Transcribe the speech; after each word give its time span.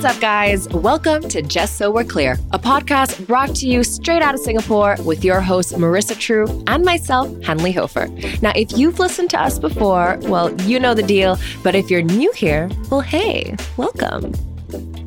What's 0.00 0.16
up, 0.16 0.22
guys? 0.22 0.66
Welcome 0.70 1.28
to 1.28 1.42
Just 1.42 1.76
So 1.76 1.90
We're 1.90 2.04
Clear, 2.04 2.38
a 2.52 2.58
podcast 2.58 3.26
brought 3.26 3.54
to 3.56 3.68
you 3.68 3.84
straight 3.84 4.22
out 4.22 4.34
of 4.34 4.40
Singapore 4.40 4.96
with 5.04 5.22
your 5.22 5.42
hosts, 5.42 5.74
Marissa 5.74 6.18
True 6.18 6.46
and 6.68 6.86
myself, 6.86 7.28
Hanli 7.40 7.74
Hoefer. 7.74 8.06
Now, 8.40 8.52
if 8.56 8.78
you've 8.78 8.98
listened 8.98 9.28
to 9.28 9.38
us 9.42 9.58
before, 9.58 10.18
well, 10.22 10.58
you 10.62 10.80
know 10.80 10.94
the 10.94 11.02
deal. 11.02 11.38
But 11.62 11.74
if 11.74 11.90
you're 11.90 12.00
new 12.00 12.32
here, 12.32 12.70
well, 12.90 13.02
hey, 13.02 13.54
welcome. 13.76 14.32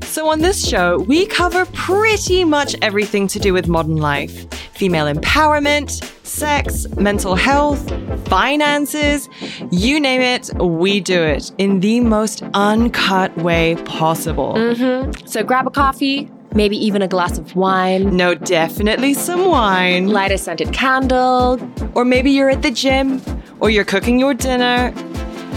So, 0.03 0.29
on 0.29 0.41
this 0.41 0.63
show, 0.63 0.99
we 0.99 1.25
cover 1.25 1.65
pretty 1.73 2.43
much 2.43 2.75
everything 2.83 3.27
to 3.29 3.39
do 3.39 3.51
with 3.51 3.67
modern 3.67 3.97
life 3.97 4.45
female 4.73 5.05
empowerment, 5.05 6.03
sex, 6.25 6.87
mental 6.97 7.35
health, 7.35 7.89
finances 8.27 9.29
you 9.71 9.99
name 9.99 10.21
it, 10.21 10.49
we 10.59 10.99
do 10.99 11.21
it 11.21 11.51
in 11.57 11.79
the 11.79 11.99
most 12.01 12.43
uncut 12.53 13.35
way 13.37 13.75
possible. 13.85 14.53
Mm-hmm. 14.53 15.25
So, 15.25 15.43
grab 15.43 15.67
a 15.67 15.71
coffee. 15.71 16.29
Maybe 16.55 16.77
even 16.77 17.01
a 17.01 17.07
glass 17.07 17.39
of 17.39 17.55
wine. 17.55 18.15
No, 18.15 18.35
definitely 18.35 19.15
some 19.15 19.49
wine. 19.49 20.09
Light 20.09 20.31
a 20.31 20.37
scented 20.37 20.71
candle. 20.71 21.59
Or 21.95 22.05
maybe 22.05 22.29
you're 22.29 22.51
at 22.51 22.61
the 22.61 22.69
gym, 22.69 23.21
or 23.59 23.71
you're 23.71 23.83
cooking 23.83 24.19
your 24.19 24.35
dinner. 24.35 24.93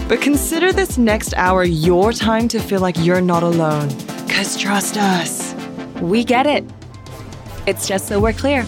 But 0.07 0.21
consider 0.21 0.73
this 0.73 0.97
next 0.97 1.35
hour 1.35 1.63
your 1.63 2.13
time 2.13 2.47
to 2.47 2.59
feel 2.59 2.79
like 2.79 2.95
you're 2.97 3.21
not 3.21 3.43
alone. 3.43 3.89
Because 4.25 4.57
trust 4.57 4.97
us, 4.97 5.53
we 6.01 6.23
get 6.23 6.47
it. 6.47 6.63
It's 7.67 7.87
just 7.87 8.07
so 8.07 8.19
we're 8.19 8.33
clear. 8.33 8.65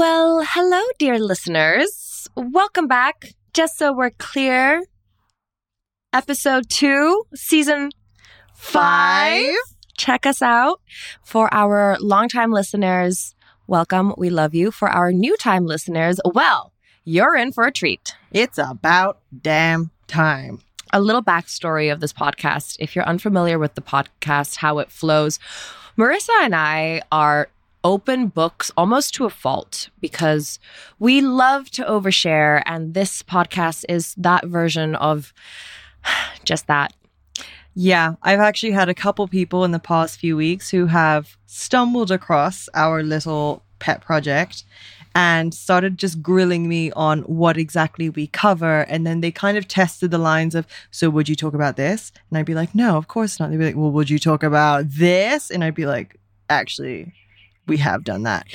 Well, 0.00 0.42
hello, 0.48 0.80
dear 0.98 1.18
listeners. 1.18 2.26
Welcome 2.34 2.88
back. 2.88 3.34
Just 3.52 3.76
so 3.76 3.92
we're 3.92 4.08
clear, 4.08 4.82
episode 6.14 6.70
two, 6.70 7.24
season 7.34 7.90
five. 8.54 9.54
Check 9.98 10.24
us 10.24 10.40
out. 10.40 10.80
For 11.22 11.52
our 11.52 11.98
longtime 12.00 12.50
listeners, 12.50 13.34
welcome. 13.66 14.14
We 14.16 14.30
love 14.30 14.54
you. 14.54 14.70
For 14.70 14.88
our 14.88 15.12
new 15.12 15.36
time 15.36 15.66
listeners, 15.66 16.18
well, 16.24 16.72
you're 17.04 17.36
in 17.36 17.52
for 17.52 17.64
a 17.64 17.70
treat. 17.70 18.14
It's 18.32 18.56
about 18.56 19.20
damn 19.42 19.90
time. 20.06 20.60
A 20.94 21.00
little 21.02 21.22
backstory 21.22 21.92
of 21.92 22.00
this 22.00 22.14
podcast. 22.14 22.76
If 22.78 22.96
you're 22.96 23.04
unfamiliar 23.04 23.58
with 23.58 23.74
the 23.74 23.82
podcast, 23.82 24.56
how 24.56 24.78
it 24.78 24.90
flows, 24.90 25.38
Marissa 25.98 26.30
and 26.40 26.54
I 26.54 27.02
are 27.12 27.50
open 27.84 28.28
books 28.28 28.70
almost 28.76 29.14
to 29.14 29.24
a 29.24 29.30
fault 29.30 29.88
because 30.00 30.58
we 30.98 31.20
love 31.20 31.70
to 31.70 31.84
overshare. 31.84 32.62
And 32.66 32.94
this 32.94 33.22
podcast 33.22 33.84
is 33.88 34.14
that 34.16 34.46
version 34.46 34.94
of 34.96 35.32
just 36.44 36.66
that. 36.66 36.92
Yeah, 37.74 38.14
I've 38.22 38.40
actually 38.40 38.72
had 38.72 38.88
a 38.88 38.94
couple 38.94 39.26
people 39.28 39.64
in 39.64 39.70
the 39.70 39.78
past 39.78 40.18
few 40.18 40.36
weeks 40.36 40.70
who 40.70 40.86
have 40.86 41.36
stumbled 41.46 42.10
across 42.10 42.68
our 42.74 43.02
little 43.02 43.62
pet 43.78 44.00
project 44.02 44.64
and 45.14 45.52
started 45.52 45.98
just 45.98 46.22
grilling 46.22 46.68
me 46.68 46.92
on 46.92 47.22
what 47.22 47.56
exactly 47.56 48.10
we 48.10 48.26
cover. 48.26 48.80
And 48.82 49.06
then 49.06 49.20
they 49.20 49.30
kind 49.30 49.56
of 49.56 49.66
tested 49.66 50.10
the 50.10 50.18
lines 50.18 50.54
of, 50.54 50.66
so 50.90 51.10
would 51.10 51.28
you 51.28 51.34
talk 51.34 51.54
about 51.54 51.76
this? 51.76 52.12
And 52.28 52.38
I'd 52.38 52.46
be 52.46 52.54
like, 52.54 52.74
no, 52.74 52.96
of 52.96 53.08
course 53.08 53.40
not. 53.40 53.50
They'd 53.50 53.58
be 53.58 53.64
like, 53.64 53.76
well, 53.76 53.90
would 53.90 54.10
you 54.10 54.18
talk 54.18 54.42
about 54.42 54.88
this? 54.88 55.50
And 55.50 55.64
I'd 55.64 55.74
be 55.74 55.86
like, 55.86 56.16
actually, 56.48 57.12
we 57.70 57.78
have 57.78 58.04
done 58.04 58.24
that. 58.24 58.46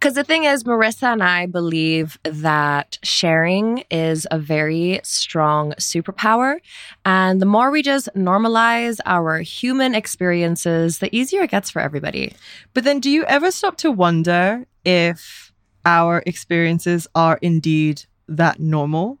Because 0.00 0.14
the 0.14 0.24
thing 0.24 0.42
is, 0.42 0.64
Marissa 0.64 1.12
and 1.12 1.22
I 1.22 1.46
believe 1.46 2.18
that 2.24 2.98
sharing 3.04 3.84
is 3.88 4.26
a 4.32 4.38
very 4.38 5.00
strong 5.04 5.74
superpower. 5.74 6.56
And 7.04 7.40
the 7.40 7.46
more 7.46 7.70
we 7.70 7.82
just 7.82 8.08
normalize 8.16 8.98
our 9.06 9.38
human 9.38 9.94
experiences, 9.94 10.98
the 10.98 11.14
easier 11.14 11.42
it 11.42 11.50
gets 11.50 11.70
for 11.70 11.80
everybody. 11.80 12.32
But 12.74 12.82
then, 12.82 12.98
do 12.98 13.10
you 13.10 13.22
ever 13.26 13.52
stop 13.52 13.76
to 13.76 13.92
wonder 13.92 14.66
if 14.84 15.52
our 15.84 16.24
experiences 16.26 17.06
are 17.14 17.38
indeed 17.40 18.06
that 18.26 18.58
normal? 18.58 19.18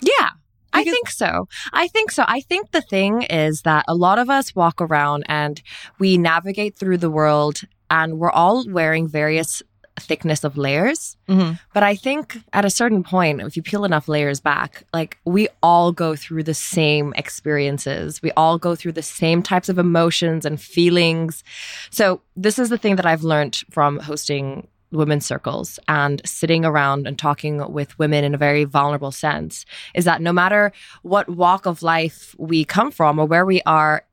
Yeah. 0.00 0.30
I 0.76 0.82
think 0.82 1.08
so. 1.08 1.46
I 1.72 1.86
think 1.86 2.10
so. 2.10 2.24
I 2.26 2.40
think 2.40 2.72
the 2.72 2.82
thing 2.82 3.22
is 3.22 3.62
that 3.62 3.84
a 3.86 3.94
lot 3.94 4.18
of 4.18 4.28
us 4.28 4.56
walk 4.56 4.80
around 4.80 5.24
and 5.28 5.62
we 6.00 6.18
navigate 6.18 6.76
through 6.76 6.98
the 6.98 7.10
world 7.10 7.60
and 7.94 8.18
we're 8.18 8.30
all 8.30 8.68
wearing 8.68 9.06
various 9.06 9.62
thickness 10.00 10.42
of 10.42 10.56
layers. 10.56 11.16
Mm-hmm. 11.28 11.54
But 11.72 11.84
I 11.84 11.94
think 11.94 12.38
at 12.52 12.64
a 12.64 12.70
certain 12.70 13.04
point, 13.04 13.40
if 13.40 13.56
you 13.56 13.62
peel 13.62 13.84
enough 13.84 14.08
layers 14.08 14.40
back, 14.40 14.82
like 14.92 15.18
we 15.24 15.46
all 15.62 15.92
go 15.92 16.16
through 16.16 16.42
the 16.42 16.54
same 16.54 17.14
experiences. 17.16 18.20
We 18.20 18.32
all 18.32 18.58
go 18.58 18.74
through 18.74 18.92
the 18.92 19.02
same 19.02 19.42
types 19.42 19.68
of 19.68 19.78
emotions 19.78 20.44
and 20.44 20.60
feelings. 20.60 21.44
So 21.90 22.20
this 22.34 22.58
is 22.58 22.68
the 22.68 22.78
thing 22.78 22.96
that 22.96 23.06
I've 23.06 23.22
learned 23.22 23.62
from 23.70 24.00
hosting 24.00 24.66
women's 24.90 25.26
circles 25.26 25.78
and 25.86 26.20
sitting 26.24 26.64
around 26.64 27.06
and 27.06 27.16
talking 27.16 27.72
with 27.72 27.98
women 27.98 28.24
in 28.24 28.34
a 28.34 28.38
very 28.38 28.64
vulnerable 28.64 29.12
sense 29.12 29.64
is 29.94 30.04
that 30.04 30.22
no 30.22 30.32
matter 30.32 30.72
what 31.02 31.28
walk 31.28 31.66
of 31.66 31.82
life 31.82 32.34
we 32.38 32.64
come 32.64 32.90
from 32.90 33.18
or 33.18 33.26
where 33.26 33.46
we 33.46 33.60
are 33.66 34.04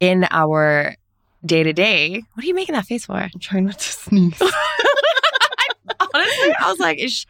in 0.00 0.26
our 0.30 0.96
day 1.44 1.62
to 1.62 1.72
day. 1.72 2.22
What 2.34 2.44
are 2.44 2.46
you 2.46 2.54
making 2.54 2.74
that 2.74 2.86
face 2.86 3.06
for? 3.06 3.14
I'm 3.14 3.30
trying 3.40 3.66
not 3.66 3.78
to 3.78 3.92
sneeze. 3.92 4.40
Honestly, 6.14 6.54
I 6.60 6.70
was 6.70 6.78
like, 6.78 6.98
is 6.98 7.12
she, 7.12 7.26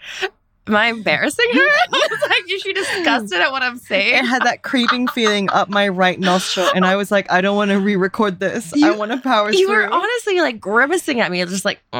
am 0.67 0.77
I 0.77 0.87
embarrassing 0.87 1.47
her? 1.53 1.61
I 1.61 2.09
was 2.11 2.21
like, 2.29 2.51
is 2.51 2.63
she 2.63 2.73
disgusted 2.73 3.41
at 3.41 3.53
what 3.53 3.63
I'm 3.63 3.79
saying? 3.79 4.17
It 4.17 4.25
had 4.25 4.43
that 4.43 4.63
creeping 4.63 5.09
feeling 5.09 5.49
up 5.51 5.69
my 5.69 5.89
right 5.89 6.19
nostril, 6.19 6.69
and 6.75 6.85
I 6.85 6.97
was 6.97 7.11
like, 7.11 7.31
I 7.31 7.41
don't 7.41 7.57
want 7.57 7.71
to 7.71 7.79
re-record 7.79 8.41
this. 8.41 8.73
You, 8.75 8.93
I 8.93 8.97
want 8.97 9.13
to 9.13 9.19
power 9.19 9.51
you 9.53 9.67
through. 9.67 9.75
You 9.75 9.83
were 9.83 9.93
honestly 9.93 10.41
like 10.41 10.61
grimacing 10.61 11.21
at 11.21 11.31
me, 11.31 11.45
just 11.45 11.65
like. 11.65 11.81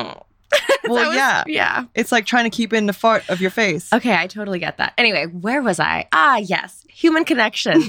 Oh. 0.55 0.91
well, 0.91 1.09
was, 1.09 1.17
yeah, 1.17 1.45
yeah. 1.47 1.85
It's 1.95 2.13
like 2.13 2.27
trying 2.27 2.45
to 2.45 2.55
keep 2.55 2.75
in 2.75 2.85
the 2.85 2.93
fart 2.93 3.27
of 3.31 3.41
your 3.41 3.51
face. 3.51 3.91
Okay, 3.91 4.15
I 4.15 4.27
totally 4.27 4.59
get 4.59 4.77
that. 4.77 4.93
Anyway, 4.99 5.25
where 5.25 5.63
was 5.63 5.81
I? 5.81 6.09
Ah, 6.13 6.37
yes, 6.37 6.85
human 6.91 7.25
connection. 7.25 7.83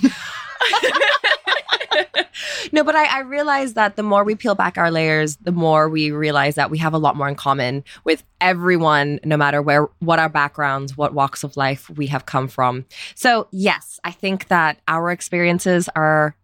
No, 2.72 2.84
but 2.84 2.96
I, 2.96 3.06
I 3.06 3.20
realize 3.22 3.74
that 3.74 3.96
the 3.96 4.04
more 4.04 4.24
we 4.24 4.36
peel 4.36 4.56
back 4.56 4.78
our 4.78 4.92
layers, 4.92 5.38
the 5.38 5.52
more 5.52 5.90
we 5.90 6.12
realize 6.12 6.56
that 6.56 6.70
we 6.70 6.78
have 6.80 6.94
a 6.94 6.98
lot 6.98 7.16
more 7.16 7.28
in 7.28 7.36
common 7.36 7.84
with 8.04 8.24
everyone, 8.42 9.20
no 9.24 9.38
matter 9.38 9.62
where, 9.62 9.90
what 10.00 10.20
our 10.20 10.30
backgrounds, 10.30 10.98
what 10.98 11.14
walks 11.14 11.44
of 11.44 11.58
life 11.58 11.90
we 11.90 12.08
have 12.08 12.26
come 12.26 12.48
from. 12.48 12.86
So, 13.16 13.48
yes, 13.52 14.00
I 14.04 14.12
think 14.12 14.48
that 14.48 14.80
our 14.88 15.12
experiences 15.12 15.90
are 15.96 16.36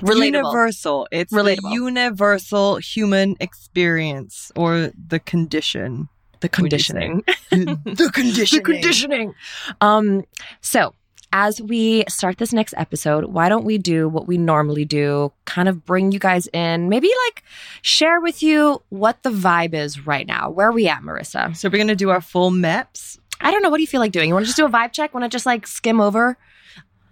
relatable. 0.00 0.26
Universal. 0.26 1.08
It's 1.10 1.32
relatable. 1.32 1.72
universal 1.72 2.76
human 2.76 3.36
experience 3.40 4.52
or 4.56 4.92
the 5.08 5.20
condition. 5.20 6.08
The 6.40 6.48
conditioning. 6.48 7.24
the 7.50 8.10
conditioning. 8.12 8.62
the 8.62 8.72
conditioning. 8.72 9.34
Um, 9.80 10.24
so 10.60 10.94
as 11.32 11.60
we 11.60 12.04
start 12.08 12.38
this 12.38 12.52
next 12.52 12.74
episode, 12.76 13.26
why 13.26 13.48
don't 13.48 13.64
we 13.64 13.78
do 13.78 14.08
what 14.08 14.26
we 14.26 14.38
normally 14.38 14.84
do? 14.84 15.32
Kind 15.44 15.68
of 15.68 15.84
bring 15.84 16.12
you 16.12 16.18
guys 16.18 16.46
in, 16.48 16.88
maybe 16.88 17.10
like 17.26 17.42
share 17.82 18.20
with 18.20 18.42
you 18.42 18.82
what 18.88 19.22
the 19.22 19.30
vibe 19.30 19.74
is 19.74 20.06
right 20.06 20.26
now. 20.26 20.50
Where 20.50 20.68
are 20.68 20.72
we 20.72 20.88
at, 20.88 21.02
Marissa? 21.02 21.56
So 21.56 21.68
we're 21.68 21.76
going 21.78 21.88
to 21.88 21.96
do 21.96 22.10
our 22.10 22.20
full 22.20 22.50
MEPS. 22.50 23.18
I 23.40 23.50
don't 23.50 23.62
know. 23.62 23.70
What 23.70 23.76
do 23.76 23.82
you 23.82 23.88
feel 23.88 24.00
like 24.00 24.12
doing? 24.12 24.28
You 24.28 24.34
want 24.34 24.46
to 24.46 24.48
just 24.48 24.56
do 24.56 24.66
a 24.66 24.70
vibe 24.70 24.92
check? 24.92 25.14
Want 25.14 25.24
to 25.24 25.28
just 25.28 25.46
like 25.46 25.66
skim 25.66 26.00
over? 26.00 26.38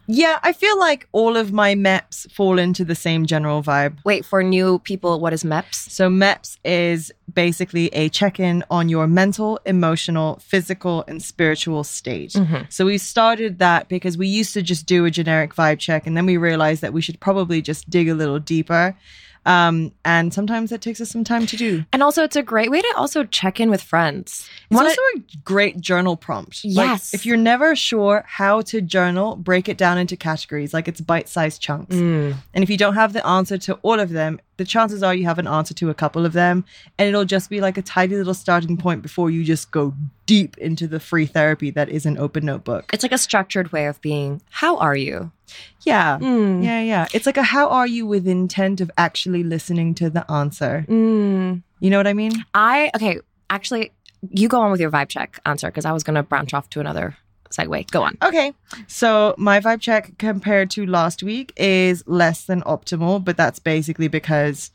Yeah, 0.08 0.38
I 0.42 0.52
feel 0.52 0.78
like 0.78 1.08
all 1.12 1.36
of 1.36 1.52
my 1.52 1.74
MEPS 1.74 2.30
fall 2.30 2.58
into 2.58 2.84
the 2.84 2.94
same 2.94 3.26
general 3.26 3.62
vibe. 3.62 3.98
Wait, 4.04 4.24
for 4.24 4.42
new 4.42 4.78
people, 4.80 5.18
what 5.18 5.32
is 5.32 5.42
MEPS? 5.42 5.90
So, 5.90 6.08
MEPS 6.08 6.58
is 6.64 7.12
basically 7.36 7.86
a 7.88 8.08
check 8.08 8.40
in 8.40 8.64
on 8.68 8.88
your 8.88 9.06
mental, 9.06 9.60
emotional, 9.64 10.40
physical, 10.42 11.04
and 11.06 11.22
spiritual 11.22 11.84
state. 11.84 12.32
Mm-hmm. 12.32 12.62
So, 12.70 12.86
we 12.86 12.98
started 12.98 13.60
that 13.60 13.88
because 13.88 14.18
we 14.18 14.26
used 14.26 14.52
to 14.54 14.62
just 14.62 14.86
do 14.86 15.04
a 15.04 15.10
generic 15.12 15.54
vibe 15.54 15.78
check, 15.78 16.08
and 16.08 16.16
then 16.16 16.26
we 16.26 16.36
realized 16.36 16.82
that 16.82 16.92
we 16.92 17.00
should 17.00 17.20
probably 17.20 17.62
just 17.62 17.88
dig 17.88 18.08
a 18.08 18.14
little 18.14 18.40
deeper. 18.40 18.96
Um, 19.46 19.92
and 20.04 20.34
sometimes 20.34 20.70
that 20.70 20.80
takes 20.80 21.00
us 21.00 21.10
some 21.10 21.24
time 21.24 21.46
to 21.46 21.56
do. 21.56 21.84
And 21.92 22.02
also, 22.02 22.24
it's 22.24 22.36
a 22.36 22.42
great 22.42 22.70
way 22.70 22.82
to 22.82 22.94
also 22.96 23.24
check 23.24 23.60
in 23.60 23.70
with 23.70 23.80
friends. 23.80 24.48
It's 24.70 24.80
also 24.80 25.00
a 25.14 25.20
great 25.44 25.80
journal 25.80 26.16
prompt. 26.16 26.64
Yes. 26.64 27.12
Like, 27.12 27.20
if 27.20 27.24
you're 27.24 27.36
never 27.36 27.76
sure 27.76 28.24
how 28.26 28.60
to 28.62 28.80
journal, 28.80 29.36
break 29.36 29.68
it 29.68 29.78
down 29.78 29.98
into 29.98 30.16
categories, 30.16 30.74
like 30.74 30.88
it's 30.88 31.00
bite 31.00 31.28
sized 31.28 31.62
chunks. 31.62 31.94
Mm. 31.94 32.34
And 32.52 32.64
if 32.64 32.68
you 32.68 32.76
don't 32.76 32.94
have 32.94 33.12
the 33.12 33.24
answer 33.24 33.56
to 33.58 33.74
all 33.82 34.00
of 34.00 34.10
them, 34.10 34.40
the 34.56 34.64
chances 34.64 35.02
are 35.02 35.14
you 35.14 35.24
have 35.24 35.38
an 35.38 35.46
answer 35.46 35.74
to 35.74 35.90
a 35.90 35.94
couple 35.94 36.24
of 36.24 36.32
them 36.32 36.64
and 36.98 37.08
it'll 37.08 37.24
just 37.24 37.50
be 37.50 37.60
like 37.60 37.76
a 37.76 37.82
tidy 37.82 38.16
little 38.16 38.34
starting 38.34 38.76
point 38.76 39.02
before 39.02 39.30
you 39.30 39.44
just 39.44 39.70
go 39.70 39.94
deep 40.26 40.56
into 40.58 40.86
the 40.88 40.98
free 40.98 41.26
therapy 41.26 41.70
that 41.70 41.88
is 41.88 42.06
an 42.06 42.18
open 42.18 42.44
notebook 42.44 42.90
it's 42.92 43.02
like 43.02 43.12
a 43.12 43.18
structured 43.18 43.70
way 43.72 43.86
of 43.86 44.00
being 44.00 44.40
how 44.50 44.76
are 44.78 44.96
you 44.96 45.30
yeah 45.82 46.18
mm. 46.18 46.64
yeah 46.64 46.80
yeah 46.80 47.06
it's 47.12 47.26
like 47.26 47.36
a 47.36 47.42
how 47.42 47.68
are 47.68 47.86
you 47.86 48.06
with 48.06 48.26
intent 48.26 48.80
of 48.80 48.90
actually 48.98 49.42
listening 49.42 49.94
to 49.94 50.10
the 50.10 50.30
answer 50.30 50.84
mm. 50.88 51.62
you 51.80 51.90
know 51.90 51.96
what 51.96 52.06
i 52.06 52.12
mean 52.12 52.44
i 52.54 52.90
okay 52.94 53.18
actually 53.50 53.92
you 54.30 54.48
go 54.48 54.60
on 54.60 54.70
with 54.70 54.80
your 54.80 54.90
vibe 54.90 55.08
check 55.08 55.38
answer 55.46 55.68
because 55.68 55.84
I 55.84 55.92
was 55.92 56.02
going 56.02 56.14
to 56.14 56.22
branch 56.22 56.54
off 56.54 56.68
to 56.70 56.80
another 56.80 57.16
segue. 57.50 57.90
Go 57.90 58.02
on. 58.02 58.16
Okay. 58.22 58.52
So 58.86 59.34
my 59.38 59.60
vibe 59.60 59.80
check 59.80 60.18
compared 60.18 60.70
to 60.70 60.86
last 60.86 61.22
week 61.22 61.52
is 61.56 62.02
less 62.06 62.44
than 62.44 62.62
optimal, 62.62 63.24
but 63.24 63.36
that's 63.36 63.58
basically 63.58 64.08
because 64.08 64.70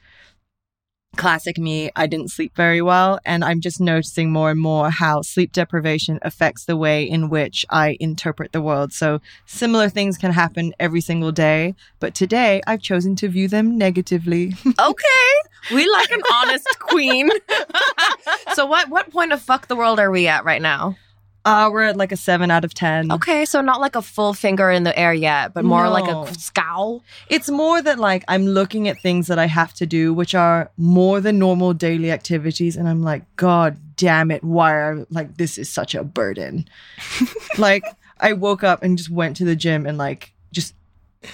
classic 1.17 1.57
me, 1.57 1.91
I 1.95 2.07
didn't 2.07 2.31
sleep 2.31 2.55
very 2.55 2.81
well. 2.81 3.19
And 3.25 3.43
I'm 3.43 3.61
just 3.61 3.81
noticing 3.81 4.31
more 4.31 4.51
and 4.51 4.59
more 4.59 4.89
how 4.89 5.21
sleep 5.21 5.51
deprivation 5.51 6.19
affects 6.21 6.65
the 6.65 6.77
way 6.77 7.03
in 7.03 7.29
which 7.29 7.65
I 7.69 7.97
interpret 7.99 8.51
the 8.51 8.61
world. 8.61 8.93
So 8.93 9.21
similar 9.45 9.89
things 9.89 10.17
can 10.17 10.31
happen 10.31 10.73
every 10.79 11.01
single 11.01 11.31
day, 11.31 11.75
but 11.99 12.15
today 12.15 12.61
I've 12.65 12.81
chosen 12.81 13.15
to 13.17 13.27
view 13.27 13.47
them 13.47 13.77
negatively. 13.77 14.53
Okay. 14.79 15.75
We 15.75 15.87
like 15.89 16.11
an 16.11 16.21
honest 16.33 16.67
queen. 16.79 17.29
so 18.53 18.65
what 18.65 18.89
what 18.89 19.11
point 19.11 19.31
of 19.31 19.41
fuck 19.41 19.67
the 19.67 19.75
world 19.75 19.99
are 19.99 20.09
we 20.09 20.27
at 20.27 20.43
right 20.43 20.61
now? 20.61 20.95
Uh, 21.43 21.69
we're 21.71 21.83
at 21.83 21.97
like 21.97 22.11
a 22.11 22.17
seven 22.17 22.51
out 22.51 22.63
of 22.63 22.73
10. 22.73 23.11
Okay, 23.11 23.45
so 23.45 23.61
not 23.61 23.81
like 23.81 23.95
a 23.95 24.01
full 24.01 24.33
finger 24.33 24.69
in 24.69 24.83
the 24.83 24.97
air 24.97 25.13
yet, 25.13 25.53
but 25.53 25.65
more 25.65 25.89
like 25.89 26.07
a 26.07 26.33
scowl. 26.35 27.03
It's 27.29 27.49
more 27.49 27.81
that 27.81 27.97
like 27.97 28.23
I'm 28.27 28.45
looking 28.45 28.87
at 28.87 29.01
things 29.01 29.27
that 29.27 29.39
I 29.39 29.47
have 29.47 29.73
to 29.75 29.85
do, 29.85 30.13
which 30.13 30.35
are 30.35 30.69
more 30.77 31.19
than 31.19 31.39
normal 31.39 31.73
daily 31.73 32.11
activities, 32.11 32.75
and 32.75 32.87
I'm 32.87 33.01
like, 33.01 33.23
God 33.37 33.77
damn 33.95 34.31
it, 34.31 34.43
why 34.43 34.73
are 34.73 35.05
like 35.09 35.37
this 35.37 35.57
is 35.57 35.69
such 35.69 35.95
a 35.95 36.03
burden. 36.03 36.67
like 37.57 37.83
I 38.19 38.33
woke 38.33 38.63
up 38.63 38.83
and 38.83 38.97
just 38.97 39.09
went 39.09 39.35
to 39.37 39.45
the 39.45 39.55
gym 39.55 39.85
and 39.87 39.97
like 39.97 40.33
just 40.51 40.75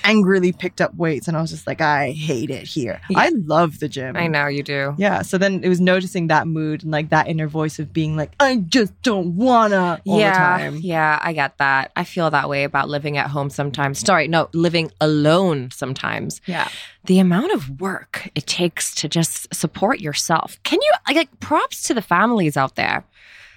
angrily 0.04 0.52
picked 0.52 0.82
up 0.82 0.94
weights, 0.96 1.28
and 1.28 1.38
I 1.38 1.42
was 1.42 1.52
just 1.52 1.68
like, 1.68 1.82
I 1.82 2.12
hate 2.12 2.50
it 2.50 2.64
here. 2.64 3.02
Yeah. 3.10 3.20
I 3.20 3.30
love 3.30 3.80
the 3.80 3.88
gym. 3.88 4.16
I 4.18 4.28
know 4.28 4.48
you 4.48 4.64
do. 4.64 4.96
Yeah. 4.98 5.22
So 5.22 5.38
then 5.38 5.64
it 5.64 5.70
was 5.70 5.80
noticing 5.80 6.28
that 6.28 6.48
mood 6.48 6.84
and 6.84 6.92
like 6.92 7.10
that 7.10 7.28
inner 7.28 7.48
voice 7.48 7.80
of 7.80 7.94
being 7.94 8.16
like, 8.16 8.34
I 8.40 8.58
just 8.58 9.00
don't 9.02 9.36
wanna 9.36 10.02
all 10.06 10.20
yeah, 10.20 10.58
the 10.58 10.64
time. 10.64 10.76
yeah, 10.82 11.20
I 11.22 11.34
get 11.34 11.58
that. 11.58 11.92
I 11.96 12.04
feel 12.04 12.30
that 12.32 12.50
way 12.50 12.64
about 12.64 12.90
living 12.90 13.18
at 13.18 13.30
home 13.30 13.50
sometimes. 13.50 14.00
Sorry, 14.00 14.28
no, 14.28 14.50
living 14.54 14.92
alone 15.00 15.72
sometimes. 15.72 16.42
Yeah. 16.46 16.68
The 17.06 17.20
amount 17.20 17.54
of 17.54 17.80
work 17.80 18.30
it 18.36 18.48
takes 18.48 18.94
to 18.96 19.08
just 19.08 19.54
support 19.54 20.00
yourself. 20.00 20.60
Can 20.64 20.80
you 20.82 20.92
like, 21.08 21.16
like 21.16 21.40
props 21.40 21.84
to 21.84 21.94
the 21.94 22.02
families 22.02 22.58
out 22.58 22.76
there? 22.76 23.06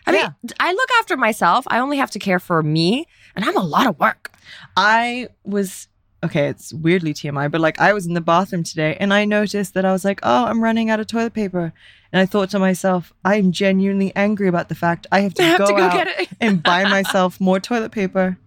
I 0.07 0.13
mean, 0.13 0.35
I 0.59 0.73
look 0.73 0.91
after 0.99 1.17
myself. 1.17 1.65
I 1.69 1.79
only 1.79 1.99
have 1.99 2.11
to 2.13 2.19
care 2.19 2.41
for 2.41 2.63
me, 2.63 3.07
and 3.37 3.45
I'm 3.45 3.57
a 3.57 3.63
lot 3.63 3.87
of 3.87 3.99
work. 3.99 4.33
I 4.77 5.29
was 5.45 5.89
okay, 6.23 6.49
it's 6.49 6.73
weirdly 6.73 7.15
TMI, 7.15 7.51
but 7.51 7.61
like 7.61 7.81
I 7.81 7.93
was 7.93 8.07
in 8.07 8.15
the 8.15 8.21
bathroom 8.21 8.63
today 8.63 8.97
and 9.01 9.13
I 9.13 9.25
noticed 9.25 9.75
that 9.75 9.85
I 9.85 9.93
was 9.93 10.05
like, 10.05 10.21
oh, 10.23 10.45
I'm 10.45 10.63
running 10.63 10.91
out 10.91 11.01
of 11.01 11.07
toilet 11.07 11.33
paper. 11.33 11.73
And 12.13 12.21
I 12.21 12.27
thought 12.27 12.51
to 12.51 12.59
myself, 12.59 13.13
I'm 13.25 13.53
genuinely 13.53 14.13
angry 14.17 14.49
about 14.49 14.69
the 14.69 14.75
fact 14.75 15.07
I 15.13 15.21
have 15.21 15.35
to, 15.35 15.43
I 15.45 15.47
have 15.47 15.59
go, 15.59 15.67
to 15.67 15.73
go 15.73 15.83
out 15.83 15.93
get 15.93 16.21
it. 16.21 16.29
and 16.41 16.63
buy 16.63 16.85
myself 16.85 17.41
more 17.41 17.61
toilet 17.61 17.93
paper. 17.93 18.39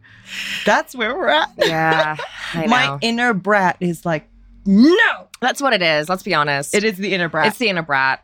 That's 0.66 0.96
where 0.96 1.16
we're 1.16 1.30
at. 1.30 1.50
Yeah. 1.58 2.18
My 2.56 2.98
inner 3.02 3.34
brat 3.34 3.78
is 3.80 4.06
like, 4.06 4.28
no. 4.66 5.28
That's 5.42 5.62
what 5.62 5.74
it 5.74 5.82
is. 5.82 6.08
Let's 6.08 6.24
be 6.24 6.34
honest. 6.34 6.74
It 6.74 6.84
is 6.84 6.98
the 6.98 7.14
inner 7.14 7.28
brat. 7.28 7.48
It's 7.48 7.58
the 7.58 7.70
inner 7.70 7.82
brat. 7.82 8.24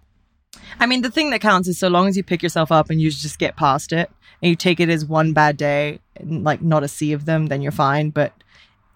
I 0.79 0.85
mean, 0.85 1.01
the 1.01 1.11
thing 1.11 1.31
that 1.31 1.41
counts 1.41 1.67
is 1.67 1.77
so 1.77 1.89
long 1.89 2.07
as 2.07 2.15
you 2.15 2.23
pick 2.23 2.41
yourself 2.41 2.71
up 2.71 2.89
and 2.89 3.01
you 3.01 3.11
just 3.11 3.39
get 3.39 3.57
past 3.57 3.91
it 3.91 4.09
and 4.41 4.49
you 4.49 4.55
take 4.55 4.79
it 4.79 4.89
as 4.89 5.05
one 5.05 5.33
bad 5.33 5.57
day 5.57 5.99
and 6.15 6.43
like 6.43 6.61
not 6.61 6.83
a 6.83 6.87
sea 6.87 7.11
of 7.11 7.25
them, 7.25 7.47
then 7.47 7.61
you're 7.61 7.71
fine. 7.71 8.09
But 8.11 8.33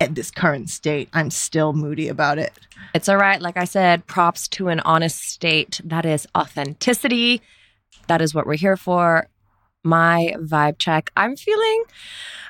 at 0.03 0.15
this 0.15 0.29
current 0.29 0.69
state, 0.69 1.09
I'm 1.13 1.31
still 1.31 1.73
moody 1.73 2.09
about 2.09 2.37
it. 2.37 2.53
It's 2.93 3.07
all 3.07 3.17
right. 3.17 3.41
Like 3.41 3.57
I 3.57 3.63
said, 3.63 4.05
props 4.05 4.47
to 4.49 4.67
an 4.67 4.81
honest 4.81 5.23
state. 5.23 5.79
That 5.83 6.05
is 6.05 6.27
authenticity. 6.37 7.41
That 8.07 8.21
is 8.21 8.35
what 8.35 8.45
we're 8.45 8.55
here 8.55 8.77
for. 8.77 9.27
My 9.83 10.35
vibe 10.39 10.77
check. 10.77 11.09
I'm 11.15 11.35
feeling, 11.35 11.83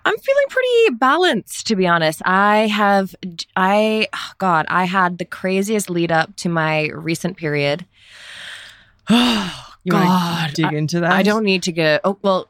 I'm 0.04 0.18
feeling 0.18 0.46
pretty 0.50 0.96
balanced, 0.96 1.68
to 1.68 1.76
be 1.76 1.88
honest. 1.88 2.22
I 2.26 2.68
have, 2.68 3.16
I, 3.56 4.08
oh 4.14 4.32
God, 4.40 4.66
I 4.70 4.86
had 4.86 5.18
the 5.18 5.26
craziest 5.26 5.90
lead 5.90 6.12
up 6.12 6.36
to 6.38 6.50
my 6.50 6.88
recent 6.90 7.38
period. 7.38 7.86
Oh, 9.10 9.70
you 9.86 9.92
God, 9.92 10.54
dig 10.54 10.72
into 10.72 11.02
that? 11.02 11.12
I 11.12 11.24
don't 11.24 11.44
need 11.44 11.64
to 11.64 11.74
get, 11.74 12.00
oh, 12.06 12.18
well, 12.22 12.50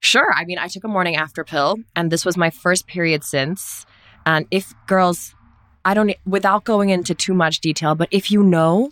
sure. 0.00 0.34
I 0.34 0.44
mean, 0.44 0.58
I 0.58 0.66
took 0.66 0.82
a 0.82 0.88
morning 0.88 1.14
after 1.14 1.44
pill, 1.44 1.76
and 1.94 2.10
this 2.10 2.24
was 2.24 2.36
my 2.36 2.50
first 2.50 2.88
period 2.88 3.22
since. 3.22 3.86
And 4.26 4.46
if 4.50 4.72
girls, 4.86 5.34
I 5.84 5.94
don't, 5.94 6.12
without 6.26 6.64
going 6.64 6.88
into 6.90 7.14
too 7.14 7.34
much 7.34 7.60
detail, 7.60 7.94
but 7.94 8.08
if 8.10 8.30
you 8.30 8.42
know, 8.42 8.90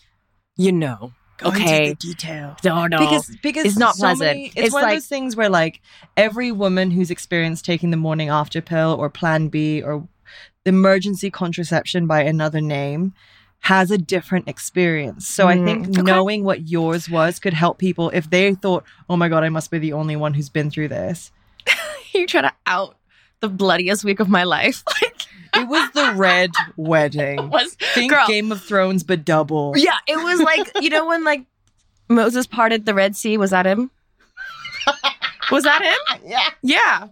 you 0.56 0.72
know. 0.72 1.12
Go 1.38 1.48
into 1.48 1.62
okay. 1.62 1.88
the 1.90 1.94
detail. 1.96 2.56
No, 2.64 2.86
no. 2.86 2.98
Because 2.98 3.36
because 3.42 3.64
It's 3.64 3.76
not 3.78 3.96
so 3.96 4.02
pleasant. 4.02 4.28
many- 4.28 4.46
it's, 4.48 4.56
It's 4.56 4.72
one 4.72 4.82
like- 4.84 4.92
of 4.92 4.96
those 4.98 5.06
things 5.08 5.34
where 5.34 5.48
like 5.48 5.80
every 6.16 6.52
woman 6.52 6.90
who's 6.92 7.10
experienced 7.10 7.64
taking 7.64 7.90
the 7.90 7.96
morning 7.96 8.28
after 8.28 8.60
pill 8.60 8.94
or 8.98 9.08
Plan 9.10 9.48
B 9.48 9.82
or 9.82 10.06
emergency 10.64 11.30
contraception 11.30 12.06
by 12.06 12.22
another 12.22 12.60
name 12.60 13.12
has 13.60 13.90
a 13.90 13.98
different 13.98 14.46
experience. 14.48 15.26
So 15.26 15.48
I 15.48 15.56
Mm, 15.56 15.64
think 15.64 15.88
okay. 15.88 16.02
knowing 16.02 16.44
what 16.44 16.68
yours 16.68 17.08
was 17.08 17.38
could 17.38 17.54
help 17.54 17.78
people 17.78 18.10
if 18.10 18.28
they 18.30 18.54
thought, 18.54 18.84
"Oh 19.08 19.16
my 19.16 19.28
god, 19.28 19.42
I 19.42 19.48
must 19.48 19.70
be 19.70 19.78
the 19.78 19.92
only 19.94 20.14
one 20.16 20.34
who's 20.34 20.48
been 20.48 20.70
through 20.70 20.88
this." 20.88 21.32
you 22.12 22.26
try 22.26 22.42
to 22.42 22.52
out 22.66 22.96
the 23.40 23.48
bloodiest 23.48 24.04
week 24.04 24.20
of 24.20 24.28
my 24.28 24.44
life. 24.44 24.84
Like, 25.54 25.64
It 25.64 25.68
was 25.68 25.90
the 25.92 26.12
red 26.16 26.50
wedding. 26.76 27.38
It 27.38 27.48
was 27.50 27.74
Think 27.94 28.12
girl. 28.12 28.26
Game 28.26 28.50
of 28.52 28.62
Thrones 28.62 29.02
but 29.02 29.24
double. 29.24 29.74
Yeah, 29.76 29.96
it 30.06 30.16
was 30.16 30.40
like 30.40 30.70
you 30.80 30.90
know 30.90 31.06
when 31.06 31.24
like 31.24 31.44
Moses 32.08 32.46
parted 32.46 32.86
the 32.86 32.94
Red 32.94 33.16
Sea. 33.16 33.36
Was 33.38 33.50
that 33.50 33.66
him? 33.66 33.90
was 35.50 35.64
that 35.64 35.82
him? 35.82 36.20
Yeah. 36.26 36.48
Yeah, 36.62 37.08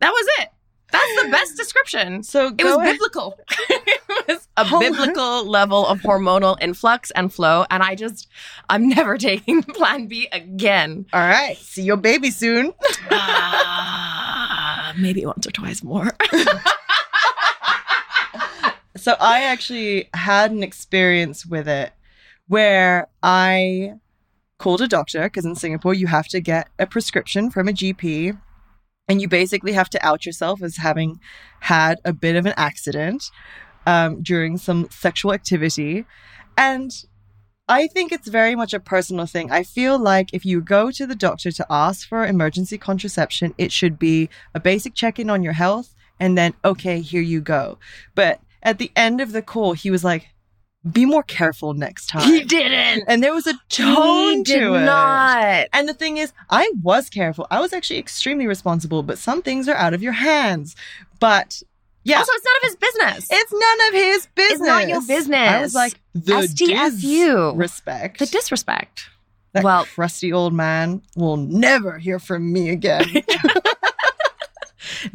that 0.00 0.10
was 0.10 0.26
it. 0.40 0.48
That's 0.92 1.22
the 1.24 1.28
best 1.28 1.56
description. 1.56 2.22
So 2.22 2.54
It 2.56 2.62
was 2.64 2.76
ahead. 2.76 2.92
biblical. 2.94 3.36
it 3.68 4.00
was 4.28 4.46
a 4.56 4.64
Hold 4.64 4.84
on. 4.84 4.92
biblical 4.92 5.44
level 5.44 5.84
of 5.88 6.00
hormonal 6.02 6.56
influx 6.60 7.10
and 7.12 7.32
flow, 7.32 7.66
and 7.70 7.82
I 7.82 7.96
just 7.96 8.28
I'm 8.68 8.88
never 8.88 9.18
taking 9.18 9.62
Plan 9.64 10.06
B 10.06 10.28
again. 10.30 11.06
All 11.12 11.20
right. 11.20 11.56
See 11.58 11.82
your 11.82 11.96
baby 11.96 12.30
soon. 12.30 12.72
Ah, 13.10 14.92
maybe 14.96 15.26
once 15.26 15.46
or 15.46 15.50
twice 15.50 15.82
more. 15.82 16.12
So 19.04 19.16
I 19.20 19.42
actually 19.42 20.08
had 20.14 20.50
an 20.50 20.62
experience 20.62 21.44
with 21.44 21.68
it 21.68 21.92
where 22.48 23.08
I 23.22 23.96
called 24.58 24.80
a 24.80 24.88
doctor 24.88 25.24
because 25.24 25.44
in 25.44 25.56
Singapore 25.56 25.92
you 25.92 26.06
have 26.06 26.26
to 26.28 26.40
get 26.40 26.70
a 26.78 26.86
prescription 26.86 27.50
from 27.50 27.68
a 27.68 27.72
GP 27.72 28.40
and 29.06 29.20
you 29.20 29.28
basically 29.28 29.72
have 29.72 29.90
to 29.90 30.02
out 30.02 30.24
yourself 30.24 30.62
as 30.62 30.78
having 30.78 31.20
had 31.60 32.00
a 32.06 32.14
bit 32.14 32.34
of 32.34 32.46
an 32.46 32.54
accident 32.56 33.30
um, 33.84 34.22
during 34.22 34.56
some 34.56 34.88
sexual 34.90 35.34
activity. 35.34 36.06
And 36.56 36.90
I 37.68 37.88
think 37.88 38.10
it's 38.10 38.28
very 38.28 38.54
much 38.54 38.72
a 38.72 38.80
personal 38.80 39.26
thing. 39.26 39.52
I 39.52 39.64
feel 39.64 39.98
like 39.98 40.30
if 40.32 40.46
you 40.46 40.62
go 40.62 40.90
to 40.92 41.06
the 41.06 41.14
doctor 41.14 41.52
to 41.52 41.66
ask 41.68 42.08
for 42.08 42.24
emergency 42.24 42.78
contraception, 42.78 43.54
it 43.58 43.70
should 43.70 43.98
be 43.98 44.30
a 44.54 44.60
basic 44.60 44.94
check 44.94 45.18
in 45.18 45.28
on 45.28 45.42
your 45.42 45.52
health 45.52 45.94
and 46.18 46.38
then, 46.38 46.54
okay, 46.64 47.00
here 47.00 47.20
you 47.20 47.42
go. 47.42 47.78
But 48.14 48.40
at 48.64 48.78
the 48.78 48.90
end 48.96 49.20
of 49.20 49.32
the 49.32 49.42
call, 49.42 49.72
he 49.74 49.90
was 49.90 50.02
like, 50.04 50.28
be 50.90 51.06
more 51.06 51.22
careful 51.22 51.72
next 51.72 52.08
time. 52.08 52.28
he 52.30 52.44
didn't. 52.44 53.04
and 53.08 53.22
there 53.22 53.32
was 53.32 53.46
a 53.46 53.54
tone 53.70 54.36
he 54.38 54.42
did 54.42 54.60
to 54.60 54.74
it. 54.74 54.84
not. 54.84 55.66
And 55.72 55.88
the 55.88 55.94
thing 55.94 56.18
is, 56.18 56.32
I 56.50 56.70
was 56.82 57.08
careful. 57.08 57.46
I 57.50 57.60
was 57.60 57.72
actually 57.72 57.98
extremely 57.98 58.46
responsible, 58.46 59.02
but 59.02 59.16
some 59.18 59.40
things 59.40 59.66
are 59.68 59.74
out 59.76 59.94
of 59.94 60.02
your 60.02 60.12
hands. 60.12 60.76
But 61.20 61.62
yeah, 62.02 62.18
Also, 62.18 62.32
it's 62.34 62.44
none 62.44 62.56
of 62.56 62.62
his 62.68 62.76
business. 62.76 63.28
it's 63.30 63.52
none 63.52 63.88
of 63.88 63.94
his 63.94 64.26
business. 64.34 64.52
It's 64.52 64.60
not 64.60 64.88
your 64.88 65.00
business. 65.06 65.48
I 65.48 65.60
was 65.62 65.74
like, 65.74 66.00
the 66.14 66.32
STFU. 66.32 67.56
respect. 67.58 68.18
the 68.18 68.26
disrespect. 68.26 69.08
that 69.52 69.64
well- 69.64 69.86
crusty 69.86 70.34
old 70.34 70.52
man 70.52 71.00
will 71.16 71.38
never 71.38 71.98
hear 71.98 72.18
from 72.18 72.52
me 72.52 72.68
again. 72.68 73.06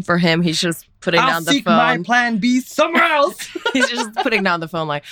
For 0.03 0.17
him, 0.17 0.41
he's 0.41 0.60
just 0.60 0.86
putting 1.01 1.19
I'll 1.19 1.27
down 1.27 1.43
the 1.46 1.51
seek 1.51 1.65
my 1.65 1.96
phone. 1.96 2.03
plan 2.03 2.38
B 2.38 2.60
somewhere 2.62 3.03
else. 3.03 3.38
he's 3.74 3.89
just 3.89 4.13
putting 4.15 4.43
down 4.43 4.60
the 4.60 4.67
phone 4.67 4.88
like, 4.88 5.03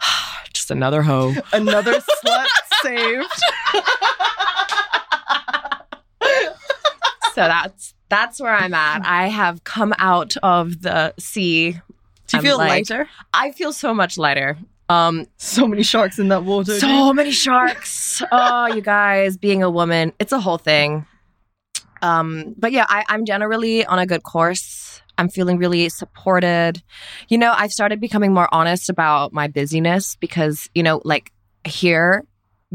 just 0.52 0.70
another 0.70 1.02
hoe. 1.02 1.34
Another 1.52 1.94
slut 2.24 2.46
saved. 2.82 3.42
So 7.34 7.40
that's 7.40 7.94
that's 8.08 8.40
where 8.40 8.54
I'm 8.54 8.74
at. 8.74 9.04
I 9.04 9.26
have 9.26 9.64
come 9.64 9.92
out 9.98 10.36
of 10.42 10.82
the 10.82 11.12
sea. 11.18 11.72
Do 11.72 12.36
you 12.36 12.38
I'm 12.38 12.42
feel 12.42 12.58
like- 12.58 12.68
lighter? 12.88 13.08
I 13.32 13.50
feel 13.50 13.72
so 13.72 13.92
much 13.92 14.16
lighter. 14.16 14.56
Um, 14.88 15.26
So 15.38 15.66
many 15.66 15.82
sharks 15.82 16.18
in 16.18 16.28
that 16.28 16.44
water. 16.44 16.72
dude. 16.72 16.80
so 16.80 17.12
many 17.12 17.30
sharks. 17.32 18.22
oh, 18.30 18.66
you 18.66 18.82
guys, 18.82 19.36
being 19.36 19.62
a 19.62 19.70
woman, 19.70 20.12
it's 20.20 20.30
a 20.32 20.38
whole 20.38 20.58
thing. 20.58 21.06
Um, 22.02 22.54
but 22.58 22.72
yeah, 22.72 22.86
I, 22.88 23.04
I'm 23.08 23.24
generally 23.24 23.84
on 23.86 23.98
a 23.98 24.06
good 24.06 24.22
course. 24.22 25.02
I'm 25.16 25.28
feeling 25.28 25.58
really 25.58 25.88
supported. 25.88 26.82
You 27.28 27.38
know, 27.38 27.52
I've 27.56 27.72
started 27.72 28.00
becoming 28.00 28.32
more 28.32 28.48
honest 28.52 28.90
about 28.90 29.32
my 29.32 29.46
busyness 29.48 30.16
because, 30.16 30.68
you 30.74 30.82
know, 30.82 31.00
like 31.04 31.30
here, 31.64 32.24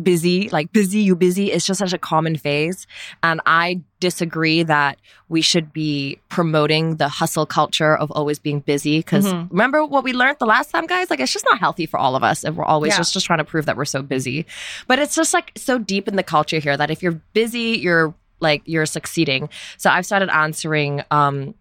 busy, 0.02 0.48
like 0.50 0.72
busy, 0.72 1.00
you 1.00 1.14
busy 1.16 1.52
is 1.52 1.66
just 1.66 1.80
such 1.80 1.92
a 1.92 1.98
common 1.98 2.38
phase. 2.38 2.88
And 3.22 3.42
I 3.46 3.82
disagree 4.00 4.64
that 4.64 4.98
we 5.28 5.42
should 5.42 5.74
be 5.74 6.20
promoting 6.30 6.96
the 6.96 7.10
hustle 7.10 7.46
culture 7.46 7.98
of 7.98 8.10
always 8.12 8.40
being 8.40 8.62
busy. 8.62 9.00
because 9.00 9.26
Mhm. 9.26 9.50
remember 9.52 9.84
what 9.86 10.06
we 10.06 10.14
learned 10.14 10.38
the 10.40 10.46
last 10.46 10.72
time, 10.72 10.86
guys? 10.86 11.10
Like 11.10 11.20
it's 11.20 11.34
just 11.34 11.44
not 11.44 11.60
healthy 11.60 11.86
for 11.86 12.00
all 12.00 12.16
of 12.16 12.24
us 12.24 12.46
if 12.46 12.56
we're 12.56 12.64
always 12.64 12.94
Yeah. 12.94 12.98
just, 13.00 13.12
just 13.12 13.26
trying 13.26 13.40
to 13.40 13.44
prove 13.44 13.66
that 13.66 13.76
we're 13.76 13.84
so 13.84 14.02
busy. 14.02 14.46
But 14.88 15.00
it's 15.00 15.16
just 15.16 15.34
like 15.34 15.52
so 15.58 15.78
deep 15.78 16.08
in 16.08 16.16
the 16.16 16.24
culture 16.24 16.60
here 16.60 16.78
that 16.78 16.90
if 16.90 17.04
you're 17.04 17.20
busy, 17.34 17.78
you're 17.82 18.14
like 18.40 18.62
you're 18.66 18.86
succeeding. 18.86 19.50
So 19.78 19.90
I've 19.90 20.06
started 20.06 20.30
answering 20.30 21.02
um 21.12 21.54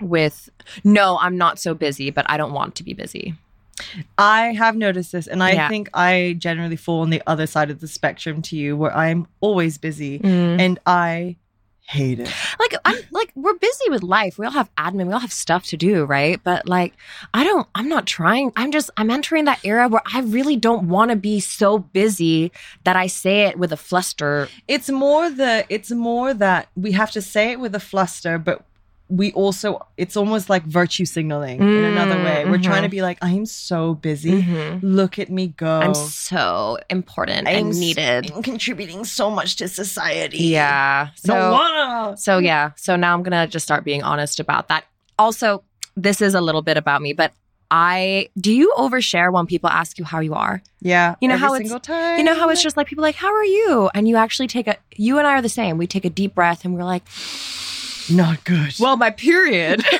with 0.00 0.48
no, 0.84 1.18
I'm 1.20 1.36
not 1.36 1.58
so 1.58 1.74
busy, 1.74 2.10
but 2.10 2.24
I 2.28 2.36
don't 2.36 2.52
want 2.52 2.74
to 2.76 2.82
be 2.84 2.92
busy. 2.92 3.34
I 4.18 4.52
have 4.52 4.76
noticed 4.76 5.12
this, 5.12 5.26
and 5.26 5.42
I 5.42 5.52
Yeah. 5.52 5.68
think 5.68 5.88
I 5.94 6.36
generally 6.38 6.76
fall 6.76 7.00
on 7.00 7.10
the 7.10 7.22
other 7.26 7.46
side 7.46 7.70
of 7.70 7.80
the 7.80 7.88
spectrum 7.88 8.42
to 8.42 8.56
you, 8.56 8.76
where 8.76 8.94
I'm 8.96 9.26
always 9.40 9.78
busy 9.78 10.18
Mm. 10.20 10.60
and 10.60 10.78
I 10.86 11.36
hate 11.92 12.20
it. 12.20 12.30
like 12.58 12.74
I'm 12.84 12.96
like 13.10 13.32
we're 13.34 13.54
busy 13.54 13.90
with 13.90 14.02
life. 14.02 14.38
We 14.38 14.46
all 14.46 14.52
have 14.52 14.74
admin. 14.76 15.06
We 15.06 15.12
all 15.12 15.20
have 15.20 15.32
stuff 15.32 15.66
to 15.66 15.76
do, 15.76 16.04
right? 16.04 16.40
But 16.42 16.66
like 16.66 16.94
I 17.34 17.44
don't. 17.44 17.68
I'm 17.74 17.88
not 17.88 18.06
trying. 18.06 18.52
I'm 18.56 18.72
just. 18.72 18.90
I'm 18.96 19.10
entering 19.10 19.44
that 19.44 19.60
era 19.64 19.88
where 19.88 20.02
I 20.12 20.20
really 20.20 20.56
don't 20.56 20.88
want 20.88 21.10
to 21.10 21.16
be 21.16 21.40
so 21.40 21.78
busy 21.78 22.52
that 22.84 22.96
I 22.96 23.06
say 23.06 23.42
it 23.42 23.58
with 23.58 23.72
a 23.72 23.76
fluster. 23.76 24.48
It's 24.68 24.90
more 24.90 25.30
the 25.30 25.66
it's 25.68 25.90
more 25.90 26.34
that 26.34 26.68
we 26.74 26.92
have 26.92 27.10
to 27.12 27.22
say 27.22 27.52
it 27.52 27.60
with 27.60 27.74
a 27.74 27.80
fluster, 27.80 28.38
but 28.38 28.64
we 29.12 29.30
also 29.32 29.86
it's 29.98 30.16
almost 30.16 30.48
like 30.48 30.64
virtue 30.64 31.04
signaling 31.04 31.60
in 31.60 31.84
another 31.84 32.14
Mm, 32.16 32.24
way. 32.24 32.44
We're 32.46 32.56
trying 32.62 32.82
to 32.84 32.88
be 32.88 33.02
like, 33.02 33.18
I'm 33.20 33.44
so 33.44 33.92
busy. 33.94 34.42
Look 34.80 35.18
at 35.18 35.28
me 35.30 35.48
go. 35.48 35.80
I'm 35.80 35.94
so 35.94 36.78
important 36.88 37.46
I'm 37.46 37.66
and 37.68 37.78
needed. 37.78 38.32
I'm 38.32 38.42
contributing 38.42 39.04
so 39.04 39.30
much 39.30 39.56
to 39.56 39.68
society. 39.68 40.38
Yeah. 40.44 41.10
So 41.16 42.14
so 42.16 42.38
yeah. 42.38 42.70
So 42.76 42.96
now 42.96 43.12
I'm 43.14 43.22
gonna 43.22 43.46
just 43.46 43.64
start 43.66 43.84
being 43.84 44.02
honest 44.02 44.40
about 44.40 44.68
that. 44.68 44.84
Also, 45.18 45.62
this 45.94 46.22
is 46.22 46.34
a 46.34 46.40
little 46.40 46.62
bit 46.62 46.76
about 46.76 47.02
me, 47.02 47.12
but. 47.12 47.32
I 47.74 48.28
do 48.38 48.52
you 48.52 48.70
overshare 48.76 49.32
when 49.32 49.46
people 49.46 49.70
ask 49.70 49.96
you 49.98 50.04
how 50.04 50.20
you 50.20 50.34
are? 50.34 50.62
Yeah. 50.82 51.14
You 51.22 51.28
know 51.28 51.36
every 51.36 51.46
how 51.46 51.54
it's 51.54 51.86
time. 51.86 52.18
You 52.18 52.24
know 52.24 52.34
how 52.34 52.50
it's 52.50 52.62
just 52.62 52.76
like 52.76 52.86
people 52.86 53.02
are 53.02 53.08
like, 53.08 53.14
How 53.14 53.32
are 53.34 53.46
you? 53.46 53.88
And 53.94 54.06
you 54.06 54.16
actually 54.16 54.46
take 54.46 54.66
a 54.68 54.76
you 54.94 55.16
and 55.16 55.26
I 55.26 55.32
are 55.38 55.40
the 55.40 55.48
same. 55.48 55.78
We 55.78 55.86
take 55.86 56.04
a 56.04 56.10
deep 56.10 56.34
breath 56.34 56.66
and 56.66 56.74
we're 56.74 56.84
like, 56.84 57.02
not 58.10 58.44
good. 58.44 58.74
Well, 58.78 58.96
my 58.96 59.10
period. 59.10 59.84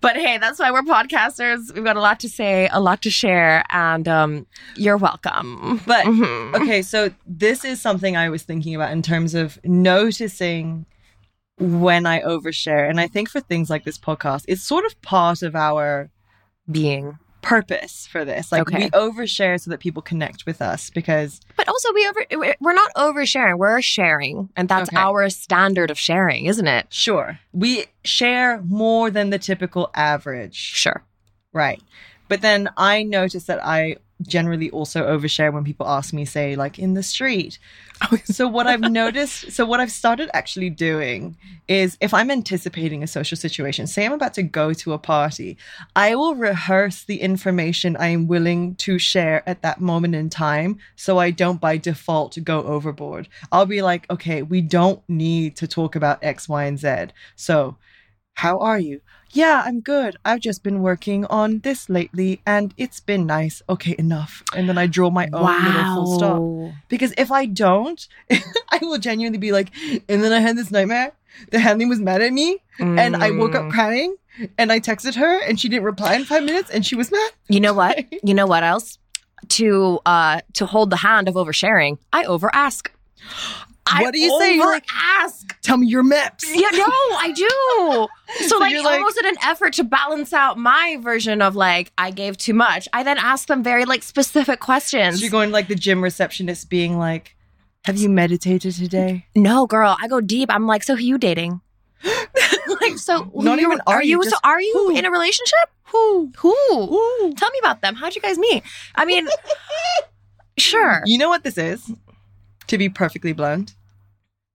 but 0.00 0.16
hey, 0.16 0.38
that's 0.38 0.58
why 0.58 0.70
we're 0.70 0.82
podcasters. 0.82 1.74
We've 1.74 1.84
got 1.84 1.96
a 1.96 2.00
lot 2.00 2.20
to 2.20 2.28
say, 2.28 2.68
a 2.72 2.80
lot 2.80 3.02
to 3.02 3.10
share, 3.10 3.64
and 3.70 4.06
um, 4.06 4.46
you're 4.76 4.96
welcome. 4.96 5.80
But 5.86 6.04
Mhm. 6.06 6.54
okay, 6.54 6.82
so 6.82 7.10
this 7.26 7.64
is 7.64 7.80
something 7.80 8.16
I 8.16 8.28
was 8.28 8.42
thinking 8.44 8.74
about 8.74 8.92
in 8.92 9.02
terms 9.02 9.34
of 9.34 9.58
noticing 9.64 10.86
when 11.58 12.06
I 12.06 12.20
overshare. 12.20 12.88
And 12.88 13.00
I 13.00 13.08
think 13.08 13.28
for 13.28 13.40
things 13.40 13.68
like 13.70 13.84
this 13.84 13.98
podcast, 13.98 14.44
it's 14.46 14.62
sort 14.62 14.84
of 14.84 15.00
part 15.02 15.42
of 15.42 15.56
our 15.56 16.10
being, 16.70 17.18
purpose 17.42 18.06
for 18.06 18.24
this. 18.24 18.50
Like 18.52 18.62
Okay. 18.62 18.84
we 18.84 18.90
overshare 18.90 19.60
so 19.60 19.70
that 19.70 19.80
people 19.80 20.02
connect 20.02 20.44
with 20.46 20.60
us 20.60 20.90
because 20.90 21.40
but 21.56 21.68
also 21.68 21.92
we 21.94 22.06
over 22.06 22.54
we're 22.60 22.72
not 22.72 22.92
oversharing. 22.96 23.58
We're 23.58 23.80
sharing, 23.80 24.48
and 24.56 24.68
that's 24.68 24.88
Okay. 24.90 24.96
our 25.00 25.28
standard 25.30 25.90
of 25.90 25.98
sharing, 25.98 26.46
isn't 26.46 26.66
it? 26.68 26.86
sure, 26.90 27.38
we 27.52 27.86
share 28.04 28.60
more 28.62 29.10
than 29.10 29.30
the 29.30 29.38
typical 29.38 29.90
average. 29.94 30.56
Sure. 30.56 31.02
Right. 31.52 31.82
But 32.28 32.42
then 32.42 32.68
I 32.76 33.02
notice 33.04 33.44
that 33.44 33.64
I 33.64 33.96
generally 34.22 34.70
also 34.70 35.06
overshare 35.06 35.52
when 35.52 35.64
people 35.64 35.86
ask 35.86 36.12
me, 36.12 36.24
say, 36.24 36.56
like 36.56 36.78
in 36.78 36.94
the 36.94 37.02
street. 37.02 37.58
so 38.24 38.48
what 38.48 38.66
I've 38.66 38.80
noticed, 38.80 39.52
so 39.52 39.64
what 39.64 39.80
I've 39.80 39.92
started 39.92 40.30
actually 40.34 40.70
doing 40.70 41.36
is 41.68 41.96
if 42.00 42.12
I'm 42.12 42.30
anticipating 42.30 43.02
a 43.02 43.06
social 43.06 43.36
situation, 43.36 43.86
say 43.86 44.04
I'm 44.04 44.12
about 44.12 44.34
to 44.34 44.42
go 44.42 44.72
to 44.72 44.92
a 44.92 44.98
party, 44.98 45.56
I 45.94 46.14
will 46.14 46.34
rehearse 46.34 47.04
the 47.04 47.20
information 47.20 47.96
I 47.96 48.08
am 48.08 48.26
willing 48.26 48.74
to 48.76 48.98
share 48.98 49.48
at 49.48 49.62
that 49.62 49.80
moment 49.80 50.14
in 50.14 50.30
time 50.30 50.78
so 50.96 51.18
I 51.18 51.30
don't 51.30 51.60
by 51.60 51.76
default 51.76 52.38
go 52.44 52.62
overboard. 52.62 53.28
I'll 53.52 53.66
be 53.66 53.82
like, 53.82 54.10
okay, 54.10 54.42
we 54.42 54.60
don't 54.60 55.02
need 55.08 55.56
to 55.56 55.66
talk 55.66 55.96
about 55.96 56.22
X, 56.22 56.48
Y, 56.48 56.64
and 56.64 56.78
Z. 56.78 57.12
So 57.36 57.76
how 58.34 58.58
are 58.58 58.78
you? 58.78 59.00
Yeah, 59.32 59.62
I'm 59.64 59.80
good. 59.80 60.16
I've 60.24 60.40
just 60.40 60.62
been 60.62 60.80
working 60.82 61.24
on 61.26 61.58
this 61.60 61.88
lately 61.90 62.40
and 62.46 62.72
it's 62.76 62.98
been 63.00 63.26
nice. 63.26 63.62
Okay, 63.68 63.94
enough. 63.98 64.42
And 64.56 64.68
then 64.68 64.78
I 64.78 64.86
draw 64.86 65.10
my 65.10 65.28
own 65.32 65.64
little 65.64 65.84
full 65.94 66.06
stop. 66.06 66.42
Because 66.88 67.12
if 67.18 67.30
I 67.30 67.44
don't, 67.46 68.06
I 68.30 68.78
will 68.80 68.98
genuinely 68.98 69.38
be 69.38 69.52
like, 69.52 69.70
and 70.08 70.22
then 70.24 70.32
I 70.32 70.40
had 70.40 70.56
this 70.56 70.70
nightmare. 70.70 71.12
The 71.50 71.58
handling 71.60 71.88
was 71.88 72.00
mad 72.00 72.22
at 72.22 72.32
me 72.32 72.58
and 72.80 73.14
I 73.16 73.30
woke 73.32 73.54
up 73.54 73.64
Mm. 73.66 73.70
crying 73.70 74.16
and 74.56 74.72
I 74.72 74.80
texted 74.80 75.14
her 75.16 75.42
and 75.44 75.60
she 75.60 75.68
didn't 75.68 75.84
reply 75.84 76.14
in 76.14 76.24
five 76.24 76.42
minutes 76.42 76.70
and 76.70 76.84
she 76.86 76.94
was 76.96 77.10
mad. 77.12 77.30
You 77.48 77.60
know 77.60 77.74
what? 77.74 78.04
You 78.24 78.34
know 78.34 78.46
what 78.46 78.64
else? 78.64 78.98
To 79.50 80.00
uh 80.04 80.40
to 80.54 80.66
hold 80.66 80.90
the 80.90 80.96
hand 80.96 81.28
of 81.28 81.34
oversharing, 81.36 81.98
I 82.12 82.24
over 82.24 82.50
What 84.00 84.12
do 84.14 84.20
you 84.20 84.38
say? 84.40 84.54
You're 84.56 84.66
like, 84.66 84.86
ask. 84.94 85.60
Tell 85.62 85.76
me 85.76 85.86
your 85.86 86.02
maps. 86.02 86.44
Yeah, 86.54 86.68
no, 86.72 86.84
I 86.86 87.32
do. 87.34 88.08
So, 88.40 88.46
So 88.48 88.58
like, 88.58 88.74
like- 88.84 88.98
almost 88.98 89.16
in 89.18 89.26
an 89.26 89.36
effort 89.42 89.72
to 89.74 89.84
balance 89.84 90.34
out 90.34 90.58
my 90.58 90.98
version 91.00 91.40
of 91.40 91.56
like 91.56 91.92
I 91.96 92.10
gave 92.10 92.36
too 92.36 92.52
much, 92.52 92.86
I 92.92 93.02
then 93.02 93.16
ask 93.16 93.48
them 93.48 93.62
very 93.62 93.86
like 93.86 94.02
specific 94.02 94.60
questions. 94.60 95.16
So 95.16 95.22
you're 95.22 95.30
going 95.30 95.50
like 95.50 95.68
the 95.68 95.74
gym 95.74 96.02
receptionist 96.04 96.68
being 96.68 96.98
like, 96.98 97.34
have 97.86 97.96
you 97.96 98.10
meditated 98.10 98.74
today? 98.74 99.24
no, 99.34 99.66
girl, 99.66 99.96
I 100.02 100.08
go 100.08 100.20
deep. 100.20 100.50
I'm 100.52 100.66
like, 100.66 100.82
so 100.82 100.94
who 100.94 101.02
you 101.04 101.16
dating? 101.16 101.62
like, 102.82 102.98
so 102.98 103.30
Not 103.34 103.58
even 103.60 103.80
are 103.86 104.02
you, 104.02 104.22
so 104.24 104.36
are 104.44 104.60
you 104.60 104.72
who? 104.74 104.96
in 104.96 105.06
a 105.06 105.10
relationship? 105.10 105.70
Who? 105.84 106.30
Who? 106.36 106.50
Ooh. 106.74 107.32
Tell 107.34 107.50
me 107.50 107.58
about 107.60 107.80
them. 107.80 107.94
How'd 107.94 108.14
you 108.14 108.20
guys 108.20 108.38
meet? 108.38 108.62
I 108.94 109.06
mean, 109.06 109.26
sure. 110.58 111.02
You 111.06 111.16
know 111.18 111.28
what 111.30 111.44
this 111.44 111.56
is? 111.56 111.90
To 112.68 112.78
be 112.78 112.88
perfectly 112.88 113.32
blunt, 113.32 113.74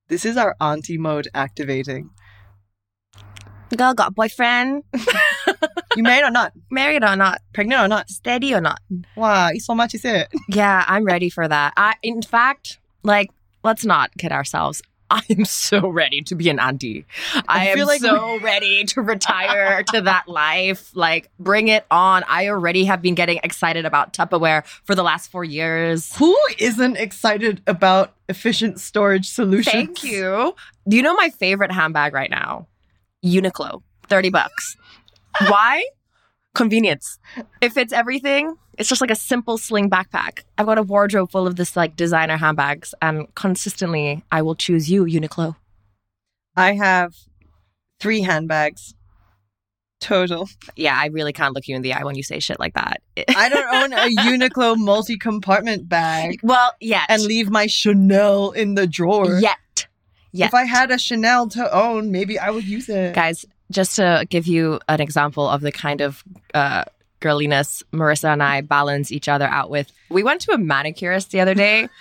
this 0.08 0.24
is 0.26 0.38
our 0.38 0.56
auntie 0.62 0.98
mode 0.98 1.28
activating. 1.34 2.10
Girl 3.76 3.96
got 3.96 4.14
boyfriend, 4.14 4.84
You 5.96 6.04
married 6.04 6.24
or 6.24 6.30
not? 6.32 6.54
married 6.70 7.04
or 7.04 7.16
not, 7.16 7.42
Pregnant 7.54 7.82
or 7.82 7.88
not? 7.88 8.10
steady 8.10 8.54
or 8.54 8.62
not. 8.62 8.80
Wow, 9.16 9.50
so 9.58 9.74
much 9.74 9.96
is 9.96 10.06
it? 10.06 10.28
Yeah, 10.48 10.86
I'm 10.88 11.04
ready 11.06 11.30
for 11.30 11.48
that. 11.48 11.74
I, 11.76 11.96
in 12.04 12.22
fact, 12.22 12.78
like, 13.02 13.32
let's 13.64 13.84
not 13.84 14.12
kid 14.20 14.32
ourselves. 14.32 14.84
I 15.14 15.22
am 15.30 15.46
so 15.46 15.88
ready 15.90 16.24
to 16.24 16.34
be 16.36 16.50
an 16.50 16.60
auntie. 16.60 17.06
I, 17.36 17.44
I 17.48 17.66
am 17.66 17.78
feel 17.78 17.86
like 17.86 18.02
so 18.02 18.40
ready 18.40 18.84
to 18.86 19.02
retire 19.02 19.84
to 19.84 20.02
that 20.02 20.28
life. 20.28 20.90
Like, 20.96 21.30
bring 21.38 21.68
it 21.68 21.86
on. 21.92 22.24
I 22.28 22.48
already 22.48 22.86
have 22.86 23.02
been 23.04 23.14
getting 23.14 23.40
excited 23.44 23.86
about 23.86 24.12
Tupperware 24.12 24.66
for 24.66 24.96
the 24.96 25.04
last 25.04 25.30
four 25.30 25.44
years. 25.44 26.16
Who 26.16 26.36
isn't 26.58 26.98
excited 26.98 27.62
about 27.68 28.16
efficient 28.28 28.80
storage 28.80 29.30
solutions? 29.30 29.72
Thank 29.72 30.04
you. 30.04 30.56
Do 30.90 30.98
you 30.98 31.04
know 31.04 31.14
my 31.14 31.30
favorite 31.30 31.72
handbag 31.72 32.14
right 32.14 32.32
now? 32.32 32.68
Uniqlo, 33.24 33.84
30 34.08 34.32
bucks. 34.32 34.78
Why? 35.42 35.86
Convenience. 36.56 37.20
It 37.62 37.74
fits 37.74 37.92
everything. 37.92 38.58
It's 38.78 38.90
just 38.90 39.02
like 39.02 39.12
a 39.12 39.16
simple 39.16 39.58
sling 39.58 39.90
backpack. 39.90 40.44
I've 40.58 40.66
got 40.66 40.78
a 40.78 40.84
wardrobe 40.84 41.32
full 41.32 41.48
of 41.48 41.56
this 41.56 41.76
like 41.76 41.96
designer 41.96 42.38
handbags, 42.38 42.94
and 43.02 43.34
consistently 43.36 44.24
I 44.32 44.42
will 44.42 44.56
choose 44.56 44.90
you, 44.90 45.06
Uniqlo. 45.06 45.56
I 46.56 46.74
have 46.74 47.16
three 48.00 48.22
handbags 48.22 48.94
total. 50.04 50.50
Yeah, 50.76 50.96
I 50.96 51.08
really 51.08 51.34
can't 51.34 51.56
look 51.56 51.68
you 51.68 51.76
in 51.76 51.82
the 51.82 51.94
eye 51.94 52.04
when 52.04 52.16
you 52.16 52.24
say 52.24 52.40
shit 52.40 52.60
like 52.60 52.74
that. 52.74 53.02
I 53.36 53.50
don't 53.50 53.74
own 53.74 53.94
a 53.94 54.16
Uniqlo 54.22 54.78
multi 54.78 55.18
compartment 55.18 55.90
bag 55.90 56.40
well, 56.44 56.74
yeah, 56.80 57.06
and 57.10 57.22
leave 57.24 57.50
my 57.50 57.68
Chanel 57.68 58.52
in 58.52 58.76
the 58.76 58.86
drawer. 58.86 59.40
yet. 59.40 59.58
Yet. 60.36 60.48
If 60.48 60.54
I 60.56 60.64
had 60.64 60.90
a 60.90 60.98
Chanel 60.98 61.48
to 61.50 61.72
own, 61.76 62.12
maybe 62.12 62.40
I 62.40 62.50
would 62.50 62.64
use 62.64 62.90
it. 62.90 63.14
Guys, 63.14 63.46
just 63.72 63.96
to 63.96 64.26
give 64.30 64.48
you 64.48 64.80
an 64.88 65.02
example 65.02 65.48
of 65.48 65.62
the 65.62 65.72
kind 65.72 66.02
of 66.02 66.24
uh, 66.54 66.84
girliness 67.22 67.84
Marissa 67.92 68.34
and 68.34 68.44
I 68.44 68.62
balance 68.62 69.12
each 69.12 69.28
other 69.28 69.46
out 69.46 69.70
with, 69.70 69.92
we 70.10 70.24
went 70.24 70.42
to 70.42 70.52
a 70.52 70.58
manicurist 70.58 71.32
the 71.32 71.40
other 71.40 71.56
day. 71.56 71.90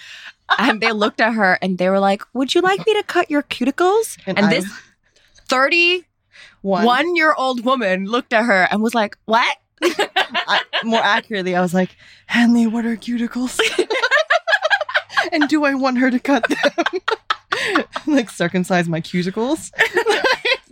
And 0.59 0.83
they 0.83 0.93
looked 0.93 1.23
at 1.23 1.33
her 1.33 1.59
and 1.63 1.79
they 1.79 1.89
were 1.89 2.01
like, 2.01 2.23
Would 2.35 2.55
you 2.55 2.61
like 2.61 2.85
me 2.85 2.93
to 2.95 3.03
cut 3.05 3.31
your 3.31 3.43
cuticles? 3.43 4.19
And, 4.27 4.39
I- 4.39 4.51
this 4.51 4.67
31 5.49 6.85
one, 6.85 7.17
year 7.17 7.33
old 7.39 7.65
woman 7.65 8.05
looked 8.05 8.35
at 8.35 8.45
her 8.45 8.69
and 8.71 8.83
was 8.83 8.95
like, 8.95 9.17
What? 9.25 9.57
I, 9.83 10.61
more 10.85 11.01
accurately, 11.01 11.57
I 11.57 11.63
was 11.63 11.73
like, 11.73 11.97
Hanli, 12.29 12.71
what 12.71 12.85
are 12.85 12.97
cuticles? 12.97 13.59
and 15.33 15.49
do 15.49 15.65
I 15.65 15.73
want 15.75 15.99
her 15.99 16.11
to 16.11 16.19
cut 16.19 16.47
them? 16.49 17.85
like 18.07 18.29
circumcise 18.29 18.89
my 18.89 19.01
cuticles? 19.01 19.71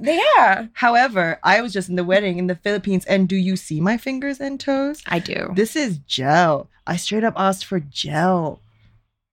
Yeah. 0.01 0.67
However, 0.73 1.39
I 1.43 1.61
was 1.61 1.73
just 1.73 1.89
in 1.89 1.97
the 1.97 2.05
wedding 2.05 2.39
in 2.39 2.47
the 2.47 2.57
Philippines, 2.57 3.05
and 3.05 3.29
do 3.29 3.37
you 3.37 3.57
see 3.57 3.81
my 3.81 3.97
fingers 3.97 4.41
and 4.41 4.59
toes? 4.59 5.03
I 5.07 5.19
do. 5.19 5.53
This 5.55 5.77
is 5.77 5.99
gel. 5.99 6.69
I 6.87 6.97
straight 6.97 7.25
up 7.25 7.35
asked 7.37 7.65
for 7.65 7.81
gel. 7.81 8.61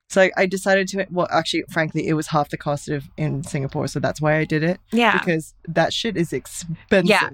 So 0.10 0.22
I, 0.22 0.32
I 0.38 0.46
decided 0.46 0.88
to, 0.90 1.06
well, 1.12 1.28
actually, 1.32 1.64
frankly, 1.70 2.08
it 2.08 2.14
was 2.14 2.28
half 2.28 2.50
the 2.50 2.58
cost 2.58 2.88
of 2.90 3.10
in 3.18 3.44
Singapore. 3.44 3.88
So 3.88 4.00
that's 4.00 4.22
why 4.22 4.38
I 4.38 4.46
did 4.46 4.64
it. 4.64 4.80
Yeah. 4.92 5.18
Because 5.18 5.54
that 5.68 5.94
shit 5.94 6.16
is 6.16 6.32
expensive. 6.32 7.10
Yeah. 7.10 7.30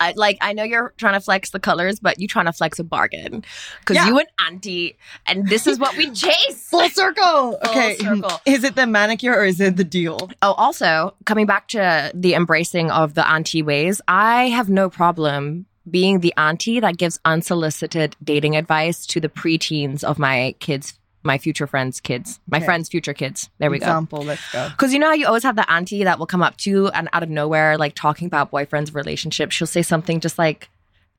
I, 0.00 0.12
like 0.16 0.38
I 0.40 0.52
know 0.52 0.62
you're 0.62 0.92
trying 0.96 1.14
to 1.14 1.20
flex 1.20 1.50
the 1.50 1.60
colors, 1.60 1.98
but 2.00 2.18
you 2.20 2.28
trying 2.28 2.46
to 2.46 2.52
flex 2.52 2.78
a 2.78 2.84
bargain 2.84 3.44
because 3.80 3.96
Yeah. 3.96 4.06
you 4.08 4.18
an 4.18 4.26
auntie, 4.46 4.96
and 5.26 5.48
this 5.48 5.66
is 5.66 5.78
what 5.78 5.96
we 5.96 6.10
chase. 6.12 6.68
Full 6.70 6.88
circle. 6.90 7.58
okay. 7.66 7.96
circle. 8.00 8.40
Is 8.46 8.64
it 8.64 8.74
the 8.74 8.86
manicure 8.86 9.34
or 9.34 9.44
is 9.44 9.60
it 9.60 9.76
the 9.76 9.84
deal? 9.84 10.30
Oh, 10.42 10.52
also 10.52 11.14
coming 11.24 11.46
back 11.46 11.68
to 11.68 12.10
the 12.14 12.34
embracing 12.34 12.90
of 12.90 13.14
the 13.14 13.26
auntie 13.28 13.62
ways, 13.62 14.00
I 14.08 14.48
have 14.48 14.68
no 14.68 14.90
problem 14.90 15.66
being 15.90 16.20
the 16.20 16.34
auntie 16.36 16.80
that 16.80 16.98
gives 16.98 17.18
unsolicited 17.24 18.14
dating 18.22 18.56
advice 18.56 19.06
to 19.06 19.20
the 19.20 19.28
preteens 19.30 20.04
of 20.04 20.18
my 20.18 20.54
kids, 20.60 20.97
my 21.22 21.36
future 21.38 21.66
friends' 21.66 22.00
kids, 22.00 22.40
my 22.48 22.58
Okay. 22.58 22.66
friends' 22.66 22.88
future 22.88 23.12
kids. 23.14 23.50
There 23.58 23.70
we 23.70 23.78
go. 23.78 23.86
Example. 23.86 24.22
Let's 24.22 24.52
go. 24.52 24.68
Because 24.70 24.92
you 24.92 24.98
know 24.98 25.06
how 25.08 25.14
you 25.14 25.26
always 25.26 25.42
have 25.42 25.56
the 25.56 25.70
auntie 25.70 26.04
that 26.04 26.18
will 26.18 26.26
come 26.26 26.42
up 26.42 26.56
to 26.58 26.70
you 26.70 26.88
and 26.88 27.08
out 27.12 27.22
of 27.22 27.28
nowhere, 27.30 27.76
like 27.76 27.94
talking 27.94 28.26
about 28.26 28.50
boyfriends' 28.50 28.94
relationships, 28.94 29.54
she'll 29.56 29.66
say 29.66 29.82
something 29.82 30.20
just 30.20 30.38
like 30.38 30.68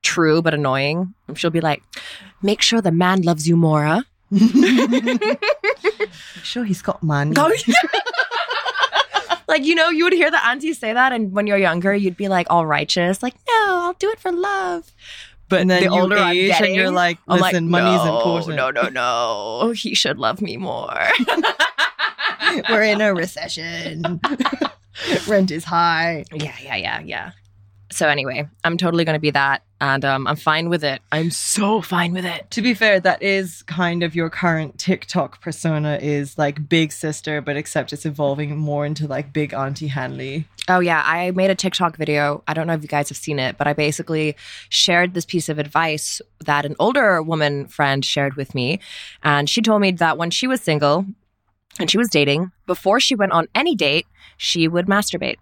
true 0.01 0.41
but 0.41 0.53
annoying. 0.53 1.13
She'll 1.35 1.49
be 1.51 1.61
like, 1.61 1.83
"Make 2.41 2.61
sure 2.61 2.81
the 2.81 2.91
man 2.91 3.21
loves 3.23 3.47
you 3.47 3.57
more." 3.57 3.83
Huh? 3.85 4.03
Sure, 6.43 6.63
he's 6.63 6.81
got 6.81 7.03
money. 7.03 7.33
Go- 7.33 7.51
like 9.47 9.63
you 9.65 9.75
know, 9.75 9.89
you 9.89 10.03
would 10.05 10.13
hear 10.13 10.31
the 10.31 10.43
auntie 10.45 10.73
say 10.73 10.93
that, 10.93 11.11
and 11.11 11.31
when 11.33 11.47
you're 11.47 11.57
younger, 11.57 11.93
you'd 11.93 12.17
be 12.17 12.27
like 12.27 12.47
all 12.49 12.65
righteous, 12.65 13.21
like, 13.21 13.35
"No, 13.47 13.79
I'll 13.83 13.93
do 13.93 14.09
it 14.09 14.19
for 14.19 14.31
love." 14.31 14.91
But 15.49 15.61
and 15.61 15.69
then 15.69 15.83
the 15.83 15.89
older 15.89 16.15
age 16.15 16.49
getting, 16.49 16.67
and 16.67 16.75
you're 16.75 16.91
like, 16.91 17.17
listen, 17.27 17.71
like, 17.71 17.83
money's 17.83 18.05
no, 18.05 18.17
important. 18.17 18.55
No, 18.55 18.69
no, 18.69 18.89
no. 18.89 19.71
He 19.71 19.95
should 19.95 20.19
love 20.19 20.41
me 20.41 20.57
more. 20.57 20.95
We're 22.69 22.83
in 22.83 23.01
a 23.01 23.13
recession. 23.13 24.19
Rent 25.27 25.49
is 25.49 25.63
high. 25.63 26.25
Yeah, 26.31 26.55
yeah, 26.61 26.75
yeah, 26.75 26.99
yeah. 26.99 27.31
So 27.91 28.07
anyway, 28.07 28.47
I'm 28.63 28.77
totally 28.77 29.05
going 29.05 29.15
to 29.15 29.19
be 29.19 29.31
that, 29.31 29.63
and 29.81 30.03
um, 30.03 30.27
I'm 30.27 30.35
fine 30.35 30.69
with 30.69 30.83
it. 30.83 31.01
I'm 31.11 31.31
so 31.31 31.81
fine 31.81 32.13
with 32.13 32.25
it. 32.25 32.49
To 32.51 32.61
be 32.61 32.73
fair, 32.73 32.99
that 32.99 33.21
is 33.23 33.63
kind 33.63 34.03
of 34.03 34.15
your 34.15 34.29
current 34.29 34.77
TikTok 34.77 35.41
persona 35.41 35.97
is 36.01 36.37
like 36.37 36.67
big 36.67 36.91
sister, 36.91 37.41
but 37.41 37.55
except 37.55 37.93
it's 37.93 38.05
evolving 38.05 38.57
more 38.57 38.85
into 38.85 39.07
like 39.07 39.31
big 39.31 39.53
auntie 39.53 39.89
Hanli. 39.89 40.45
Oh 40.67 40.79
yeah, 40.79 41.01
I 41.05 41.31
made 41.31 41.49
a 41.49 41.55
TikTok 41.55 41.97
video. 41.97 42.43
I 42.47 42.53
don't 42.53 42.67
know 42.67 42.73
if 42.73 42.81
you 42.81 42.87
guys 42.87 43.09
have 43.09 43.17
seen 43.17 43.39
it, 43.39 43.57
but 43.57 43.67
I 43.67 43.73
basically 43.73 44.35
shared 44.69 45.13
this 45.13 45.25
piece 45.25 45.49
of 45.49 45.57
advice 45.57 46.21
that 46.45 46.65
an 46.65 46.75
older 46.79 47.21
woman 47.23 47.67
friend 47.67 48.03
shared 48.05 48.35
with 48.35 48.53
me, 48.53 48.79
and 49.23 49.49
she 49.49 49.61
told 49.61 49.81
me 49.81 49.91
that 49.93 50.17
when 50.17 50.29
she 50.29 50.47
was 50.47 50.61
single 50.61 51.05
and 51.79 51.89
she 51.89 51.97
was 51.97 52.09
dating, 52.09 52.51
before 52.65 52.99
she 52.99 53.15
went 53.15 53.31
on 53.31 53.47
any 53.55 53.75
date, 53.75 54.05
she 54.37 54.67
would 54.67 54.85
masturbate. 54.85 55.37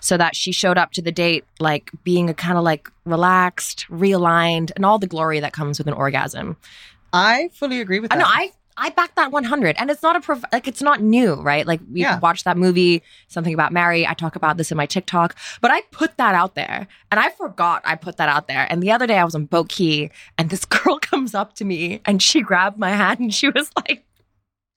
So 0.00 0.16
that 0.16 0.34
she 0.36 0.52
showed 0.52 0.78
up 0.78 0.92
to 0.92 1.02
the 1.02 1.12
date 1.12 1.44
like 1.60 1.90
being 2.04 2.28
a 2.30 2.34
kind 2.34 2.58
of 2.58 2.64
like 2.64 2.88
relaxed, 3.04 3.86
realigned, 3.90 4.70
and 4.76 4.84
all 4.84 4.98
the 4.98 5.06
glory 5.06 5.40
that 5.40 5.52
comes 5.52 5.78
with 5.78 5.86
an 5.86 5.94
orgasm. 5.94 6.56
I 7.12 7.50
fully 7.52 7.80
agree 7.80 8.00
with 8.00 8.12
I 8.12 8.16
that. 8.16 8.22
know 8.22 8.28
I 8.28 8.52
I 8.74 8.88
back 8.88 9.14
that 9.16 9.30
100 9.32 9.76
and 9.78 9.90
it's 9.90 10.02
not 10.02 10.16
a 10.16 10.20
prof- 10.20 10.44
like 10.50 10.66
it's 10.66 10.80
not 10.80 11.02
new, 11.02 11.34
right? 11.34 11.66
Like 11.66 11.80
we 11.92 12.00
Yeah. 12.00 12.18
watched 12.20 12.46
that 12.46 12.56
movie 12.56 13.02
something 13.28 13.52
about 13.52 13.70
Mary. 13.70 14.06
I 14.06 14.14
talk 14.14 14.34
about 14.34 14.56
this 14.56 14.70
in 14.70 14.78
my 14.78 14.86
TikTok, 14.86 15.36
but 15.60 15.70
I 15.70 15.82
put 15.90 16.16
that 16.16 16.34
out 16.34 16.54
there 16.54 16.86
and 17.10 17.20
I 17.20 17.28
forgot 17.30 17.82
I 17.84 17.96
put 17.96 18.16
that 18.16 18.30
out 18.30 18.48
there. 18.48 18.66
And 18.70 18.82
the 18.82 18.90
other 18.90 19.06
day 19.06 19.18
I 19.18 19.24
was 19.24 19.34
on 19.34 19.44
Boat 19.44 19.68
Quay 19.68 20.10
and 20.38 20.48
this 20.48 20.64
girl 20.76 20.98
comes 20.98 21.34
up 21.34 21.54
to 21.56 21.66
me 21.66 22.00
and 22.06 22.22
she 22.22 22.40
grabbed 22.40 22.78
my 22.78 22.90
hand 22.90 23.20
and 23.20 23.34
she 23.34 23.50
was 23.50 23.70
like 23.76 24.06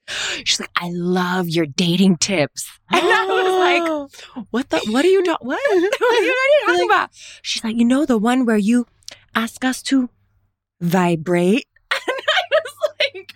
She's 0.07 0.59
like, 0.59 0.71
I 0.75 0.89
love 0.91 1.47
your 1.47 1.65
dating 1.65 2.17
tips. 2.17 2.69
And 2.91 3.01
I 3.03 3.25
was 3.25 4.09
like, 4.35 4.45
what 4.51 4.69
the, 4.69 4.79
what 4.91 5.03
are 5.03 5.09
you 5.09 5.23
doing? 5.23 5.37
What? 5.41 5.59
what 5.69 5.77
are 5.77 5.81
you, 5.81 5.91
what 5.99 6.11
are 6.11 6.21
you 6.21 6.65
talking 6.65 6.89
about? 6.89 7.09
She's 7.41 7.63
like, 7.63 7.75
you 7.75 7.85
know, 7.85 8.05
the 8.05 8.17
one 8.17 8.45
where 8.45 8.57
you 8.57 8.85
ask 9.33 9.63
us 9.65 9.81
to 9.83 10.09
vibrate? 10.81 11.65
And 12.07 12.21
I 12.27 12.61
was 12.63 12.75
like, 12.99 13.33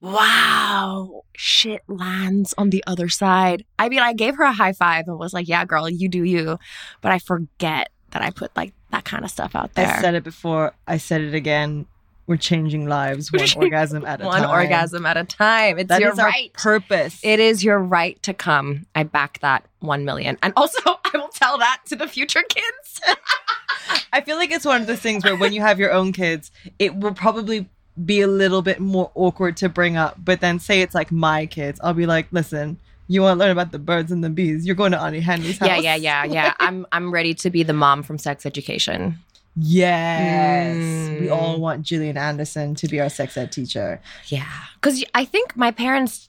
wow, 0.00 1.22
shit 1.34 1.82
lands 1.88 2.54
on 2.56 2.70
the 2.70 2.84
other 2.86 3.08
side. 3.08 3.64
I 3.78 3.88
mean, 3.88 4.00
I 4.00 4.12
gave 4.12 4.36
her 4.36 4.44
a 4.44 4.52
high 4.52 4.72
five 4.72 5.08
and 5.08 5.18
was 5.18 5.32
like, 5.32 5.48
yeah, 5.48 5.64
girl, 5.64 5.88
you 5.88 6.08
do 6.08 6.22
you. 6.22 6.58
But 7.00 7.12
I 7.12 7.18
forget 7.18 7.90
that 8.10 8.22
I 8.22 8.30
put 8.30 8.54
like 8.56 8.72
that 8.90 9.04
kind 9.04 9.24
of 9.24 9.30
stuff 9.30 9.54
out 9.54 9.74
there. 9.74 9.88
I 9.88 10.00
said 10.00 10.14
it 10.14 10.24
before. 10.24 10.72
I 10.86 10.98
said 10.98 11.20
it 11.20 11.34
again. 11.34 11.86
We're 12.30 12.36
changing 12.36 12.86
lives 12.86 13.32
one 13.32 13.48
orgasm 13.56 14.04
at 14.06 14.20
a 14.20 14.24
One 14.24 14.42
time. 14.42 14.48
One 14.50 14.60
orgasm 14.60 15.04
at 15.04 15.16
a 15.16 15.24
time. 15.24 15.80
It's 15.80 15.88
That 15.88 16.00
your 16.00 16.14
right. 16.14 16.52
purpose. 16.52 17.18
It 17.24 17.40
is 17.40 17.64
your 17.64 17.80
right 17.80 18.22
to 18.22 18.32
come. 18.32 18.86
I 18.94 19.02
back 19.02 19.40
that 19.40 19.64
1 19.80 20.04
million. 20.04 20.38
And 20.40 20.52
also, 20.54 20.78
I 20.86 21.10
will 21.14 21.26
tell 21.26 21.58
that 21.58 21.80
to 21.86 21.96
the 21.96 22.06
future 22.06 22.44
kids. 22.48 23.00
I 24.12 24.20
feel 24.20 24.36
like 24.36 24.52
it's 24.52 24.64
one 24.64 24.80
of 24.80 24.86
those 24.86 25.00
things 25.00 25.24
where 25.24 25.34
when 25.34 25.52
you 25.52 25.60
have 25.60 25.80
your 25.80 25.90
own 25.90 26.12
kids, 26.12 26.52
it 26.78 26.94
will 26.94 27.14
probably 27.14 27.68
be 28.04 28.20
a 28.20 28.28
little 28.28 28.62
bit 28.62 28.78
more 28.78 29.10
awkward 29.16 29.56
to 29.56 29.68
bring 29.68 29.96
up. 29.96 30.14
But 30.24 30.40
then 30.40 30.60
say 30.60 30.82
it's 30.82 30.94
like 30.94 31.10
my 31.10 31.46
kids, 31.46 31.80
I'll 31.82 31.94
be 31.94 32.06
like, 32.06 32.28
listen, 32.30 32.78
you 33.08 33.22
want 33.22 33.40
to 33.40 33.44
learn 33.44 33.50
about 33.50 33.72
the 33.72 33.80
birds 33.80 34.12
and 34.12 34.22
the 34.22 34.30
bees? 34.30 34.64
You're 34.64 34.76
going 34.76 34.92
to 34.92 35.02
Auntie 35.02 35.18
Henry's 35.18 35.58
house. 35.58 35.68
yeah, 35.68 35.78
yeah, 35.78 35.96
yeah, 35.96 36.24
yeah. 36.32 36.54
I'm 36.60 36.86
I'm 36.92 37.10
ready 37.10 37.34
to 37.34 37.50
be 37.50 37.64
the 37.64 37.72
mom 37.72 38.04
from 38.04 38.18
sex 38.18 38.46
education. 38.46 39.18
Yes. 39.62 40.76
Mm. 40.76 41.20
We 41.20 41.28
all 41.28 41.60
want 41.60 41.82
Gillian 41.82 42.16
Anderson 42.16 42.74
to 42.76 42.88
be 42.88 43.00
our 43.00 43.08
sex 43.08 43.36
ed 43.36 43.52
teacher. 43.52 44.00
Yeah. 44.26 44.48
Cuz 44.80 45.04
I 45.14 45.24
think 45.24 45.56
my 45.56 45.70
parents 45.70 46.28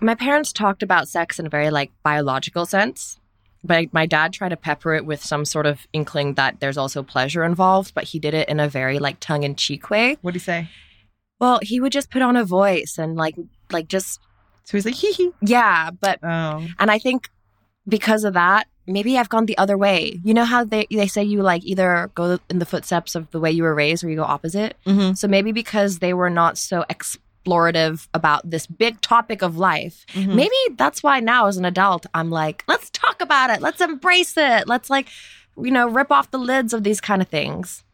my 0.00 0.14
parents 0.14 0.52
talked 0.52 0.82
about 0.82 1.08
sex 1.08 1.38
in 1.38 1.46
a 1.46 1.48
very 1.48 1.70
like 1.70 1.90
biological 2.02 2.66
sense. 2.66 3.18
But 3.64 3.92
my 3.92 4.06
dad 4.06 4.32
tried 4.32 4.50
to 4.50 4.56
pepper 4.56 4.94
it 4.94 5.04
with 5.04 5.22
some 5.22 5.44
sort 5.44 5.66
of 5.66 5.86
inkling 5.92 6.34
that 6.34 6.60
there's 6.60 6.78
also 6.78 7.02
pleasure 7.02 7.42
involved, 7.42 7.92
but 7.92 8.04
he 8.04 8.20
did 8.20 8.32
it 8.32 8.48
in 8.48 8.60
a 8.60 8.68
very 8.68 8.98
like 9.00 9.18
tongue 9.18 9.42
in 9.42 9.56
cheek 9.56 9.90
way. 9.90 10.16
What 10.22 10.30
do 10.32 10.36
you 10.36 10.40
say? 10.40 10.68
Well, 11.40 11.58
he 11.62 11.80
would 11.80 11.92
just 11.92 12.10
put 12.10 12.22
on 12.22 12.36
a 12.36 12.44
voice 12.44 12.96
and 12.98 13.16
like 13.16 13.34
like 13.72 13.88
just 13.88 14.20
So 14.64 14.76
he's 14.76 14.84
like, 14.84 14.94
hee 14.94 15.12
hee. 15.12 15.32
yeah, 15.40 15.90
but 15.90 16.18
Oh. 16.22 16.66
And 16.78 16.90
I 16.90 16.98
think 16.98 17.28
because 17.88 18.24
of 18.24 18.34
that, 18.34 18.68
maybe 18.88 19.18
I've 19.18 19.28
gone 19.28 19.46
the 19.46 19.58
other 19.58 19.76
way. 19.76 20.20
You 20.24 20.34
know 20.34 20.44
how 20.44 20.64
they 20.64 20.86
they 20.90 21.06
say 21.06 21.22
you 21.22 21.42
like 21.42 21.64
either 21.64 22.10
go 22.14 22.38
in 22.50 22.58
the 22.58 22.66
footsteps 22.66 23.14
of 23.14 23.30
the 23.30 23.40
way 23.40 23.50
you 23.50 23.62
were 23.62 23.74
raised 23.74 24.02
or 24.02 24.10
you 24.10 24.16
go 24.16 24.24
opposite. 24.24 24.76
Mm-hmm. 24.86 25.14
So 25.14 25.28
maybe 25.28 25.52
because 25.52 25.98
they 25.98 26.14
were 26.14 26.30
not 26.30 26.58
so 26.58 26.84
explorative 26.90 28.08
about 28.14 28.48
this 28.50 28.66
big 28.66 29.00
topic 29.00 29.42
of 29.42 29.56
life, 29.56 30.04
Mm-hmm. 30.14 30.36
maybe 30.36 30.56
that's 30.76 31.02
why 31.02 31.20
now 31.20 31.46
as 31.46 31.56
an 31.56 31.64
adult 31.64 32.06
I'm 32.14 32.30
like, 32.30 32.64
let's 32.66 32.90
talk 32.90 33.20
about 33.20 33.50
it. 33.50 33.60
Let's 33.60 33.80
embrace 33.80 34.36
it. 34.36 34.66
Let's 34.66 34.90
like, 34.90 35.08
you 35.56 35.70
know, 35.70 35.88
rip 35.88 36.10
off 36.10 36.30
the 36.30 36.38
lids 36.38 36.72
of 36.72 36.82
these 36.84 37.00
kind 37.00 37.22
of 37.22 37.28
things. 37.28 37.84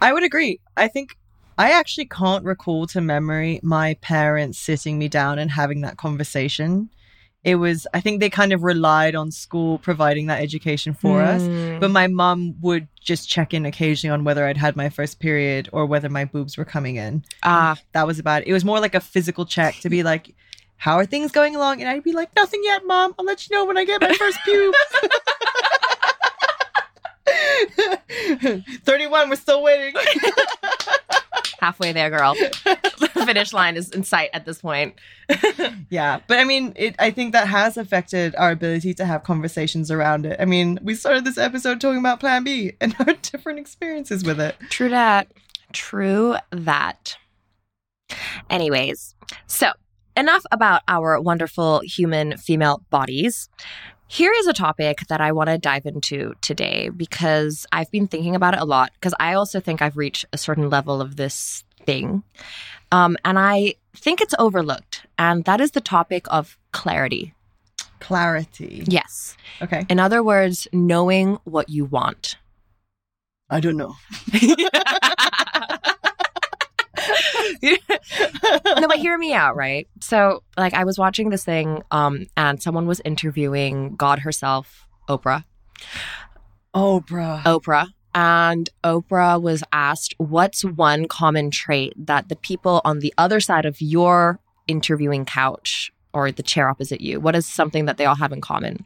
I 0.00 0.12
would 0.12 0.24
agree. 0.24 0.60
I 0.76 0.88
think 0.88 1.16
I 1.58 1.70
actually 1.72 2.06
can't 2.06 2.44
recall 2.44 2.86
to 2.88 3.00
memory 3.00 3.60
my 3.62 3.94
parents 4.00 4.58
sitting 4.58 4.98
me 4.98 5.08
down 5.08 5.38
and 5.38 5.50
having 5.50 5.82
that 5.82 5.96
conversation. 5.96 6.90
It 7.44 7.56
was, 7.56 7.88
I 7.92 8.00
think 8.00 8.20
they 8.20 8.30
kind 8.30 8.52
of 8.52 8.62
relied 8.62 9.16
on 9.16 9.32
school 9.32 9.78
providing 9.78 10.26
that 10.26 10.40
education 10.40 10.94
for 10.94 11.22
us. 11.22 11.42
Mm. 11.42 11.80
But 11.80 11.90
my 11.90 12.06
mom 12.06 12.54
would 12.60 12.86
just 13.00 13.28
check 13.28 13.52
in 13.52 13.66
occasionally 13.66 14.14
on 14.14 14.22
whether 14.22 14.46
I'd 14.46 14.56
had 14.56 14.76
my 14.76 14.88
first 14.88 15.18
period 15.18 15.68
or 15.72 15.84
whether 15.86 16.08
my 16.08 16.24
boobs 16.24 16.56
were 16.56 16.64
coming 16.64 16.96
in. 16.96 17.24
Ah, 17.42 17.76
That 17.92 18.06
was 18.06 18.20
about 18.20 18.42
it. 18.42 18.48
It 18.48 18.52
was 18.52 18.64
more 18.64 18.78
like 18.78 18.94
a 18.94 19.00
physical 19.00 19.44
check 19.44 19.74
to 19.80 19.90
be 19.90 20.02
like, 20.04 20.34
how 20.76 20.96
are 20.96 21.06
things 21.06 21.32
going 21.32 21.56
along? 21.56 21.80
And 21.80 21.90
I'd 21.90 22.04
be 22.04 22.12
like, 22.12 22.34
nothing 22.36 22.60
yet, 22.62 22.86
mom. 22.86 23.14
I'll 23.18 23.24
let 23.24 23.48
you 23.48 23.56
know 23.56 23.64
when 23.64 23.76
I 23.76 23.84
get 23.84 24.00
my 24.00 24.14
first 24.14 24.38
pubes. 24.44 24.78
31, 28.84 29.30
we're 29.30 29.36
still 29.36 29.62
waiting. 29.62 29.94
Halfway 31.60 31.92
there, 31.92 32.10
girl. 32.10 32.34
the 32.34 33.22
finish 33.26 33.52
line 33.52 33.76
is 33.76 33.90
in 33.90 34.04
sight 34.04 34.30
at 34.32 34.44
this 34.44 34.60
point. 34.60 34.94
Yeah, 35.90 36.20
but 36.26 36.38
I 36.38 36.44
mean, 36.44 36.72
it. 36.76 36.94
I 36.98 37.10
think 37.10 37.32
that 37.32 37.48
has 37.48 37.76
affected 37.76 38.34
our 38.36 38.50
ability 38.50 38.94
to 38.94 39.04
have 39.04 39.22
conversations 39.22 39.90
around 39.90 40.26
it. 40.26 40.36
I 40.40 40.44
mean, 40.44 40.78
we 40.82 40.94
started 40.94 41.24
this 41.24 41.38
episode 41.38 41.80
talking 41.80 41.98
about 41.98 42.20
Plan 42.20 42.44
B 42.44 42.72
and 42.80 42.94
our 43.00 43.14
different 43.14 43.58
experiences 43.58 44.24
with 44.24 44.40
it. 44.40 44.56
True 44.70 44.90
that. 44.90 45.32
True 45.72 46.36
that. 46.50 47.16
Anyways, 48.50 49.14
so 49.46 49.72
enough 50.16 50.44
about 50.50 50.82
our 50.88 51.20
wonderful 51.20 51.80
human 51.84 52.36
female 52.36 52.82
bodies. 52.90 53.48
Here 54.12 54.34
is 54.36 54.46
a 54.46 54.52
topic 54.52 55.06
that 55.08 55.22
I 55.22 55.32
want 55.32 55.48
to 55.48 55.56
dive 55.56 55.86
into 55.86 56.34
today 56.42 56.90
because 56.94 57.64
I've 57.72 57.90
been 57.90 58.08
thinking 58.08 58.36
about 58.36 58.52
it 58.52 58.60
a 58.60 58.64
lot 58.66 58.90
because 58.92 59.14
I 59.18 59.32
also 59.32 59.58
think 59.58 59.80
I've 59.80 59.96
reached 59.96 60.26
a 60.34 60.36
certain 60.36 60.68
level 60.68 61.00
of 61.00 61.16
this 61.16 61.64
thing. 61.86 62.22
Um, 62.90 63.16
and 63.24 63.38
I 63.38 63.76
think 63.96 64.20
it's 64.20 64.34
overlooked. 64.38 65.06
And 65.16 65.46
that 65.46 65.62
is 65.62 65.70
the 65.70 65.80
topic 65.80 66.26
of 66.28 66.58
clarity. 66.72 67.32
clarity. 68.00 68.84
Yes. 68.86 69.34
Okay. 69.62 69.86
In 69.88 69.98
other 69.98 70.22
words, 70.22 70.68
knowing 70.74 71.38
what 71.44 71.70
you 71.70 71.86
want. 71.86 72.36
I 73.48 73.60
don't 73.60 73.78
know. 73.78 73.94
no, 77.62 78.88
but 78.88 78.96
hear 78.98 79.16
me 79.18 79.32
out, 79.32 79.56
right? 79.56 79.88
So, 80.00 80.42
like, 80.56 80.74
I 80.74 80.84
was 80.84 80.98
watching 80.98 81.30
this 81.30 81.44
thing, 81.44 81.82
um, 81.90 82.26
and 82.36 82.62
someone 82.62 82.86
was 82.86 83.00
interviewing 83.04 83.96
God 83.96 84.20
herself, 84.20 84.86
Oprah. 85.08 85.44
Oprah. 86.74 87.42
Oprah. 87.42 87.88
And 88.14 88.68
Oprah 88.84 89.40
was 89.40 89.62
asked, 89.72 90.14
What's 90.18 90.64
one 90.64 91.08
common 91.08 91.50
trait 91.50 91.94
that 91.96 92.28
the 92.28 92.36
people 92.36 92.80
on 92.84 92.98
the 92.98 93.12
other 93.16 93.40
side 93.40 93.64
of 93.64 93.80
your 93.80 94.40
interviewing 94.68 95.24
couch 95.24 95.90
or 96.12 96.30
the 96.30 96.42
chair 96.42 96.68
opposite 96.68 97.00
you, 97.00 97.20
what 97.20 97.34
is 97.34 97.46
something 97.46 97.86
that 97.86 97.96
they 97.96 98.04
all 98.04 98.16
have 98.16 98.32
in 98.32 98.40
common? 98.40 98.84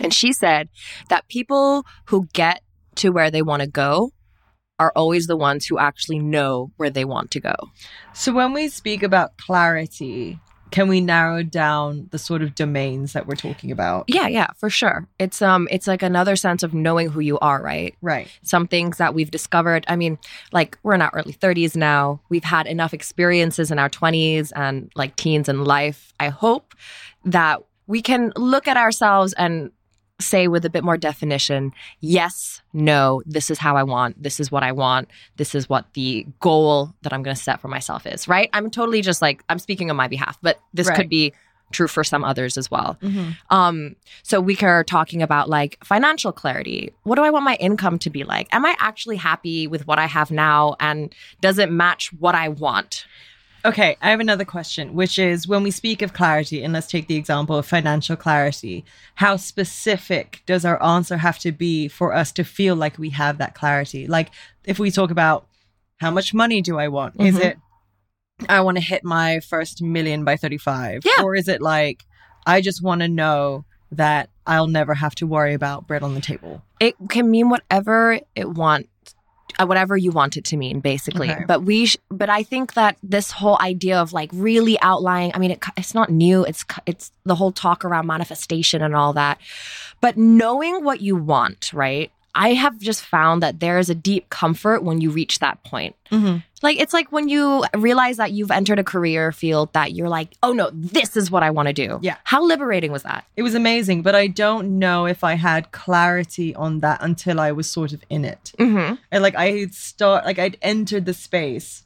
And 0.00 0.14
she 0.14 0.32
said 0.32 0.68
that 1.08 1.28
people 1.28 1.84
who 2.06 2.28
get 2.32 2.62
to 2.96 3.10
where 3.10 3.30
they 3.30 3.42
want 3.42 3.62
to 3.62 3.68
go 3.68 4.12
are 4.78 4.92
always 4.94 5.26
the 5.26 5.36
ones 5.36 5.66
who 5.66 5.78
actually 5.78 6.18
know 6.18 6.70
where 6.76 6.90
they 6.90 7.04
want 7.04 7.30
to 7.32 7.40
go. 7.40 7.54
So 8.12 8.32
when 8.32 8.52
we 8.52 8.68
speak 8.68 9.02
about 9.02 9.36
clarity, 9.36 10.38
can 10.70 10.88
we 10.88 11.00
narrow 11.00 11.42
down 11.42 12.08
the 12.10 12.18
sort 12.18 12.42
of 12.42 12.54
domains 12.54 13.14
that 13.14 13.26
we're 13.26 13.36
talking 13.36 13.70
about? 13.70 14.04
Yeah, 14.08 14.28
yeah, 14.28 14.48
for 14.56 14.68
sure. 14.68 15.08
It's 15.18 15.40
um 15.40 15.68
it's 15.70 15.86
like 15.86 16.02
another 16.02 16.36
sense 16.36 16.62
of 16.62 16.74
knowing 16.74 17.08
who 17.08 17.20
you 17.20 17.38
are, 17.38 17.62
right? 17.62 17.94
Right. 18.02 18.28
Some 18.42 18.66
things 18.66 18.98
that 18.98 19.14
we've 19.14 19.30
discovered. 19.30 19.84
I 19.88 19.96
mean, 19.96 20.18
like 20.52 20.78
we're 20.82 20.94
in 20.94 21.02
our 21.02 21.10
early 21.14 21.32
30s 21.32 21.76
now. 21.76 22.20
We've 22.28 22.44
had 22.44 22.66
enough 22.66 22.92
experiences 22.92 23.70
in 23.70 23.78
our 23.78 23.88
20s 23.88 24.52
and 24.54 24.92
like 24.94 25.16
teens 25.16 25.48
in 25.48 25.64
life. 25.64 26.12
I 26.20 26.28
hope 26.28 26.74
that 27.24 27.62
we 27.86 28.02
can 28.02 28.32
look 28.36 28.68
at 28.68 28.76
ourselves 28.76 29.32
and 29.34 29.70
say 30.20 30.48
with 30.48 30.64
a 30.64 30.70
bit 30.70 30.82
more 30.84 30.96
definition 30.96 31.72
yes, 32.00 32.60
no, 32.72 33.22
this 33.24 33.50
is 33.50 33.58
how 33.58 33.76
I 33.76 33.82
want, 33.82 34.20
this 34.22 34.40
is 34.40 34.50
what 34.50 34.62
I 34.62 34.72
want, 34.72 35.08
this 35.36 35.54
is 35.54 35.68
what 35.68 35.92
the 35.94 36.26
goal 36.40 36.92
that 37.02 37.12
I'm 37.12 37.22
going 37.22 37.36
to 37.36 37.42
set 37.42 37.60
for 37.60 37.68
myself 37.68 38.06
is, 38.06 38.26
right? 38.28 38.50
I'm 38.52 38.70
totally 38.70 39.00
just 39.00 39.22
like, 39.22 39.42
I'm 39.48 39.58
speaking 39.58 39.90
on 39.90 39.96
my 39.96 40.08
behalf, 40.08 40.38
but 40.42 40.60
this 40.74 40.88
Right. 40.88 40.96
could 40.96 41.08
be 41.08 41.32
true 41.70 41.86
for 41.88 42.02
some 42.02 42.24
others 42.24 42.56
as 42.56 42.70
well. 42.70 42.96
Mm-hmm. 43.02 43.30
Um, 43.54 43.94
so 44.22 44.40
we 44.40 44.56
are 44.58 44.82
talking 44.82 45.22
about 45.22 45.48
like 45.48 45.78
financial 45.84 46.32
clarity. 46.32 46.92
What 47.02 47.16
do 47.16 47.22
I 47.22 47.30
want 47.30 47.44
my 47.44 47.56
income 47.56 47.98
to 48.00 48.10
be 48.10 48.24
like? 48.24 48.48
Am 48.52 48.64
I 48.64 48.74
actually 48.78 49.16
happy 49.16 49.66
with 49.66 49.86
what 49.86 49.98
I 49.98 50.06
have 50.06 50.30
now? 50.30 50.76
And 50.80 51.14
does 51.40 51.58
it 51.58 51.70
match 51.70 52.10
what 52.18 52.34
I 52.34 52.48
want? 52.48 53.04
Okay, 53.68 53.96
I 54.00 54.10
have 54.10 54.20
another 54.20 54.44
question, 54.44 54.94
which 54.94 55.18
is 55.18 55.46
when 55.46 55.62
we 55.62 55.70
speak 55.70 56.00
of 56.00 56.12
clarity, 56.14 56.62
and 56.64 56.72
let's 56.72 56.86
take 56.86 57.06
the 57.06 57.16
example 57.16 57.56
of 57.56 57.66
financial 57.66 58.16
clarity, 58.16 58.84
how 59.16 59.36
specific 59.36 60.42
does 60.46 60.64
our 60.64 60.82
answer 60.82 61.18
have 61.18 61.38
to 61.40 61.52
be 61.52 61.86
for 61.88 62.14
us 62.14 62.32
to 62.32 62.44
feel 62.44 62.74
like 62.76 62.98
we 62.98 63.10
have 63.10 63.36
that 63.38 63.54
clarity? 63.54 64.06
Like, 64.06 64.30
if 64.64 64.78
we 64.78 64.90
talk 64.90 65.10
about 65.10 65.46
how 65.98 66.10
much 66.10 66.32
money 66.32 66.62
do 66.62 66.78
I 66.78 66.88
want? 66.88 67.20
Is 67.20 67.36
Mhm. 67.36 67.44
it, 67.44 67.58
I 68.48 68.60
want 68.60 68.78
to 68.78 68.82
hit 68.82 69.04
my 69.04 69.40
first 69.40 69.82
million 69.82 70.24
by 70.24 70.36
35? 70.36 71.02
Yeah. 71.04 71.22
Or 71.22 71.34
is 71.34 71.48
it 71.48 71.60
like, 71.60 72.04
I 72.46 72.60
just 72.60 72.82
want 72.82 73.00
to 73.02 73.08
know 73.08 73.64
that 73.90 74.30
I'll 74.46 74.66
never 74.68 74.94
have 74.94 75.14
to 75.16 75.26
worry 75.26 75.54
about 75.54 75.86
bread 75.86 76.02
on 76.02 76.14
the 76.14 76.20
table? 76.20 76.62
It 76.80 76.94
can 77.10 77.30
mean 77.30 77.48
whatever 77.50 78.20
it 78.34 78.48
want, 78.48 78.88
Uh, 79.58 79.66
whatever 79.66 79.96
you 79.96 80.10
want 80.12 80.36
it 80.36 80.44
to 80.44 80.56
mean, 80.56 80.80
basically. 80.80 81.30
Okay. 81.30 81.44
But 81.46 81.62
we, 81.62 81.86
sh- 81.86 81.96
but 82.10 82.28
I 82.28 82.42
think 82.42 82.74
that 82.74 82.96
this 83.02 83.30
whole 83.30 83.58
idea 83.60 84.00
of 84.00 84.12
like 84.12 84.30
really 84.32 84.78
outlining. 84.82 85.32
I 85.34 85.38
mean, 85.38 85.52
it, 85.52 85.62
it's 85.76 85.94
not 85.94 86.10
new. 86.10 86.44
It's 86.44 86.64
it's 86.86 87.10
the 87.24 87.34
whole 87.34 87.50
talk 87.50 87.84
around 87.84 88.06
manifestation 88.06 88.82
and 88.82 88.94
all 88.94 89.12
that. 89.14 89.40
But 90.00 90.16
knowing 90.16 90.84
what 90.84 91.00
you 91.00 91.16
want, 91.16 91.72
right? 91.72 92.12
I 92.34 92.54
have 92.54 92.78
just 92.78 93.04
found 93.04 93.42
that 93.42 93.60
there 93.60 93.78
is 93.78 93.90
a 93.90 93.94
deep 93.94 94.30
comfort 94.30 94.82
when 94.82 95.00
you 95.00 95.10
reach 95.10 95.38
that 95.40 95.62
point. 95.64 95.96
Mm-hmm. 96.10 96.38
Like 96.62 96.78
it's 96.80 96.92
like 96.92 97.10
when 97.12 97.28
you 97.28 97.64
realize 97.76 98.16
that 98.16 98.32
you've 98.32 98.50
entered 98.50 98.78
a 98.78 98.84
career 98.84 99.32
field 99.32 99.72
that 99.72 99.92
you're 99.92 100.08
like, 100.08 100.34
oh 100.42 100.52
no, 100.52 100.70
this 100.72 101.16
is 101.16 101.30
what 101.30 101.42
I 101.42 101.50
want 101.50 101.68
to 101.68 101.72
do. 101.72 101.98
Yeah. 102.02 102.16
How 102.24 102.42
liberating 102.44 102.92
was 102.92 103.02
that? 103.02 103.24
It 103.36 103.42
was 103.42 103.54
amazing, 103.54 104.02
but 104.02 104.14
I 104.14 104.26
don't 104.26 104.78
know 104.78 105.06
if 105.06 105.24
I 105.24 105.34
had 105.34 105.72
clarity 105.72 106.54
on 106.54 106.80
that 106.80 106.98
until 107.02 107.40
I 107.40 107.52
was 107.52 107.70
sort 107.70 107.92
of 107.92 108.02
in 108.10 108.24
it. 108.24 108.52
Mm-hmm. 108.58 108.94
And 109.10 109.22
like 109.22 109.34
I 109.34 109.52
had 109.52 109.74
start 109.74 110.24
like 110.24 110.38
I'd 110.38 110.58
entered 110.62 111.06
the 111.06 111.14
space, 111.14 111.84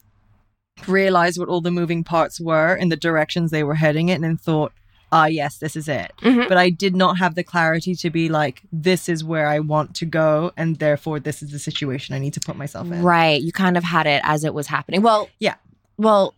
realized 0.87 1.39
what 1.39 1.49
all 1.49 1.61
the 1.61 1.71
moving 1.71 2.05
parts 2.05 2.41
were 2.41 2.75
and 2.75 2.91
the 2.91 2.97
directions 2.97 3.51
they 3.51 3.65
were 3.65 3.75
heading 3.77 4.09
in, 4.09 4.17
and 4.17 4.25
then 4.25 4.37
thought, 4.37 4.73
ah 5.13 5.27
yes, 5.27 5.59
this 5.59 5.77
is 5.77 5.87
it. 5.89 6.11
Mhm. 6.23 6.49
But 6.49 6.57
I 6.59 6.71
did 6.71 6.97
not 6.97 7.19
have 7.19 7.35
the 7.35 7.45
clarity 7.45 7.95
to 7.97 8.11
be 8.11 8.29
like, 8.29 8.63
this 8.73 9.09
is 9.09 9.23
where 9.23 9.47
I 9.47 9.59
want 9.61 9.95
to 9.97 10.07
go, 10.07 10.53
and 10.57 10.77
therefore 10.79 11.21
this 11.21 11.43
is 11.43 11.51
the 11.53 11.59
situation 11.59 12.15
I 12.15 12.19
need 12.19 12.33
to 12.35 12.41
put 12.41 12.57
myself 12.57 12.91
in. 12.91 13.03
Right. 13.03 13.41
You 13.41 13.53
kind 13.53 13.77
of 13.77 13.85
had 13.85 14.07
it 14.07 14.21
as 14.25 14.43
it 14.43 14.55
was 14.55 14.67
happening. 14.67 15.03
Well, 15.03 15.29
Yeah. 15.39 15.55
Well, 15.99 16.35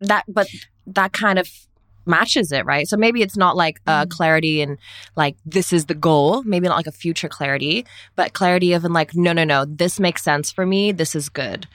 that, 0.00 0.24
but 0.28 0.48
that 0.88 1.12
kind 1.12 1.38
of 1.38 1.48
matches 2.06 2.52
it, 2.52 2.64
right? 2.64 2.88
So 2.88 2.96
maybe 2.96 3.20
it's 3.22 3.36
not 3.36 3.56
like 3.56 3.80
uh, 3.86 4.04
Mhm. 4.04 4.10
clarity 4.10 4.62
and 4.62 4.78
like 5.16 5.36
this 5.46 5.72
is 5.72 5.86
the 5.86 5.94
goal, 5.94 6.42
maybe 6.44 6.66
not 6.66 6.76
like 6.76 6.86
a 6.86 6.92
future 6.92 7.28
clarity, 7.28 7.84
but 8.16 8.32
clarity 8.32 8.72
of 8.72 8.84
in 8.84 8.92
like, 8.92 9.14
no, 9.14 9.32
no, 9.32 9.44
no, 9.44 9.64
this 9.64 10.00
makes 10.00 10.22
sense 10.22 10.50
for 10.50 10.64
me. 10.66 10.90
This 10.92 11.14
is 11.14 11.28
good. 11.28 11.66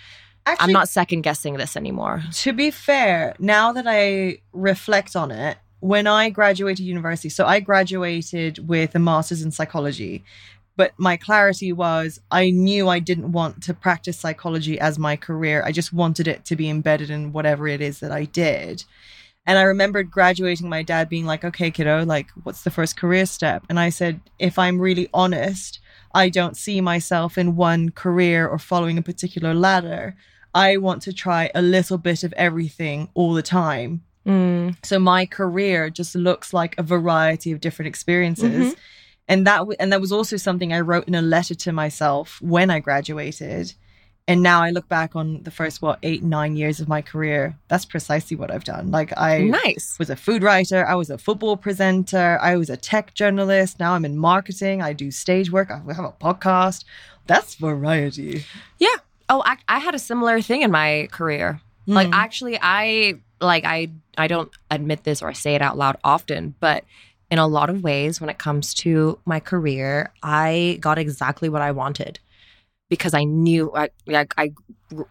Actually, 0.45 0.63
I'm 0.65 0.73
not 0.73 0.89
second 0.89 1.21
guessing 1.21 1.53
this 1.57 1.77
anymore. 1.77 2.23
To 2.33 2.51
be 2.51 2.69
fair, 2.71 3.33
now 3.39 3.71
that 3.73 3.85
I 3.87 4.39
reflect 4.51 5.15
on 5.15 5.31
it, 5.31 5.57
when 5.83 6.07
I 6.07 6.29
graduated 6.29 6.85
university, 6.85 7.27
so 7.27 7.45
I 7.45 7.59
graduated 7.59 8.69
with 8.69 8.95
a 8.95 8.99
master's 8.99 9.41
in 9.41 9.51
psychology, 9.51 10.23
but 10.77 10.93
my 10.97 11.17
clarity 11.17 11.73
was 11.73 12.21
I 12.31 12.51
knew 12.51 12.87
I 12.87 12.99
didn't 12.99 13.33
want 13.33 13.61
to 13.63 13.73
practice 13.73 14.17
psychology 14.17 14.79
as 14.79 14.97
my 14.97 15.17
career. 15.17 15.61
I 15.65 15.73
just 15.73 15.91
wanted 15.91 16.25
it 16.25 16.45
to 16.45 16.55
be 16.55 16.69
embedded 16.69 17.09
in 17.09 17.33
whatever 17.33 17.67
it 17.67 17.81
is 17.81 17.99
that 17.99 18.13
I 18.13 18.23
did. 18.23 18.85
And 19.45 19.57
I 19.57 19.63
remembered 19.63 20.09
graduating, 20.09 20.69
my 20.69 20.83
dad 20.83 21.09
being 21.09 21.25
like, 21.25 21.43
okay, 21.43 21.69
kiddo, 21.69 22.05
like, 22.05 22.29
what's 22.43 22.63
the 22.63 22.71
first 22.71 22.95
career 22.95 23.25
step? 23.25 23.65
And 23.67 23.77
I 23.77 23.89
said, 23.89 24.21
if 24.39 24.57
I'm 24.57 24.79
really 24.79 25.09
honest, 25.13 25.81
I 26.15 26.29
don't 26.29 26.55
see 26.55 26.79
myself 26.79 27.37
in 27.37 27.57
one 27.57 27.89
career 27.89 28.47
or 28.47 28.57
following 28.57 28.97
a 28.97 29.01
particular 29.01 29.53
ladder. 29.53 30.15
I 30.55 30.77
want 30.77 31.01
to 31.01 31.11
try 31.11 31.51
a 31.53 31.61
little 31.61 31.97
bit 31.97 32.23
of 32.23 32.31
everything 32.37 33.09
all 33.15 33.33
the 33.33 33.41
time. 33.41 34.03
Mm. 34.27 34.75
So 34.83 34.99
my 34.99 35.25
career 35.25 35.89
just 35.89 36.15
looks 36.15 36.53
like 36.53 36.75
a 36.77 36.83
variety 36.83 37.51
of 37.51 37.59
different 37.61 37.87
experiences. 37.87 38.73
Mhm. 38.73 38.77
And 39.27 39.47
that 39.47 39.57
w- 39.59 39.75
and 39.79 39.91
that 39.91 40.01
was 40.01 40.11
also 40.11 40.37
something 40.37 40.73
I 40.73 40.79
wrote 40.81 41.07
in 41.07 41.15
a 41.15 41.21
letter 41.21 41.55
to 41.55 41.71
myself 41.71 42.41
when 42.41 42.69
I 42.69 42.79
graduated. 42.79 43.73
And 44.25 44.41
now 44.41 44.61
I 44.63 44.69
look 44.69 44.87
back 44.87 45.17
on 45.17 45.43
the 45.43 45.51
first 45.51 45.81
what 45.81 45.99
8 46.01 46.23
9 46.23 46.55
years 46.55 46.79
of 46.79 46.87
my 46.87 47.01
career. 47.01 47.57
That's 47.67 47.83
precisely 47.83 48.37
what 48.37 48.51
I've 48.51 48.63
done. 48.63 48.89
Like 48.91 49.11
I 49.17 49.39
Nice. 49.65 49.97
was 49.99 50.09
a 50.09 50.15
food 50.15 50.43
writer, 50.43 50.85
I 50.87 50.95
was 50.95 51.09
a 51.09 51.17
football 51.17 51.57
presenter, 51.57 52.39
I 52.41 52.55
was 52.55 52.69
a 52.69 52.77
tech 52.77 53.13
journalist, 53.15 53.79
now 53.81 53.93
I'm 53.95 54.05
in 54.05 54.17
marketing, 54.17 54.81
I 54.81 54.93
do 54.93 55.11
stage 55.11 55.51
work, 55.51 55.69
I 55.71 55.79
have 55.93 56.05
a 56.05 56.11
podcast. 56.13 56.85
That's 57.27 57.55
variety. 57.55 58.45
Yeah. 58.79 58.95
Oh, 59.29 59.41
I, 59.45 59.57
I 59.67 59.79
had 59.79 59.95
a 59.95 59.99
similar 59.99 60.41
thing 60.41 60.61
in 60.61 60.71
my 60.71 61.07
career. 61.11 61.59
Like 61.85 62.07
Mm. 62.07 62.13
actually 62.13 62.57
I 62.61 63.15
like 63.41 63.65
I 63.65 63.89
I 64.17 64.27
don't 64.27 64.51
admit 64.69 65.03
this 65.03 65.21
or 65.21 65.29
I 65.29 65.33
say 65.33 65.55
it 65.55 65.61
out 65.61 65.77
loud 65.77 65.97
often, 66.03 66.55
but 66.59 66.83
in 67.31 67.39
a 67.39 67.47
lot 67.47 67.69
of 67.69 67.81
ways 67.83 68.21
when 68.21 68.29
it 68.29 68.37
comes 68.37 68.73
to 68.75 69.17
my 69.25 69.39
career, 69.39 70.11
I 70.21 70.77
got 70.81 70.99
exactly 70.99 71.49
what 71.49 71.61
I 71.61 71.71
wanted 71.71 72.19
because 72.89 73.13
I 73.13 73.23
knew 73.23 73.71
I 73.75 73.89
like 74.05 74.33
I 74.37 74.51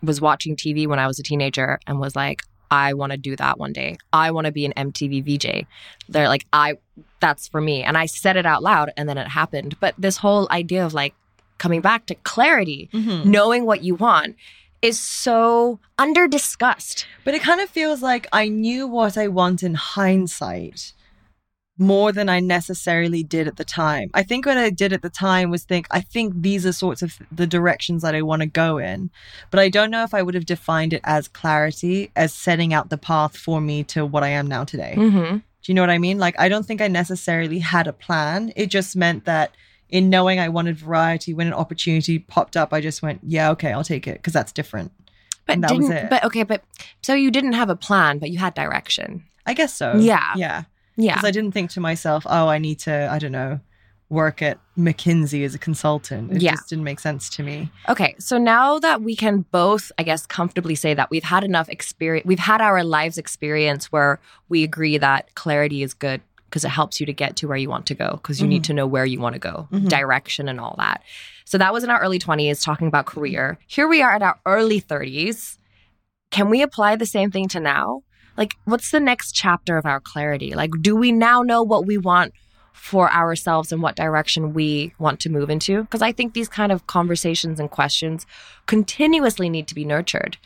was 0.02 0.20
watching 0.20 0.54
TV 0.56 0.86
when 0.86 0.98
I 1.00 1.06
was 1.08 1.18
a 1.18 1.22
teenager 1.22 1.80
and 1.86 1.98
was 1.98 2.14
like 2.14 2.42
I 2.70 2.94
want 2.94 3.12
to 3.12 3.18
do 3.18 3.36
that 3.36 3.58
one 3.58 3.72
day. 3.72 3.98
I 4.12 4.30
want 4.30 4.46
to 4.46 4.52
be 4.52 4.64
an 4.64 4.72
MTV 4.76 5.22
VJ. 5.24 5.66
They're 6.08 6.28
like 6.28 6.46
I 6.52 6.78
that's 7.20 7.48
for 7.48 7.60
me 7.60 7.82
and 7.82 7.98
I 7.98 8.06
said 8.06 8.36
it 8.36 8.46
out 8.46 8.62
loud 8.62 8.92
and 8.96 9.08
then 9.08 9.18
it 9.18 9.28
happened. 9.28 9.78
But 9.80 9.94
this 9.98 10.18
whole 10.18 10.46
idea 10.50 10.86
of 10.86 10.94
like 10.94 11.14
coming 11.58 11.80
back 11.80 12.06
to 12.06 12.14
clarity, 12.14 12.88
Mhm. 12.92 13.24
knowing 13.24 13.66
what 13.66 13.82
you 13.84 13.94
want 13.94 14.36
is 14.82 14.98
so 14.98 15.78
under 15.96 16.28
discussed. 16.28 17.06
But 17.24 17.34
it 17.34 17.42
kind 17.42 17.60
of 17.60 17.70
feels 17.70 18.02
like 18.02 18.26
I 18.32 18.48
knew 18.48 18.86
what 18.86 19.16
I 19.16 19.28
want 19.28 19.62
in 19.62 19.74
hindsight 19.74 20.92
more 21.78 22.12
than 22.12 22.28
I 22.28 22.40
necessarily 22.40 23.22
did 23.22 23.48
at 23.48 23.56
the 23.56 23.64
time. 23.64 24.10
I 24.14 24.22
think 24.22 24.44
what 24.44 24.58
I 24.58 24.70
did 24.70 24.92
at 24.92 25.02
the 25.02 25.10
time 25.10 25.50
was 25.50 25.64
think, 25.64 25.86
I 25.90 26.00
think 26.00 26.34
these 26.36 26.66
are 26.66 26.72
sorts 26.72 27.02
of 27.02 27.18
the 27.32 27.46
directions 27.46 28.02
that 28.02 28.14
I 28.14 28.22
want 28.22 28.40
to 28.40 28.46
go 28.46 28.78
in. 28.78 29.10
But 29.50 29.60
I 29.60 29.68
don't 29.68 29.90
know 29.90 30.04
if 30.04 30.14
I 30.14 30.22
would 30.22 30.34
have 30.34 30.46
defined 30.46 30.92
it 30.92 31.00
as 31.04 31.28
clarity, 31.28 32.10
as 32.14 32.34
setting 32.34 32.74
out 32.74 32.90
the 32.90 32.98
path 32.98 33.36
for 33.36 33.60
me 33.60 33.84
to 33.84 34.04
what 34.04 34.22
I 34.22 34.28
am 34.28 34.46
now 34.46 34.64
today. 34.64 34.94
Mm-hmm. 34.96 35.36
Do 35.36 35.42
you 35.70 35.74
know 35.74 35.82
what 35.82 35.90
I 35.90 35.98
mean? 35.98 36.18
Like, 36.18 36.38
I 36.38 36.48
don't 36.48 36.66
think 36.66 36.80
I 36.80 36.88
necessarily 36.88 37.60
had 37.60 37.86
a 37.86 37.92
plan. 37.92 38.52
It 38.54 38.66
just 38.66 38.94
meant 38.96 39.24
that 39.24 39.52
in 39.92 40.09
knowing 40.09 40.40
I 40.40 40.48
wanted 40.48 40.76
variety, 40.76 41.35
when 41.35 41.46
an 41.46 41.52
opportunity 41.52 42.18
popped 42.18 42.57
up, 42.57 42.72
I 42.72 42.81
just 42.81 43.02
went, 43.02 43.20
yeah, 43.22 43.50
okay, 43.50 43.72
I'll 43.72 43.85
take 43.85 44.09
it 44.09 44.14
because 44.14 44.33
that's 44.33 44.50
different. 44.50 44.90
But 45.46 45.52
And 45.55 45.64
that 45.64 45.76
was 45.76 45.90
it. 45.90 46.09
But 46.09 46.24
okay. 46.24 46.42
But 46.44 46.64
so 47.02 47.14
you 47.14 47.31
didn't 47.31 47.52
have 47.52 47.68
a 47.68 47.76
plan, 47.76 48.18
but 48.18 48.31
you 48.31 48.38
had 48.38 48.55
direction. 48.55 49.22
I 49.46 49.52
guess 49.55 49.74
so. 49.74 49.94
Yeah. 49.96 50.33
Yeah. 50.35 50.64
Yeah. 50.96 51.14
Because 51.14 51.28
I 51.28 51.31
didn't 51.31 51.52
think 51.52 51.70
to 51.72 51.81
myself, 51.81 52.24
oh, 52.26 52.48
I 52.48 52.59
need 52.59 52.78
to, 52.81 53.09
I 53.12 53.18
don't 53.18 53.33
know, 53.33 53.61
work 54.09 54.40
at 54.40 54.59
McKinsey 54.78 55.44
as 55.44 55.55
a 55.55 55.59
consultant. 55.59 56.33
It 56.33 56.42
Yeah. 56.42 56.52
just 56.52 56.68
didn't 56.70 56.85
make 56.85 57.00
sense 57.00 57.28
to 57.31 57.42
me. 57.42 57.70
Okay, 57.88 58.14
so 58.18 58.37
now 58.37 58.78
that 58.78 59.00
we 59.00 59.16
can 59.16 59.46
both, 59.50 59.90
I 59.98 60.02
guess, 60.02 60.26
comfortably 60.26 60.74
say 60.74 60.92
that 60.92 61.11
we've 61.11 61.24
had 61.24 61.44
enough 61.44 61.68
experience, 61.70 62.26
we've 62.26 62.38
had 62.38 62.61
our 62.61 62.85
lives 62.85 63.16
experience 63.16 63.90
where 63.90 64.20
we 64.50 64.64
agree 64.64 64.98
that 64.98 65.35
clarity 65.35 65.83
is 65.83 65.94
good 65.94 66.20
because 66.52 66.66
it 66.66 66.68
helps 66.68 67.00
you 67.00 67.06
to 67.06 67.14
get 67.14 67.34
to 67.36 67.48
where 67.48 67.56
you 67.56 67.70
want 67.70 67.86
to 67.86 67.94
go 67.94 68.10
because 68.12 68.38
you 68.38 68.46
need 68.46 68.62
to 68.64 68.74
know 68.74 68.86
where 68.86 69.06
you 69.06 69.18
want 69.18 69.32
to 69.32 69.38
go, 69.38 69.66
Mhm. 69.72 69.88
direction, 69.88 70.50
and 70.50 70.60
all 70.60 70.74
that. 70.76 71.02
So 71.46 71.56
that 71.56 71.72
was 71.72 71.82
in 71.82 71.88
our 71.88 71.98
early 71.98 72.18
20s 72.18 72.62
talking 72.62 72.88
about 72.88 73.06
career. 73.06 73.58
Here 73.66 73.88
we 73.88 74.02
are 74.02 74.12
at 74.14 74.20
our 74.20 74.38
early 74.44 74.78
30s. 74.78 75.56
Can 76.30 76.50
we 76.50 76.60
apply 76.60 76.96
the 76.96 77.06
same 77.06 77.30
thing 77.30 77.48
to 77.48 77.58
now? 77.60 78.02
Like, 78.36 78.52
what's 78.66 78.90
the 78.90 79.00
next 79.00 79.32
chapter 79.32 79.78
of 79.78 79.86
our 79.86 79.98
clarity? 79.98 80.54
Like, 80.54 80.72
do 80.82 80.94
we 80.94 81.10
now 81.10 81.40
know 81.40 81.62
what 81.62 81.86
we 81.86 81.96
want 81.96 82.34
for 82.74 83.10
ourselves 83.10 83.72
and 83.72 83.80
what 83.80 83.96
direction 83.96 84.52
we 84.52 84.92
want 84.98 85.20
to 85.20 85.30
move 85.30 85.48
into? 85.48 85.82
Because 85.84 86.02
I 86.02 86.12
think 86.12 86.34
these 86.34 86.48
kind 86.50 86.70
of 86.70 86.86
conversations 86.86 87.58
and 87.58 87.70
questions 87.70 88.26
continuously 88.66 89.48
need 89.48 89.66
to 89.68 89.74
be 89.74 89.86
nurtured. 89.86 90.36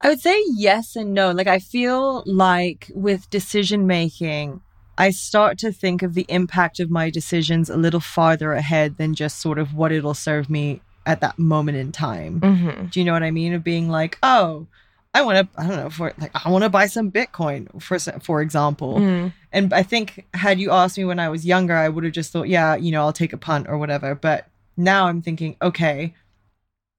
I 0.00 0.08
would 0.08 0.20
say 0.20 0.42
yes 0.56 0.96
and 0.96 1.12
no. 1.12 1.30
Like, 1.32 1.46
I 1.46 1.58
feel 1.58 2.22
like 2.26 2.90
with 2.94 3.28
decision 3.30 3.86
making, 3.86 4.60
I 4.98 5.10
start 5.10 5.58
to 5.58 5.72
think 5.72 6.02
of 6.02 6.14
the 6.14 6.26
impact 6.28 6.80
of 6.80 6.90
my 6.90 7.10
decisions 7.10 7.70
a 7.70 7.76
little 7.76 8.00
farther 8.00 8.52
ahead 8.52 8.98
than 8.98 9.14
just 9.14 9.40
sort 9.40 9.58
of 9.58 9.74
what 9.74 9.92
it'll 9.92 10.14
serve 10.14 10.50
me 10.50 10.80
at 11.06 11.20
that 11.20 11.38
moment 11.38 11.78
in 11.78 11.92
time. 11.92 12.40
Mm-hmm. 12.40 12.86
Do 12.86 13.00
you 13.00 13.04
know 13.04 13.12
what 13.12 13.22
I 13.22 13.30
mean? 13.30 13.54
Of 13.54 13.64
being 13.64 13.88
like, 13.88 14.18
oh, 14.22 14.66
I 15.14 15.22
want 15.22 15.38
to, 15.38 15.60
I 15.60 15.66
don't 15.66 15.76
know, 15.76 15.90
for 15.90 16.12
like, 16.18 16.30
I 16.46 16.48
want 16.50 16.64
to 16.64 16.70
buy 16.70 16.86
some 16.86 17.10
Bitcoin, 17.10 17.82
for 17.82 17.98
for 18.20 18.40
example. 18.40 18.98
Mm. 18.98 19.32
And 19.52 19.72
I 19.72 19.82
think 19.82 20.26
had 20.34 20.58
you 20.58 20.70
asked 20.70 20.96
me 20.96 21.04
when 21.04 21.18
I 21.18 21.28
was 21.28 21.44
younger, 21.44 21.74
I 21.74 21.88
would 21.88 22.04
have 22.04 22.12
just 22.12 22.32
thought, 22.32 22.48
yeah, 22.48 22.76
you 22.76 22.92
know, 22.92 23.02
I'll 23.02 23.12
take 23.12 23.32
a 23.32 23.38
punt 23.38 23.68
or 23.68 23.76
whatever. 23.76 24.14
But 24.14 24.46
now 24.76 25.06
I'm 25.06 25.20
thinking, 25.20 25.56
okay, 25.60 26.14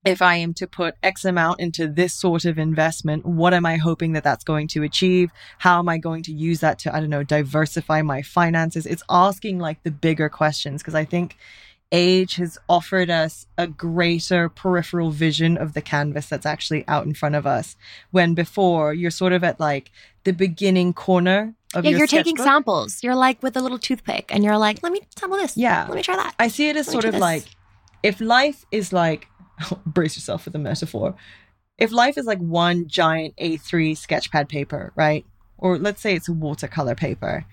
if 0.05 0.21
I 0.21 0.35
am 0.35 0.53
to 0.55 0.67
put 0.67 0.95
X 1.01 1.23
amount 1.25 1.59
into 1.59 1.87
this 1.87 2.13
sort 2.13 2.45
of 2.45 2.57
investment, 2.57 3.25
what 3.25 3.53
am 3.53 3.65
I 3.65 3.77
hoping 3.77 4.13
that 4.13 4.23
that's 4.23 4.43
going 4.43 4.67
to 4.69 4.83
achieve? 4.83 5.31
How 5.59 5.79
am 5.79 5.87
I 5.87 5.97
going 5.97 6.23
to 6.23 6.33
use 6.33 6.59
that 6.59 6.79
to, 6.79 6.95
I 6.95 6.99
don't 6.99 7.09
know, 7.09 7.23
diversify 7.23 8.01
my 8.01 8.21
finances? 8.21 8.85
It's 8.85 9.03
asking 9.09 9.59
like 9.59 9.83
the 9.83 9.91
bigger 9.91 10.29
questions 10.29 10.81
because 10.81 10.95
I 10.95 11.05
think 11.05 11.37
age 11.91 12.35
has 12.35 12.57
offered 12.67 13.09
us 13.09 13.45
a 13.57 13.67
greater 13.67 14.49
peripheral 14.49 15.11
vision 15.11 15.57
of 15.57 15.73
the 15.73 15.81
canvas 15.81 16.27
that's 16.27 16.45
actually 16.45 16.85
out 16.87 17.05
in 17.05 17.13
front 17.13 17.35
of 17.35 17.45
us. 17.45 17.75
When 18.11 18.33
before 18.33 18.93
you're 18.93 19.11
sort 19.11 19.31
of 19.31 19.43
at 19.43 19.59
like 19.59 19.91
the 20.23 20.33
beginning 20.33 20.93
corner 20.93 21.53
of 21.73 21.85
Yeah, 21.85 21.91
your 21.91 21.99
you're 21.99 22.07
taking 22.07 22.37
samples. 22.37 23.03
You're 23.03 23.15
like 23.15 23.41
with 23.43 23.55
a 23.55 23.61
little 23.61 23.79
toothpick, 23.79 24.33
and 24.33 24.43
you're 24.43 24.57
like, 24.57 24.81
"Let 24.83 24.91
me 24.91 25.01
sample 25.17 25.37
this. 25.37 25.55
Yeah. 25.57 25.85
let 25.87 25.95
me 25.95 26.03
try 26.03 26.15
that." 26.15 26.33
I 26.39 26.47
see 26.47 26.69
it 26.69 26.75
as 26.75 26.87
Let 26.87 26.91
sort 26.93 27.05
of 27.05 27.13
this. 27.13 27.21
like 27.21 27.45
if 28.03 28.19
life 28.19 28.65
is 28.71 28.91
like 28.93 29.27
brace 29.85 30.15
yourself 30.15 30.43
for 30.43 30.49
the 30.49 30.59
metaphor. 30.59 31.15
If 31.77 31.91
life 31.91 32.17
is 32.17 32.25
like 32.25 32.39
one 32.39 32.87
giant 32.87 33.35
A3 33.37 33.93
sketchpad 33.93 34.47
paper, 34.47 34.91
right? 34.95 35.25
Or 35.57 35.77
let's 35.77 36.01
say 36.01 36.15
it's 36.15 36.29
watercolor 36.29 36.95
paper. 36.95 37.45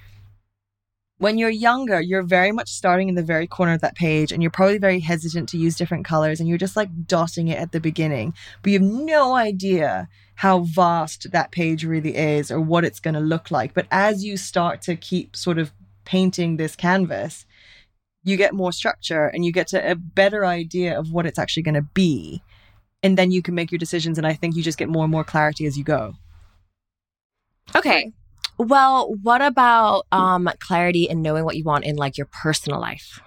When 1.18 1.36
you're 1.36 1.50
younger, 1.50 2.00
you're 2.00 2.22
very 2.22 2.50
much 2.50 2.70
starting 2.70 3.10
in 3.10 3.14
the 3.14 3.22
very 3.22 3.46
corner 3.46 3.74
of 3.74 3.82
that 3.82 3.94
page 3.94 4.32
and 4.32 4.42
you're 4.42 4.50
probably 4.50 4.78
very 4.78 5.00
hesitant 5.00 5.50
to 5.50 5.58
use 5.58 5.76
different 5.76 6.06
colors 6.06 6.40
and 6.40 6.48
you're 6.48 6.58
just 6.58 6.76
like 6.76 7.06
dotting 7.06 7.48
it 7.48 7.58
at 7.58 7.72
the 7.72 7.80
beginning. 7.80 8.34
But 8.62 8.72
you 8.72 8.78
have 8.78 8.88
no 8.88 9.34
idea 9.34 10.08
how 10.36 10.60
vast 10.60 11.30
that 11.32 11.50
page 11.50 11.84
really 11.84 12.16
is 12.16 12.50
or 12.50 12.58
what 12.58 12.84
it's 12.84 13.00
going 13.00 13.14
to 13.14 13.20
look 13.20 13.50
like. 13.50 13.74
But 13.74 13.86
as 13.90 14.24
you 14.24 14.38
start 14.38 14.80
to 14.82 14.96
keep 14.96 15.36
sort 15.36 15.58
of 15.58 15.72
painting 16.06 16.56
this 16.56 16.74
canvas, 16.74 17.44
you 18.24 18.36
get 18.36 18.54
more 18.54 18.72
structure 18.72 19.26
and 19.26 19.44
you 19.44 19.52
get 19.52 19.66
to 19.68 19.90
a 19.90 19.94
better 19.94 20.44
idea 20.44 20.98
of 20.98 21.12
what 21.12 21.26
it's 21.26 21.38
actually 21.38 21.62
going 21.62 21.74
to 21.74 21.82
be. 21.94 22.42
And 23.02 23.16
then 23.16 23.30
you 23.30 23.40
can 23.40 23.54
make 23.54 23.72
your 23.72 23.78
decisions. 23.78 24.18
And 24.18 24.26
I 24.26 24.34
think 24.34 24.56
you 24.56 24.62
just 24.62 24.78
get 24.78 24.88
more 24.88 25.04
and 25.04 25.12
more 25.12 25.24
clarity 25.24 25.66
as 25.66 25.78
you 25.78 25.84
go. 25.84 26.14
Okay. 27.74 28.12
Well, 28.58 29.14
what 29.22 29.40
about 29.40 30.06
um 30.12 30.50
clarity 30.58 31.08
and 31.08 31.22
knowing 31.22 31.44
what 31.44 31.56
you 31.56 31.64
want 31.64 31.84
in 31.84 31.96
like 31.96 32.18
your 32.18 32.26
personal 32.26 32.78
life? 32.78 33.20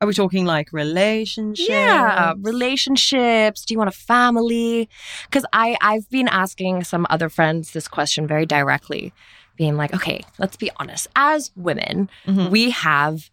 Are 0.00 0.06
we 0.06 0.14
talking 0.14 0.44
like 0.44 0.72
relationships? 0.72 1.68
Yeah, 1.68 2.34
relationships. 2.40 3.64
Do 3.64 3.74
you 3.74 3.78
want 3.78 3.88
a 3.88 3.96
family? 3.96 4.88
Because 5.24 5.44
I 5.52 5.76
I've 5.80 6.08
been 6.08 6.28
asking 6.28 6.84
some 6.84 7.06
other 7.10 7.28
friends 7.28 7.72
this 7.72 7.88
question 7.88 8.26
very 8.26 8.46
directly, 8.46 9.12
being 9.58 9.76
like, 9.76 9.92
okay, 9.94 10.22
let's 10.38 10.56
be 10.56 10.70
honest. 10.78 11.08
As 11.16 11.50
women, 11.56 12.08
Mhm. 12.26 12.50
we 12.50 12.70
have 12.70 13.28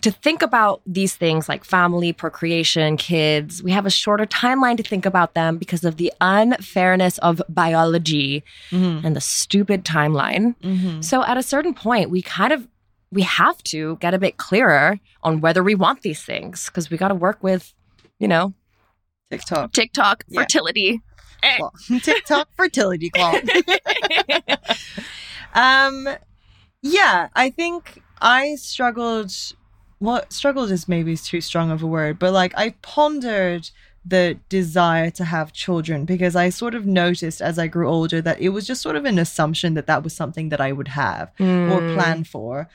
to 0.00 0.10
think 0.10 0.42
about 0.42 0.80
these 0.86 1.14
things 1.14 1.48
like 1.48 1.64
family, 1.64 2.12
procreation, 2.12 2.96
kids. 2.96 3.62
We 3.62 3.70
have 3.72 3.86
a 3.86 3.90
shorter 3.90 4.26
timeline 4.26 4.76
to 4.78 4.82
think 4.82 5.06
about 5.06 5.34
them 5.34 5.56
because 5.58 5.84
of 5.84 5.96
the 5.96 6.12
unfairness 6.20 7.18
of 7.18 7.40
biology 7.48 8.42
Mhm. 8.70 9.04
and 9.04 9.14
the 9.14 9.20
stupid 9.20 9.84
timeline. 9.84 10.54
Mhm. 10.62 11.04
So 11.04 11.22
at 11.24 11.36
a 11.36 11.42
certain 11.42 11.74
point, 11.74 12.10
we 12.10 12.20
kind 12.22 12.52
of 12.52 12.66
we 13.12 13.22
have 13.22 13.62
to 13.62 13.96
get 14.00 14.12
a 14.14 14.18
bit 14.18 14.36
clearer 14.36 14.98
on 15.22 15.40
whether 15.40 15.62
we 15.62 15.76
want 15.76 16.02
these 16.02 16.20
things 16.22 16.66
because 16.66 16.90
we 16.90 16.96
got 16.96 17.08
to 17.08 17.14
work 17.14 17.38
with, 17.40 17.72
you 18.18 18.26
know, 18.26 18.52
TikTok. 19.30 19.72
TikTok 19.72 20.24
Yeah. 20.28 20.40
fertility. 20.40 21.00
Claw. 21.56 21.70
TikTok 22.02 22.48
fertility 22.56 23.10
claw. 23.10 23.32
um, 25.56 26.08
yeah, 26.82 27.28
I 27.34 27.50
think 27.50 28.02
I 28.20 28.54
struggled. 28.56 29.32
Well, 29.98 30.24
struggled 30.28 30.70
is 30.70 30.88
maybe 30.88 31.16
too 31.16 31.40
strong 31.40 31.70
of 31.70 31.82
a 31.82 31.86
word, 31.86 32.18
but 32.18 32.32
like 32.32 32.52
I 32.56 32.74
pondered 32.82 33.70
the 34.04 34.38
desire 34.48 35.10
to 35.10 35.24
have 35.24 35.52
children 35.52 36.04
because 36.04 36.36
I 36.36 36.50
sort 36.50 36.76
of 36.76 36.86
noticed 36.86 37.40
as 37.42 37.58
I 37.58 37.66
grew 37.66 37.88
older 37.88 38.20
that 38.22 38.40
it 38.40 38.50
was 38.50 38.66
just 38.66 38.82
sort 38.82 38.94
of 38.94 39.04
an 39.04 39.18
assumption 39.18 39.74
that 39.74 39.86
that 39.88 40.04
was 40.04 40.14
something 40.14 40.50
that 40.50 40.60
I 40.60 40.70
would 40.70 40.88
have 40.88 41.32
or 41.40 41.80
Mm. 41.82 41.92
plan 41.92 42.24
for. 42.24 42.68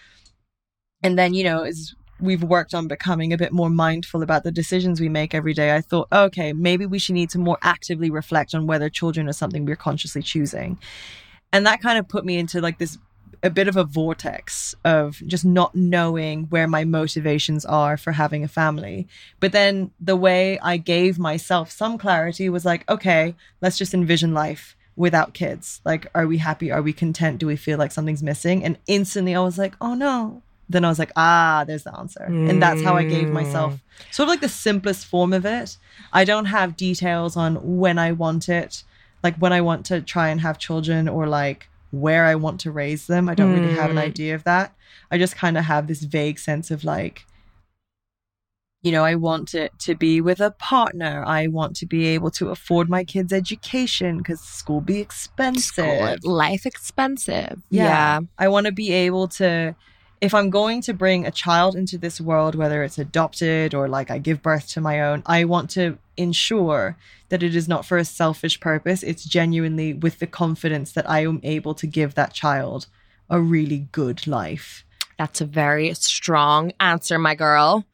And 1.04 1.18
then, 1.18 1.34
you 1.34 1.44
know, 1.44 1.64
as 1.64 1.94
we've 2.20 2.44
worked 2.44 2.74
on 2.74 2.88
becoming 2.88 3.34
a 3.34 3.38
bit 3.38 3.52
more 3.52 3.70
mindful 3.70 4.22
about 4.22 4.44
the 4.44 4.52
decisions 4.52 5.00
we 5.00 5.10
make 5.10 5.34
every 5.34 5.54
day, 5.54 5.74
I 5.76 5.82
thought, 5.82 6.08
okay, 6.12 6.54
maybe 6.54 6.86
we 6.86 7.00
should 7.00 7.16
need 7.16 7.30
to 7.32 7.40
more 7.40 7.58
actively 7.62 8.10
reflect 8.12 8.54
on 8.54 8.68
whether 8.68 8.90
children 8.90 9.28
are 9.30 9.34
something 9.34 9.66
we're 9.66 9.76
consciously 9.76 10.22
choosing. 10.22 10.78
And 11.54 11.66
that 11.66 11.82
kind 11.82 11.98
of 11.98 12.08
put 12.08 12.26
me 12.26 12.38
into 12.38 12.62
like 12.62 12.78
this 12.78 12.98
a 13.44 13.50
bit 13.50 13.68
of 13.68 13.76
a 13.76 13.84
vortex 13.84 14.76
of 14.86 15.22
just 15.26 15.44
not 15.44 15.74
knowing 15.74 16.44
where 16.46 16.68
my 16.68 16.84
motivations 16.84 17.66
are 17.66 17.98
for 17.98 18.12
having 18.12 18.44
a 18.44 18.48
family. 18.48 19.08
But 19.40 19.52
then 19.52 19.92
the 20.00 20.16
way 20.16 20.60
I 20.60 20.78
gave 20.78 21.18
myself 21.18 21.72
some 21.72 21.98
clarity 21.98 22.50
was 22.50 22.66
like, 22.66 22.88
okay, 22.90 23.36
let's 23.60 23.78
just 23.78 23.94
envision 23.94 24.34
life 24.34 24.76
without 24.96 25.34
kids. 25.34 25.82
Like, 25.84 26.08
are 26.14 26.28
we 26.28 26.38
happy? 26.38 26.72
Are 26.72 26.82
we 26.82 26.94
content? 26.94 27.40
Do 27.40 27.48
we 27.48 27.56
feel 27.56 27.80
like 27.80 27.92
something's 27.92 28.22
missing? 28.22 28.64
And 28.64 28.78
instantly 28.88 29.34
I 29.36 29.40
was 29.40 29.58
like, 29.58 29.74
oh 29.82 29.96
no. 29.96 30.44
Then 30.70 30.86
I 30.86 30.90
was 30.90 31.00
like, 31.00 31.12
ah, 31.18 31.66
there's 31.68 31.84
the 31.84 31.98
answer. 31.98 32.24
And 32.24 32.62
that's 32.62 32.82
how 32.82 32.96
I 32.96 33.04
gave 33.04 33.28
myself 33.28 33.78
sort 34.12 34.28
of 34.28 34.30
like 34.30 34.42
the 34.42 34.48
simplest 34.50 35.06
form 35.06 35.34
of 35.34 35.46
it. 35.46 35.78
I 36.14 36.24
don't 36.24 36.46
have 36.46 36.78
details 36.78 37.36
on 37.36 37.78
when 37.80 38.00
I 38.00 38.14
want 38.14 38.48
it, 38.48 38.84
like 39.24 39.36
when 39.38 39.54
I 39.54 39.62
want 39.62 39.86
to 39.88 40.02
try 40.02 40.30
and 40.30 40.42
have 40.42 40.58
children 40.58 41.08
or 41.08 41.28
like 41.28 41.68
where 41.92 42.26
I 42.26 42.36
want 42.36 42.60
to 42.62 42.72
raise 42.72 43.08
them. 43.08 43.28
I 43.30 43.36
don't 43.36 43.54
really 43.54 43.74
have 43.74 43.90
an 43.92 43.98
Mm. 43.98 44.02
idea 44.02 44.36
of 44.36 44.44
that. 44.46 44.74
I 45.12 45.18
just 45.18 45.36
kind 45.36 45.58
of 45.58 45.66
have 45.66 45.88
this 45.88 46.04
vague 46.04 46.40
sense 46.40 46.72
of 46.72 46.84
like, 46.86 47.26
you 48.82 48.92
know, 48.92 49.04
I 49.04 49.16
want 49.16 49.54
it 49.54 49.72
to 49.80 49.94
be 49.96 50.22
with 50.22 50.40
a 50.40 50.52
partner. 50.52 51.24
I 51.28 51.48
want 51.48 51.76
to 51.78 51.86
be 51.86 52.06
able 52.08 52.32
to 52.32 52.50
afford 52.50 52.90
my 52.90 53.04
kids' 53.04 53.32
education 53.34 54.18
because 54.18 54.40
school 54.40 54.82
be 54.82 55.00
expensive. 55.00 56.18
School, 56.22 56.32
life 56.32 56.66
expensive. 56.66 57.62
Yeah. 57.70 57.84
Yeah. 57.84 58.20
I 58.40 58.48
want 58.48 58.66
to 58.66 58.72
be 58.72 58.92
able 58.92 59.28
to, 59.40 59.76
if 60.22 60.36
I'm 60.36 60.52
going 60.52 60.82
to 60.84 60.94
bring 60.94 61.26
a 61.26 61.32
child 61.32 61.76
into 61.76 61.98
this 61.98 62.22
world, 62.22 62.54
whether 62.54 62.84
it's 62.84 63.00
adopted 63.00 63.74
or 63.74 63.90
like 63.90 64.12
I 64.12 64.20
give 64.20 64.44
birth 64.44 64.68
to 64.70 64.82
my 64.82 65.02
own, 65.02 65.24
I 65.26 65.46
want 65.46 65.72
to 65.72 65.98
ensure 66.16 66.96
that 67.30 67.42
it 67.42 67.56
is 67.56 67.68
not 67.68 67.88
for 67.88 67.98
a 67.98 68.06
selfish 68.06 68.60
purpose. 68.60 69.02
It's 69.02 69.24
genuinely 69.24 69.94
with 69.94 70.20
the 70.20 70.28
confidence 70.28 70.92
that 70.92 71.10
I 71.10 71.24
am 71.24 71.40
able 71.42 71.74
to 71.74 71.88
give 71.88 72.14
that 72.14 72.34
child 72.34 72.86
a 73.32 73.42
really 73.42 73.88
good 73.92 74.28
life. 74.28 74.86
That's 75.18 75.42
a 75.42 75.46
very 75.46 75.92
strong 75.96 76.72
answer, 76.80 77.18
my 77.18 77.34
girl. 77.34 77.86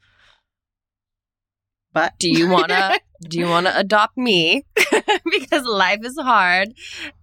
But 1.94 2.12
Do 2.18 2.30
you 2.30 2.48
wanna 2.50 2.98
do 3.22 3.38
you 3.38 3.46
wanna 3.46 3.72
adopt 3.74 4.18
me? 4.18 4.66
because 5.30 5.64
life 5.64 6.00
is 6.02 6.18
hard 6.20 6.74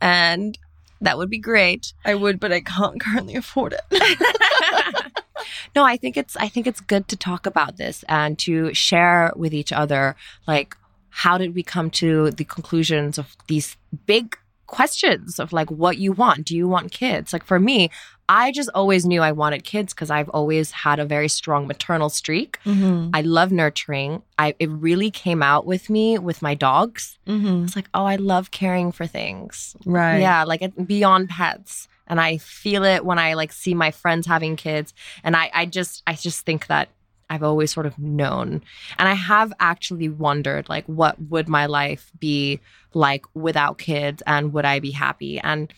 and 0.01 0.57
that 1.01 1.17
would 1.17 1.29
be 1.29 1.39
great. 1.39 1.93
I 2.03 2.15
would, 2.15 2.39
but 2.39 2.51
I 2.51 2.61
can't 2.61 2.99
currently 3.05 3.35
afford 3.35 3.73
it. 3.73 5.13
no, 5.75 5.83
I 5.83 5.97
think 5.97 6.17
it's 6.17 6.35
I 6.37 6.47
think 6.47 6.67
it's 6.67 6.81
good 6.81 7.07
to 7.09 7.15
talk 7.15 7.45
about 7.45 7.77
this 7.77 8.03
and 8.07 8.37
to 8.39 8.73
share 8.73 9.31
with 9.35 9.53
each 9.53 9.71
other 9.71 10.15
like 10.47 10.75
how 11.09 11.37
did 11.37 11.55
we 11.55 11.63
come 11.63 11.89
to 11.89 12.31
the 12.31 12.43
conclusions 12.43 13.17
of 13.17 13.37
these 13.47 13.77
big 14.05 14.37
questions 14.67 15.39
of 15.39 15.53
like 15.53 15.71
what 15.71 15.97
you 15.97 16.11
want. 16.11 16.45
Do 16.45 16.55
you 16.55 16.67
want 16.67 16.91
kids? 16.91 17.31
Like 17.31 17.43
for 17.43 17.59
me, 17.59 17.89
I 18.27 18.51
just 18.51 18.69
always 18.73 19.05
knew 19.05 19.21
I 19.21 19.31
wanted 19.31 19.63
kids 19.63 19.93
because 19.93 20.09
I've 20.09 20.29
always 20.29 20.71
had 20.71 20.99
a 20.99 21.05
very 21.05 21.27
strong 21.27 21.67
maternal 21.67 22.09
streak. 22.09 22.59
Mm-hmm. 22.65 23.11
I 23.13 23.21
love 23.21 23.51
nurturing. 23.51 24.23
I 24.39 24.55
it 24.59 24.69
really 24.69 25.11
came 25.11 25.43
out 25.43 25.65
with 25.65 25.89
me 25.89 26.17
with 26.17 26.41
my 26.41 26.55
dogs. 26.55 27.17
Mm-hmm. 27.27 27.65
It's 27.65 27.75
like, 27.75 27.89
oh, 27.93 28.05
I 28.05 28.15
love 28.15 28.51
caring 28.51 28.91
for 28.91 29.05
things. 29.05 29.75
Right. 29.85 30.19
Yeah, 30.19 30.43
like 30.43 30.61
it- 30.61 30.87
beyond 30.87 31.29
pets. 31.29 31.87
And 32.07 32.21
I 32.21 32.37
feel 32.37 32.83
it 32.83 33.03
when 33.03 33.17
I 33.17 33.33
like 33.33 33.51
see 33.51 33.73
my 33.73 33.91
friends 33.91 34.27
having 34.27 34.55
kids. 34.55 34.93
And 35.23 35.35
I, 35.35 35.49
I 35.53 35.65
just 35.65 36.03
I 36.07 36.13
just 36.13 36.45
think 36.45 36.67
that 36.67 36.89
I've 37.29 37.43
always 37.43 37.71
sort 37.71 37.85
of 37.85 37.97
known. 37.97 38.61
And 38.97 39.09
I 39.09 39.13
have 39.13 39.53
actually 39.59 40.09
wondered 40.09 40.69
like 40.69 40.85
what 40.85 41.19
would 41.29 41.47
my 41.47 41.65
life 41.65 42.11
be 42.19 42.59
like 42.93 43.25
without 43.33 43.77
kids 43.77 44.21
and 44.25 44.53
would 44.53 44.65
I 44.65 44.79
be 44.79 44.91
happy? 44.91 45.39
And 45.39 45.73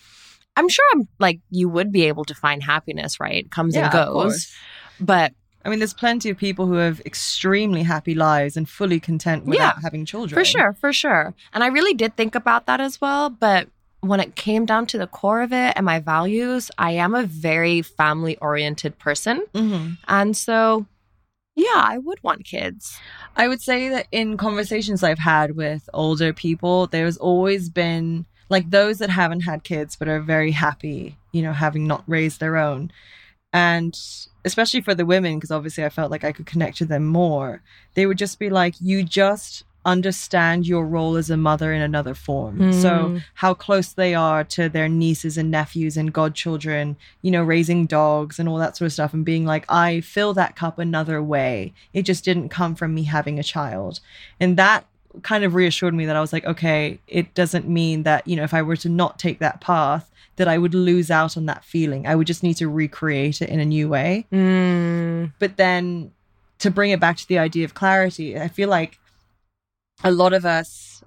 I'm 0.57 0.67
sure 0.67 0.85
I'm 0.93 1.07
like 1.19 1.39
you 1.49 1.69
would 1.69 1.91
be 1.91 2.05
able 2.05 2.25
to 2.25 2.35
find 2.35 2.61
happiness, 2.63 3.19
right? 3.19 3.45
It 3.45 3.51
comes 3.51 3.75
Yeah, 3.75 3.83
and 3.83 3.91
goes. 3.91 4.51
But 4.99 5.33
I 5.63 5.69
mean, 5.69 5.79
there's 5.79 5.93
plenty 5.93 6.29
of 6.29 6.37
people 6.37 6.65
who 6.65 6.75
have 6.75 7.01
extremely 7.05 7.83
happy 7.83 8.15
lives 8.15 8.57
and 8.57 8.67
fully 8.67 8.99
content 8.99 9.45
without 9.45 9.75
Yeah, 9.75 9.81
having 9.83 10.05
children. 10.05 10.37
For 10.39 10.45
sure, 10.45 10.73
for 10.73 10.93
sure. 10.93 11.33
And 11.53 11.63
I 11.63 11.67
really 11.67 11.93
did 11.93 12.15
think 12.15 12.35
about 12.35 12.65
that 12.65 12.79
as 12.79 12.99
well. 13.01 13.29
But 13.29 13.69
when 14.01 14.19
it 14.19 14.35
came 14.35 14.65
down 14.65 14.85
to 14.87 14.97
the 14.97 15.07
core 15.07 15.41
of 15.41 15.51
it 15.51 15.73
and 15.75 15.85
my 15.85 15.99
values, 15.99 16.71
I 16.77 16.91
am 16.91 17.13
a 17.13 17.23
very 17.23 17.81
family 17.81 18.37
oriented 18.37 18.97
person. 18.97 19.45
hmm 19.53 19.91
And 20.07 20.37
so, 20.37 20.85
yeah, 21.55 21.81
I 21.93 21.97
would 21.97 22.23
want 22.23 22.45
kids. 22.45 22.99
I 23.35 23.47
would 23.47 23.61
say 23.61 23.89
that 23.89 24.07
in 24.11 24.37
conversations 24.37 25.03
I've 25.03 25.19
had 25.19 25.55
with 25.55 25.89
older 25.93 26.31
people, 26.33 26.87
there's 26.87 27.17
always 27.17 27.69
been 27.69 28.25
like 28.49 28.69
those 28.69 28.97
that 28.99 29.09
haven't 29.09 29.41
had 29.41 29.63
kids 29.63 29.95
but 29.95 30.07
are 30.07 30.19
very 30.21 30.51
happy, 30.51 31.17
you 31.31 31.41
know, 31.41 31.53
having 31.53 31.87
not 31.87 32.03
raised 32.07 32.39
their 32.39 32.57
own. 32.57 32.91
And 33.53 33.97
especially 34.45 34.81
for 34.81 34.93
the 34.95 35.05
women, 35.05 35.35
because 35.35 35.51
obviously 35.51 35.83
I 35.85 35.89
felt 35.89 36.11
like 36.11 36.23
I 36.23 36.31
could 36.31 36.45
connect 36.45 36.77
to 36.77 36.85
them 36.85 37.05
more, 37.05 37.61
they 37.95 38.05
would 38.05 38.17
just 38.17 38.39
be 38.39 38.49
like, 38.49 38.75
you 38.81 39.03
just 39.03 39.63
understand 39.85 40.67
your 40.67 40.85
role 40.85 41.15
as 41.15 41.29
a 41.29 41.37
mother 41.37 41.71
in 41.71 41.81
another 41.81 42.13
form. 42.13 42.73
So, 42.73 42.89
Mm. 43.09 43.23
how 43.35 43.53
close 43.53 43.93
they 43.93 44.13
are 44.13 44.43
to 44.43 44.67
their 44.67 44.89
nieces 44.89 45.37
and 45.37 45.49
nephews 45.49 45.95
and 45.95 46.11
godchildren, 46.11 46.97
you 47.21 47.31
know, 47.31 47.41
raising 47.41 47.85
dogs 47.85 48.37
and 48.37 48.49
all 48.49 48.57
that 48.57 48.75
sort 48.75 48.87
of 48.87 48.93
stuff, 48.93 49.13
and 49.13 49.23
being 49.23 49.45
like, 49.45 49.65
I 49.69 50.01
fill 50.01 50.33
that 50.33 50.57
cup 50.57 50.77
another 50.77 51.23
way. 51.23 51.73
It 51.93 52.01
just 52.03 52.25
didn't 52.25 52.49
come 52.49 52.75
from 52.75 52.93
me 52.93 53.03
having 53.03 53.39
a 53.39 53.43
child. 53.43 54.01
And 54.41 54.57
that 54.57 54.85
kind 55.23 55.43
of 55.43 55.55
reassured 55.55 55.93
me 55.93 56.05
that 56.05 56.15
I 56.15 56.21
was 56.21 56.33
like, 56.33 56.45
okay, 56.45 56.99
it 57.07 57.33
doesn't 57.33 57.67
mean 57.67 58.03
that, 58.03 58.27
you 58.27 58.35
know, 58.35 58.43
if 58.43 58.53
I 58.53 58.61
were 58.61 58.77
to 58.77 58.89
not 58.89 59.19
take 59.19 59.39
that 59.39 59.61
path, 59.61 60.11
that 60.35 60.47
I 60.47 60.57
would 60.57 60.73
lose 60.73 61.09
out 61.09 61.35
on 61.35 61.47
that 61.47 61.65
feeling. 61.65 62.07
I 62.07 62.15
would 62.15 62.27
just 62.27 62.43
need 62.43 62.55
to 62.55 62.69
recreate 62.69 63.41
it 63.41 63.49
in 63.49 63.59
a 63.59 63.65
new 63.65 63.89
way. 63.89 64.27
Mm. 64.31 65.33
But 65.39 65.57
then 65.57 66.11
to 66.59 66.71
bring 66.71 66.91
it 66.91 66.99
back 66.99 67.17
to 67.17 67.27
the 67.27 67.39
idea 67.39 67.65
of 67.65 67.73
clarity, 67.73 68.39
I 68.39 68.47
feel 68.47 68.69
like 68.69 68.99
a 70.03 70.11
lot 70.11 70.33
of 70.33 70.45
us 70.45 71.03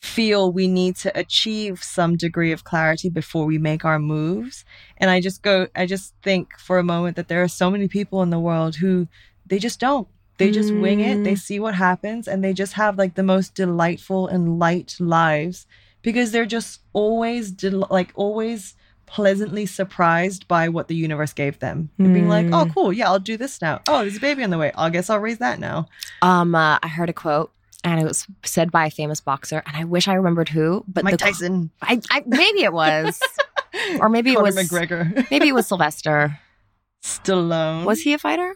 feel 0.00 0.50
we 0.50 0.66
need 0.66 0.96
to 0.96 1.18
achieve 1.18 1.82
some 1.82 2.16
degree 2.16 2.52
of 2.52 2.64
clarity 2.64 3.10
before 3.10 3.44
we 3.44 3.58
make 3.58 3.84
our 3.84 3.98
moves. 3.98 4.64
And 4.96 5.10
I 5.10 5.20
just 5.20 5.42
go, 5.42 5.66
I 5.76 5.86
just 5.86 6.14
think 6.22 6.58
for 6.58 6.78
a 6.78 6.84
moment 6.84 7.16
that 7.16 7.28
there 7.28 7.42
are 7.42 7.48
so 7.48 7.70
many 7.70 7.86
people 7.86 8.22
in 8.22 8.30
the 8.30 8.40
world 8.40 8.76
who 8.76 9.08
they 9.46 9.58
just 9.58 9.80
don't. 9.80 10.08
They 10.40 10.50
just 10.50 10.72
wing 10.74 11.00
it, 11.00 11.22
they 11.22 11.36
see 11.36 11.60
what 11.60 11.74
happens, 11.76 12.26
and 12.26 12.42
they 12.42 12.52
just 12.52 12.72
have 12.74 12.98
like 12.98 13.14
the 13.14 13.22
most 13.22 13.54
delightful 13.54 14.26
and 14.26 14.58
light 14.58 14.96
lives 14.98 15.66
because 16.02 16.32
they're 16.32 16.46
just 16.58 16.80
always 16.92 17.50
del- 17.52 17.86
like 17.90 18.10
always 18.14 18.74
pleasantly 19.06 19.66
surprised 19.66 20.46
by 20.48 20.68
what 20.68 20.88
the 20.88 20.94
universe 20.94 21.32
gave 21.32 21.58
them 21.58 21.90
and 21.98 22.14
being 22.14 22.28
like 22.28 22.46
oh 22.52 22.64
Mm. 22.64 22.72
cool 22.74 22.92
yeah 22.92 23.08
i'll 23.08 23.18
do 23.18 23.36
this 23.36 23.60
now 23.60 23.80
oh 23.88 23.98
there's 24.02 24.16
a 24.16 24.20
baby 24.20 24.44
on 24.44 24.50
the 24.50 24.56
way 24.58 24.70
i 24.76 24.88
guess 24.88 25.10
i'll 25.10 25.18
raise 25.18 25.38
that 25.38 25.58
now 25.58 25.88
Um, 26.22 26.54
uh, 26.54 26.78
I 26.82 26.86
heard 26.88 27.08
a 27.10 27.12
quote. 27.12 27.50
And 27.82 27.98
it 28.00 28.04
was 28.04 28.26
said 28.44 28.70
by 28.70 28.86
a 28.86 28.90
famous 28.90 29.20
boxer, 29.22 29.62
and 29.66 29.74
I 29.76 29.84
wish 29.84 30.06
I 30.06 30.12
remembered 30.14 30.48
who. 30.50 30.84
But 30.86 31.02
mike 31.02 31.12
the, 31.12 31.16
tyson 31.18 31.70
I, 31.82 32.00
I 32.10 32.22
maybe 32.26 32.62
it 32.62 32.72
was, 32.74 33.18
or 34.00 34.08
maybe 34.08 34.32
it 34.32 34.40
was 34.40 34.54
mcgregor 34.56 35.28
maybe 35.30 35.48
it 35.48 35.54
was 35.54 35.66
Sylvester. 35.66 36.38
stallone 37.02 37.84
Was 37.84 38.00
he 38.02 38.12
a 38.12 38.18
fighter? 38.18 38.54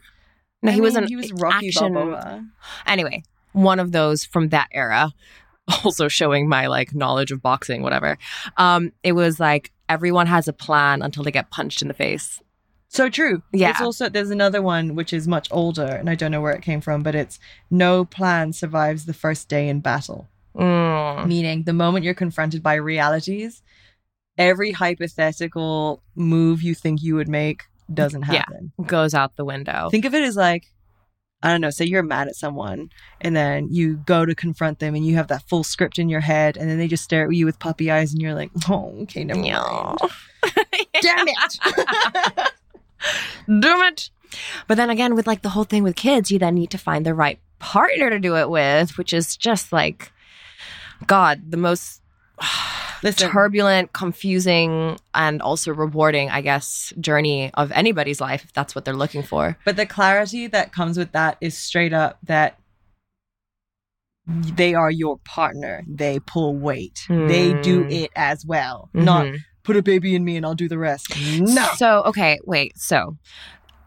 No, 0.64 0.70
I 0.72 0.74
he 0.74 0.80
was 0.80 0.94
mean, 0.94 1.04
an 1.04 1.08
he 1.08 1.16
was 1.16 1.32
rocky 1.34 1.68
action. 1.68 1.92
balboa 1.92 2.44
Anyway, 2.86 3.22
one 3.52 3.78
of 3.78 3.92
those 3.92 4.24
from 4.24 4.48
that 4.48 4.66
era, 4.72 5.12
also 5.84 6.08
showing 6.08 6.48
my 6.48 6.66
like 6.66 6.92
knowledge 6.94 7.30
of 7.30 7.40
boxing, 7.40 7.82
whatever. 7.82 8.18
Um, 8.56 8.90
it 9.04 9.12
was 9.12 9.38
like 9.38 9.70
everyone 9.88 10.26
has 10.26 10.48
a 10.48 10.52
plan 10.52 11.02
until 11.02 11.22
they 11.22 11.30
get 11.30 11.50
punched 11.50 11.82
in 11.82 11.88
the 11.88 11.94
face. 11.94 12.40
so 12.88 13.08
true 13.10 13.42
Yeah. 13.52 13.70
it's 13.70 13.80
also 13.80 14.08
there's 14.08 14.30
another 14.30 14.62
one 14.62 14.94
which 14.94 15.12
is 15.12 15.26
much 15.28 15.46
older 15.50 15.84
and 16.00 16.08
i 16.08 16.14
don't 16.14 16.30
know 16.30 16.40
where 16.40 16.54
it 16.54 16.62
came 16.62 16.80
from 16.80 17.02
but 17.02 17.14
it's 17.14 17.38
no 17.70 18.04
plan 18.04 18.52
survives 18.52 19.04
the 19.04 19.12
first 19.24 19.48
day 19.48 19.68
in 19.68 19.80
battle 19.80 20.28
Mm. 20.56 21.26
meaning 21.26 21.64
the 21.64 21.72
moment 21.72 22.04
you're 22.04 22.14
confronted 22.14 22.62
by 22.62 22.74
realities, 22.74 23.60
every 24.38 24.70
hypothetical 24.82 26.02
move 26.14 26.62
you 26.62 26.74
think 26.74 27.02
you 27.02 27.14
would 27.16 27.28
make 27.28 27.64
doesn't 27.92 28.22
Yeah. 28.28 28.38
happen. 28.38 28.72
Goes 28.86 29.14
out 29.14 29.36
the 29.36 29.44
window. 29.44 29.88
Think 29.90 30.04
of 30.04 30.14
it 30.14 30.22
as 30.22 30.36
like, 30.36 30.64
I 31.42 31.48
don't 31.50 31.60
know, 31.60 31.70
say 31.70 31.84
you're 31.84 32.02
mad 32.02 32.28
at 32.28 32.36
someone 32.36 32.88
and 33.20 33.36
then 33.36 33.68
you 33.70 33.96
go 34.06 34.24
to 34.24 34.34
confront 34.34 34.78
them 34.78 34.94
and 34.94 35.04
you 35.06 35.16
have 35.16 35.28
that 35.28 35.46
full 35.48 35.62
script 35.62 35.98
in 35.98 36.08
your 36.08 36.20
head 36.20 36.56
and 36.56 36.70
then 36.70 36.78
they 36.78 36.88
just 36.88 37.04
stare 37.04 37.26
at 37.26 37.34
you 37.34 37.44
with 37.44 37.58
puppy 37.58 37.90
eyes 37.90 38.12
and 38.12 38.22
you're 38.22 38.34
like, 38.34 38.50
oh, 38.70 38.94
okay, 39.02 39.24
never 39.24 39.40
mind. 39.40 39.48
Yeah. 39.52 39.94
Damn 41.02 41.28
it. 41.28 41.58
Damn 43.46 43.82
it. 43.92 44.10
But 44.66 44.76
then 44.76 44.88
again, 44.90 45.14
with 45.14 45.26
like 45.26 45.42
the 45.42 45.50
whole 45.50 45.64
thing 45.64 45.82
with 45.82 45.96
kids, 45.96 46.30
you 46.30 46.38
then 46.38 46.54
need 46.54 46.70
to 46.70 46.78
find 46.78 47.04
the 47.04 47.14
right 47.14 47.38
partner 47.58 48.10
to 48.10 48.18
do 48.18 48.36
it 48.36 48.48
with, 48.48 48.96
which 48.96 49.12
is 49.12 49.36
just 49.36 49.72
like, 49.72 50.10
God, 51.06 51.50
the 51.50 51.56
most 51.58 52.00
Listen, 53.02 53.30
turbulent, 53.30 53.92
confusing, 53.92 54.98
and 55.14 55.42
also 55.42 55.72
rewarding, 55.72 56.30
I 56.30 56.40
guess, 56.40 56.92
journey 57.00 57.50
of 57.54 57.70
anybody's 57.72 58.20
life 58.20 58.44
if 58.44 58.52
that's 58.52 58.74
what 58.74 58.84
they're 58.84 58.94
looking 58.94 59.22
for. 59.22 59.56
But 59.64 59.76
the 59.76 59.86
clarity 59.86 60.46
that 60.48 60.72
comes 60.72 60.96
with 60.98 61.12
that 61.12 61.36
is 61.40 61.56
straight 61.56 61.92
up 61.92 62.18
that 62.24 62.58
they 64.26 64.74
are 64.74 64.90
your 64.90 65.18
partner. 65.18 65.82
They 65.86 66.18
pull 66.20 66.56
weight. 66.56 67.04
They 67.08 67.52
do 67.52 67.84
Mm. 67.84 67.92
it 68.04 68.10
as 68.16 68.46
well. 68.46 68.88
Not 68.94 69.26
Mhm. 69.26 69.38
put 69.64 69.76
a 69.76 69.82
baby 69.82 70.14
in 70.14 70.24
me 70.24 70.36
and 70.36 70.46
I'll 70.46 70.54
do 70.54 70.68
the 70.68 70.78
rest. 70.78 71.14
No. 71.40 71.68
So, 71.76 72.02
okay, 72.04 72.38
wait. 72.44 72.78
So, 72.78 73.18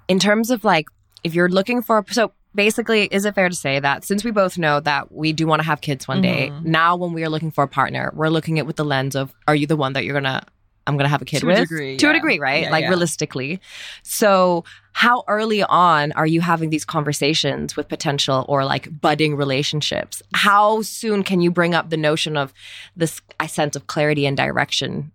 in 0.07 0.19
terms 0.19 0.51
of 0.51 0.63
like, 0.63 0.85
if 1.23 1.33
you're 1.33 1.49
looking 1.49 1.81
for, 1.81 2.05
so 2.11 2.31
basically, 2.57 3.05
is 3.05 3.23
it 3.23 3.33
fair 3.35 3.47
to 3.47 3.55
say 3.55 3.79
that 3.79 4.03
since 4.03 4.25
we 4.25 4.31
both 4.31 4.57
know 4.57 4.81
that 4.81 5.11
we 5.13 5.31
do 5.31 5.47
want 5.47 5.61
to 5.61 5.65
have 5.65 5.79
kids 5.79 6.07
one 6.09 6.21
day, 6.21 6.49
Mhm. 6.51 6.65
now 6.65 6.97
when 6.97 7.13
we 7.13 7.23
are 7.23 7.29
looking 7.29 7.51
for 7.51 7.63
a 7.63 7.67
partner, 7.69 8.11
we're 8.13 8.27
looking 8.29 8.59
at 8.59 8.65
with 8.65 8.75
the 8.75 8.83
lens 8.83 9.15
of, 9.15 9.33
are 9.47 9.55
you 9.55 9.65
the 9.67 9.77
one 9.77 9.93
that 9.93 10.03
you're 10.03 10.13
gonna, 10.15 10.41
I'm 10.87 10.97
gonna 10.97 11.09
have 11.09 11.21
a 11.21 11.25
kid 11.25 11.39
To 11.41 11.45
a 11.47 11.49
with? 11.49 11.59
degree, 11.69 11.97
to 11.97 12.09
a 12.09 12.13
degree, 12.13 12.39
right? 12.39 12.63
Yeah, 12.63 12.71
like 12.71 12.81
yeah. 12.83 12.89
realistically. 12.89 13.61
So, 14.03 14.63
how 14.93 15.23
early 15.27 15.61
on 15.63 16.11
are 16.13 16.25
you 16.25 16.41
having 16.41 16.69
these 16.71 16.83
conversations 16.85 17.75
with 17.77 17.87
potential 17.87 18.45
or 18.49 18.65
like 18.65 18.89
budding 19.01 19.35
relationships? 19.35 20.21
How 20.33 20.81
soon 20.81 21.23
can 21.23 21.39
you 21.41 21.51
bring 21.51 21.75
up 21.75 21.89
the 21.91 21.97
notion 21.97 22.35
of 22.35 22.53
this 22.95 23.21
a 23.39 23.47
sense 23.47 23.75
of 23.75 23.87
clarity 23.87 24.25
and 24.25 24.35
direction? 24.35 25.11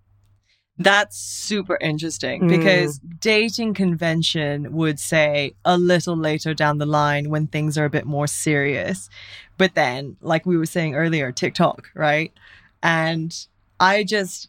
That's 0.78 1.16
super 1.18 1.76
interesting 1.80 2.42
Mm. 2.42 2.48
because 2.48 2.98
dating 3.20 3.74
convention 3.74 4.72
would 4.72 4.98
say 4.98 5.54
a 5.64 5.76
little 5.76 6.16
later 6.16 6.54
down 6.54 6.78
the 6.78 6.86
line 6.86 7.28
when 7.30 7.46
things 7.46 7.76
are 7.76 7.84
a 7.84 7.90
bit 7.90 8.06
more 8.06 8.26
serious. 8.26 9.08
But 9.58 9.74
then, 9.74 10.16
like 10.22 10.46
we 10.46 10.56
were 10.56 10.66
saying 10.66 10.94
earlier, 10.94 11.30
TikTok, 11.30 11.90
right? 11.94 12.32
And 12.82 13.36
I 13.78 14.02
just, 14.02 14.48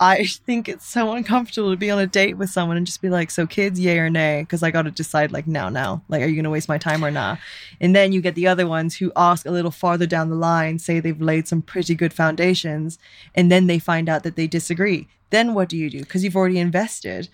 I 0.00 0.26
think 0.26 0.68
it's 0.68 0.86
so 0.86 1.12
uncomfortable 1.12 1.72
to 1.72 1.76
be 1.76 1.90
on 1.90 1.98
a 1.98 2.06
date 2.06 2.38
with 2.38 2.50
someone 2.50 2.76
and 2.76 2.86
just 2.86 3.02
be 3.02 3.08
like, 3.08 3.32
so 3.32 3.48
kids, 3.48 3.80
yay 3.80 3.98
or 3.98 4.08
nay? 4.08 4.42
Because 4.42 4.62
I 4.62 4.70
got 4.70 4.82
to 4.82 4.92
decide 4.92 5.32
like 5.32 5.48
now, 5.48 5.68
now. 5.68 6.02
Like, 6.08 6.22
are 6.22 6.26
you 6.26 6.36
going 6.36 6.44
to 6.44 6.50
waste 6.50 6.68
my 6.68 6.78
time 6.78 7.04
or 7.04 7.10
not? 7.10 7.40
And 7.80 7.96
then 7.96 8.12
you 8.12 8.20
get 8.20 8.36
the 8.36 8.46
other 8.46 8.66
ones 8.66 8.96
who 8.96 9.10
ask 9.16 9.44
a 9.44 9.50
little 9.50 9.72
farther 9.72 10.06
down 10.06 10.30
the 10.30 10.36
line, 10.36 10.78
say 10.78 11.00
they've 11.00 11.20
laid 11.20 11.48
some 11.48 11.62
pretty 11.62 11.96
good 11.96 12.12
foundations, 12.12 12.96
and 13.34 13.50
then 13.50 13.66
they 13.66 13.80
find 13.80 14.08
out 14.08 14.22
that 14.22 14.36
they 14.36 14.46
disagree. 14.46 15.08
Then 15.30 15.52
what 15.52 15.68
do 15.68 15.76
you 15.76 15.90
do? 15.90 16.00
Because 16.00 16.22
you've 16.22 16.36
already 16.36 16.60
invested. 16.60 17.28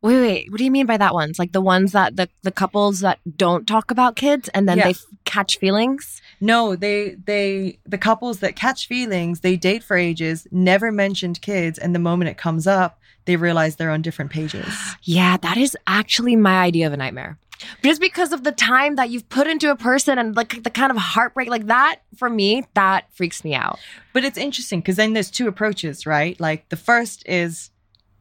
Wait, 0.00 0.20
wait. 0.20 0.50
What 0.52 0.58
do 0.58 0.64
you 0.64 0.70
mean 0.70 0.86
by 0.86 0.96
that 0.96 1.12
ones? 1.14 1.38
Like 1.38 1.52
the 1.52 1.60
ones 1.60 1.92
that 1.92 2.16
the 2.16 2.28
the 2.42 2.52
couples 2.52 3.00
that 3.00 3.18
don't 3.36 3.66
talk 3.66 3.90
about 3.90 4.14
kids 4.16 4.48
and 4.50 4.68
then 4.68 4.78
Yeah. 4.78 4.84
they 4.84 4.90
f- 4.90 5.04
catch 5.24 5.58
feelings? 5.58 6.22
No, 6.40 6.76
they 6.76 7.16
they 7.24 7.78
the 7.84 7.98
couples 7.98 8.38
that 8.40 8.54
catch 8.54 8.86
feelings, 8.86 9.40
they 9.40 9.56
date 9.56 9.82
for 9.82 9.96
ages, 9.96 10.46
never 10.52 10.92
mentioned 10.92 11.40
kids, 11.42 11.78
and 11.78 11.94
the 11.94 11.98
moment 11.98 12.30
it 12.30 12.36
comes 12.38 12.66
up, 12.68 13.00
they 13.24 13.34
realize 13.36 13.74
they're 13.76 13.90
on 13.90 14.02
different 14.02 14.30
pages. 14.30 14.66
Yeah, 15.02 15.36
that 15.38 15.56
is 15.56 15.76
actually 15.86 16.36
my 16.36 16.58
idea 16.62 16.86
of 16.86 16.92
a 16.92 16.96
nightmare. 16.96 17.38
Just 17.82 18.00
because 18.00 18.32
of 18.32 18.44
the 18.44 18.52
time 18.52 18.94
that 18.96 19.10
you've 19.10 19.28
put 19.28 19.48
into 19.48 19.68
a 19.72 19.74
person 19.76 20.16
and 20.16 20.36
like 20.36 20.62
the 20.62 20.70
kind 20.70 20.92
of 20.92 20.96
heartbreak 20.96 21.48
like 21.48 21.66
that 21.66 22.02
for 22.16 22.30
me, 22.30 22.64
that 22.74 23.06
freaks 23.12 23.42
me 23.42 23.52
out. 23.54 23.80
But 24.12 24.24
it's 24.24 24.38
interesting 24.38 24.78
because 24.78 24.94
then 24.94 25.12
there's 25.12 25.30
two 25.30 25.48
approaches, 25.48 26.06
right? 26.06 26.38
Like 26.38 26.68
the 26.68 26.76
first 26.76 27.24
is 27.26 27.70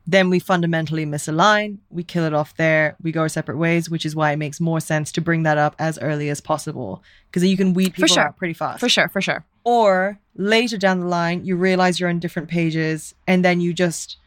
then 0.08 0.30
we 0.30 0.40
fundamentally 0.40 1.06
misalign, 1.06 1.80
we 1.90 2.02
kill 2.02 2.24
it 2.24 2.34
off 2.34 2.56
there, 2.56 2.96
we 3.02 3.12
go 3.12 3.22
our 3.22 3.30
separate 3.30 3.58
ways, 3.58 3.90
which 3.90 4.06
is 4.06 4.16
why 4.16 4.32
it 4.32 4.38
makes 4.38 4.62
more 4.62 4.80
sense 4.80 5.12
to 5.12 5.22
bring 5.22 5.44
that 5.44 5.58
up 5.58 5.76
as 5.78 6.00
early 6.00 6.30
as 6.30 6.40
possible 6.40 7.04
because 7.30 7.44
you 7.44 7.58
can 7.58 7.74
weed 7.74 7.94
people 7.94 8.08
sure. 8.08 8.24
out 8.24 8.38
pretty 8.38 8.54
fast. 8.54 8.80
For 8.80 8.88
sure, 8.88 9.10
for 9.10 9.22
sure. 9.22 9.46
Or 9.66 10.18
later 10.36 10.78
down 10.78 11.02
the 11.02 11.08
line, 11.08 11.44
you 11.44 11.58
realize 11.58 12.00
you're 12.00 12.10
on 12.10 12.20
different 12.20 12.48
pages 12.48 13.14
and 13.28 13.44
then 13.44 13.60
you 13.60 13.74
just 13.74 14.18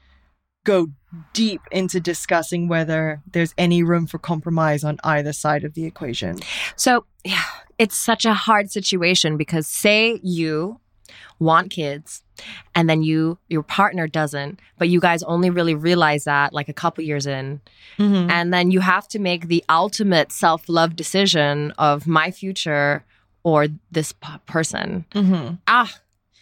go 0.64 0.88
deep 1.32 1.62
into 1.72 1.98
discussing 1.98 2.68
whether 2.68 3.22
there's 3.32 3.54
any 3.56 3.82
room 3.82 4.06
for 4.06 4.18
compromise 4.18 4.84
on 4.84 4.98
either 5.02 5.32
side 5.32 5.64
of 5.64 5.72
the 5.72 5.86
equation. 5.86 6.38
So, 6.76 7.06
yeah, 7.24 7.44
it's 7.78 7.96
such 7.96 8.26
a 8.26 8.34
hard 8.34 8.70
situation 8.70 9.38
because 9.38 9.66
say 9.66 10.20
you 10.22 10.78
want 11.38 11.70
kids 11.70 12.22
and 12.74 12.88
then 12.88 13.02
you 13.02 13.38
your 13.48 13.62
partner 13.62 14.06
doesn't 14.06 14.58
but 14.78 14.88
you 14.88 15.00
guys 15.00 15.22
only 15.24 15.50
really 15.50 15.74
realize 15.74 16.24
that 16.24 16.52
like 16.52 16.68
a 16.68 16.72
couple 16.72 17.02
years 17.04 17.26
in 17.26 17.60
Mm-hmm. 17.98 18.30
and 18.30 18.52
then 18.54 18.70
you 18.70 18.80
have 18.80 19.06
to 19.08 19.18
make 19.18 19.48
the 19.48 19.62
ultimate 19.68 20.32
self-love 20.32 20.96
decision 20.96 21.72
of 21.76 22.06
my 22.06 22.30
future 22.30 23.04
or 23.42 23.66
this 23.92 24.12
p- 24.12 24.28
person 24.46 25.04
Mm-hmm. 25.12 25.54
ah 25.66 25.92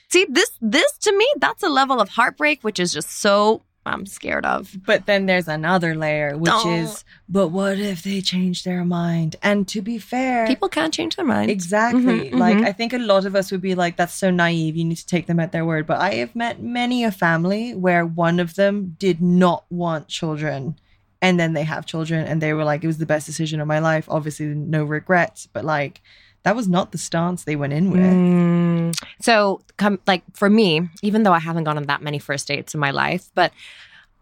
see 0.09 0.27
this 0.29 0.51
this 0.61 0.93
to 0.99 1.17
me 1.17 1.27
that's 1.39 1.63
a 1.63 1.69
level 1.69 2.01
of 2.01 2.09
heartbreak 2.11 2.63
which 2.63 2.79
is 2.79 2.93
just 2.93 3.11
so 3.11 3.63
i'm 3.93 4.05
scared 4.07 4.45
of 4.55 4.63
But 4.87 5.07
then 5.07 5.27
there's 5.27 5.49
another 5.49 5.95
layer, 5.95 6.37
which 6.37 6.65
is, 6.67 7.05
but 7.29 7.49
what 7.49 7.79
if 7.79 8.03
they 8.03 8.21
change 8.21 8.59
their 8.65 8.85
mind? 8.85 9.37
And 9.43 9.67
to 9.69 9.81
be 9.83 9.97
fair, 9.99 10.47
people 10.47 10.69
can't 10.69 10.95
change 10.99 11.17
their 11.17 11.25
mind. 11.37 11.51
Exactly. 11.51 12.31
Mhm, 12.31 12.39
Like, 12.45 12.57
mhm. 12.59 12.65
I 12.71 12.73
think 12.73 12.93
a 12.93 12.99
lot 13.13 13.25
of 13.27 13.35
us 13.35 13.51
would 13.51 13.61
be 13.71 13.75
like, 13.75 13.95
that's 13.97 14.15
so 14.25 14.31
naive. 14.31 14.77
You 14.77 14.85
need 14.85 14.97
to 15.05 15.07
take 15.15 15.27
them 15.27 15.41
at 15.41 15.53
their 15.53 15.65
word. 15.71 15.85
But 15.87 15.99
I 16.01 16.15
have 16.23 16.35
met 16.45 16.61
many 16.61 16.99
a 17.05 17.11
family 17.27 17.75
where 17.75 18.05
one 18.07 18.39
of 18.41 18.55
them 18.61 18.75
did 18.99 19.19
not 19.21 19.65
want 19.71 20.09
children. 20.09 20.77
And 21.21 21.39
then 21.41 21.53
they 21.55 21.65
have 21.65 21.85
children 21.93 22.21
and 22.29 22.41
they 22.41 22.53
were 22.55 22.65
like, 22.65 22.85
it 22.85 22.87
was 22.93 22.99
the 22.99 23.13
best 23.15 23.27
decision 23.27 23.61
of 23.61 23.67
my 23.75 23.81
life. 23.81 24.07
Obviously, 24.09 24.47
no 24.47 24.85
regrets. 24.85 25.49
But 25.55 25.65
like, 25.65 26.01
that 26.49 26.57
was 26.57 26.67
not 26.67 26.93
the 26.93 26.99
stance 26.99 27.45
they 27.45 27.57
went 27.57 27.75
in 27.75 27.91
with. 27.91 28.01
Mm. 28.01 28.99
So, 29.21 29.61
come 29.77 29.99
like 30.07 30.23
for 30.33 30.49
me, 30.49 30.89
even 31.03 31.23
though 31.23 31.35
I 31.35 31.41
haven't 31.41 31.65
gone 31.65 31.77
on 31.77 31.83
that 31.83 32.01
many 32.01 32.19
first 32.19 32.49
dates 32.49 32.73
in 32.73 32.81
my 32.81 32.91
life, 32.91 33.31
but 33.35 33.53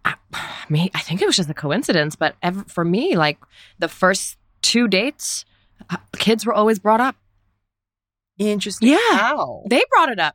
I, 0.04 0.14
I 0.32 0.66
mean, 0.68 0.90
I 0.92 0.98
think 0.98 1.22
it 1.22 1.26
was 1.26 1.36
just 1.36 1.48
a 1.48 1.54
coincidence. 1.54 2.16
But 2.16 2.34
ever, 2.42 2.64
for 2.66 2.84
me, 2.84 3.14
like 3.14 3.38
the 3.78 3.86
first 3.86 4.38
two 4.60 4.88
dates, 4.88 5.44
uh, 5.88 5.98
kids 6.18 6.44
were 6.44 6.52
always 6.52 6.80
brought 6.80 7.00
up. 7.00 7.14
Interesting. 8.38 8.88
Yeah. 8.88 8.98
How? 9.12 9.62
They 9.70 9.82
brought 9.88 10.08
it 10.08 10.18
up. 10.18 10.34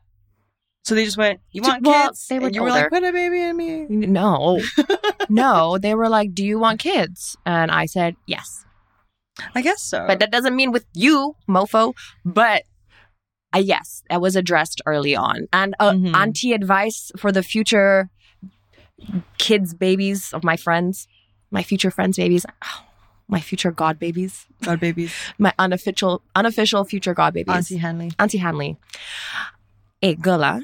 So 0.84 0.94
they 0.94 1.04
just 1.04 1.18
went, 1.18 1.40
you 1.50 1.60
want 1.60 1.84
well, 1.84 2.08
kids? 2.08 2.26
they 2.26 2.38
were 2.38 2.46
and 2.46 2.54
you 2.54 2.62
were 2.62 2.70
like, 2.70 2.88
put 2.88 3.04
a 3.04 3.12
baby 3.12 3.42
in 3.42 3.54
me. 3.54 3.84
No, 3.88 4.62
no, 5.28 5.76
they 5.76 5.94
were 5.94 6.08
like, 6.08 6.34
"Do 6.34 6.42
you 6.42 6.58
want 6.58 6.80
kids?" 6.80 7.36
And 7.44 7.70
I 7.70 7.84
said, 7.84 8.16
"Yes." 8.26 8.64
I 9.54 9.62
guess 9.62 9.82
so. 9.82 10.04
But 10.06 10.18
that 10.20 10.30
doesn't 10.30 10.54
mean 10.54 10.72
with 10.72 10.84
you, 10.94 11.36
mofo. 11.48 11.94
But 12.24 12.62
uh, 13.54 13.58
yes, 13.58 14.02
that 14.10 14.20
was 14.20 14.36
addressed 14.36 14.80
early 14.86 15.14
on. 15.16 15.46
And 15.52 15.74
uh, 15.80 15.92
Mhm. 15.92 16.14
auntie 16.14 16.52
advice 16.52 17.10
for 17.16 17.32
the 17.32 17.42
future 17.42 18.08
kids, 19.38 19.74
babies 19.74 20.32
of 20.32 20.44
my 20.44 20.56
friends, 20.56 21.08
my 21.50 21.62
future 21.62 21.90
friends' 21.90 22.16
babies, 22.16 22.46
my 23.28 23.40
future 23.40 23.70
god 23.70 23.98
babies, 23.98 24.46
God 24.62 24.80
babies. 24.80 25.12
my 25.38 25.52
unofficial, 25.58 26.22
unofficial 26.36 26.84
future 26.84 27.14
god 27.14 27.34
babies. 27.34 27.54
Auntie 27.54 27.78
Hanli. 27.78 28.14
Auntie 28.18 28.38
Hanli. 28.38 28.76
Hey, 30.00 30.14
girl, 30.14 30.42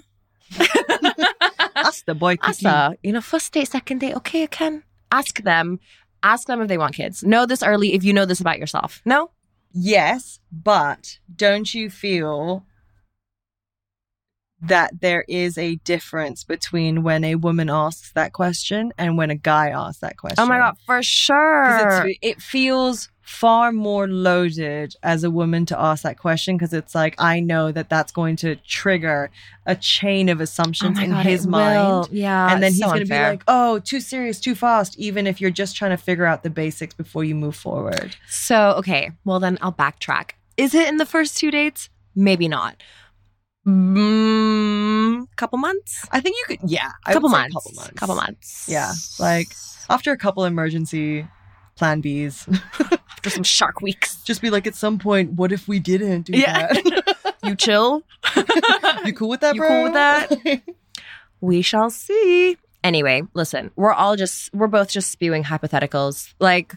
Ask 1.76 2.04
the 2.06 2.14
boy 2.14 2.36
cookie. 2.36 2.66
Asa, 2.66 2.96
you 3.02 3.12
know, 3.12 3.20
first 3.20 3.52
date, 3.52 3.68
second 3.68 3.98
date, 4.00 4.14
okay, 4.16 4.42
I 4.44 4.46
can 4.46 4.82
ask 5.12 5.42
them. 5.42 5.78
Ask 6.22 6.46
them 6.46 6.60
if 6.60 6.68
they 6.68 6.78
want 6.78 6.94
kids. 6.94 7.22
Know 7.22 7.46
this 7.46 7.62
early 7.62 7.94
if 7.94 8.04
you 8.04 8.12
know 8.12 8.24
this 8.24 8.40
about 8.40 8.58
yourself. 8.58 9.00
No? 9.04 9.30
Yes, 9.72 10.40
but 10.50 11.18
don't 11.34 11.72
you 11.72 11.90
feel 11.90 12.64
that 14.60 15.00
there 15.00 15.24
is 15.28 15.56
a 15.56 15.76
difference 15.76 16.42
between 16.42 17.02
when 17.02 17.22
a 17.22 17.36
woman 17.36 17.70
asks 17.70 18.12
that 18.12 18.32
question 18.32 18.92
and 18.98 19.16
when 19.16 19.30
a 19.30 19.36
guy 19.36 19.68
asks 19.68 20.00
that 20.00 20.16
question? 20.16 20.42
Oh 20.42 20.46
my 20.46 20.58
God, 20.58 20.76
for 20.84 21.02
sure. 21.02 22.06
it's, 22.06 22.18
it 22.22 22.42
feels 22.42 23.08
far 23.28 23.72
more 23.72 24.08
loaded 24.08 24.96
as 25.02 25.22
a 25.22 25.30
woman 25.30 25.66
to 25.66 25.78
ask 25.78 26.02
that 26.02 26.18
question 26.18 26.56
because 26.56 26.72
it's 26.72 26.94
like 26.94 27.14
I 27.18 27.40
know 27.40 27.70
that 27.70 27.90
that's 27.90 28.10
going 28.10 28.36
to 28.36 28.56
trigger 28.56 29.30
a 29.66 29.76
chain 29.76 30.30
of 30.30 30.40
Oh 30.40 30.44
assumptions 30.44 30.96
my 30.96 31.04
in 31.04 31.10
God, 31.10 31.26
his 31.26 31.46
mind. 31.46 32.08
Yeah. 32.10 32.50
and 32.50 32.62
then 32.62 32.72
he's 32.72 32.80
so 32.80 32.86
going 32.86 33.00
to 33.00 33.04
be 33.04 33.14
like, 33.14 33.42
"Oh, 33.46 33.80
too 33.80 34.00
serious, 34.00 34.40
too 34.40 34.54
fast," 34.54 34.98
even 34.98 35.26
if 35.26 35.42
you're 35.42 35.50
just 35.50 35.76
trying 35.76 35.90
to 35.90 35.98
figure 35.98 36.24
out 36.24 36.42
the 36.42 36.48
basics 36.48 36.94
before 36.94 37.22
you 37.22 37.34
move 37.34 37.54
forward. 37.54 38.16
So, 38.30 38.70
okay, 38.78 39.10
well, 39.26 39.40
then 39.40 39.58
I'll 39.60 39.74
backtrack. 39.74 40.30
Is 40.56 40.74
it 40.74 40.88
in 40.88 40.96
the 40.96 41.06
first 41.06 41.36
two 41.36 41.50
dates? 41.50 41.90
Maybe 42.16 42.48
not. 42.48 42.82
Mm, 43.66 45.26
couple 45.36 45.58
months? 45.58 46.06
I 46.10 46.20
think 46.20 46.36
you 46.36 46.44
could, 46.56 46.70
yeah, 46.70 46.92
couple 47.06 47.28
months. 47.28 47.54
couple 47.54 47.72
months, 47.74 47.92
Couple 47.94 48.14
months. 48.16 48.66
Yeah, 48.68 48.92
like- 49.18 49.48
after 49.90 50.12
a 50.12 50.16
couple 50.18 50.44
emergency 50.46 51.26
plan 51.78 52.02
Bs, 52.02 52.44
for 53.22 53.30
some 53.30 53.42
shark 53.44 53.80
weeks. 53.80 54.22
just 54.24 54.42
be 54.42 54.50
like, 54.50 54.66
at 54.66 54.74
some 54.74 54.98
point, 54.98 55.32
what 55.32 55.52
if 55.52 55.66
we 55.68 55.78
didn't 55.80 56.22
do 56.22 56.32
Yeah. 56.36 56.72
that? 56.72 57.34
You 57.44 57.54
chill. 57.54 58.02
you 59.06 59.12
cool 59.14 59.28
with 59.28 59.40
that, 59.40 59.54
You 59.54 59.60
bro? 59.60 59.68
cool 59.68 59.82
with 59.84 59.92
that? 59.94 60.62
We 61.40 61.62
shall 61.62 61.88
see. 61.88 62.56
Anyway, 62.82 63.22
listen, 63.32 63.70
we're 63.76 63.92
all 63.92 64.16
just, 64.16 64.52
we're 64.52 64.66
both 64.66 64.88
just 64.90 65.10
spewing 65.10 65.44
hypotheticals. 65.44 66.34
Like, 66.40 66.74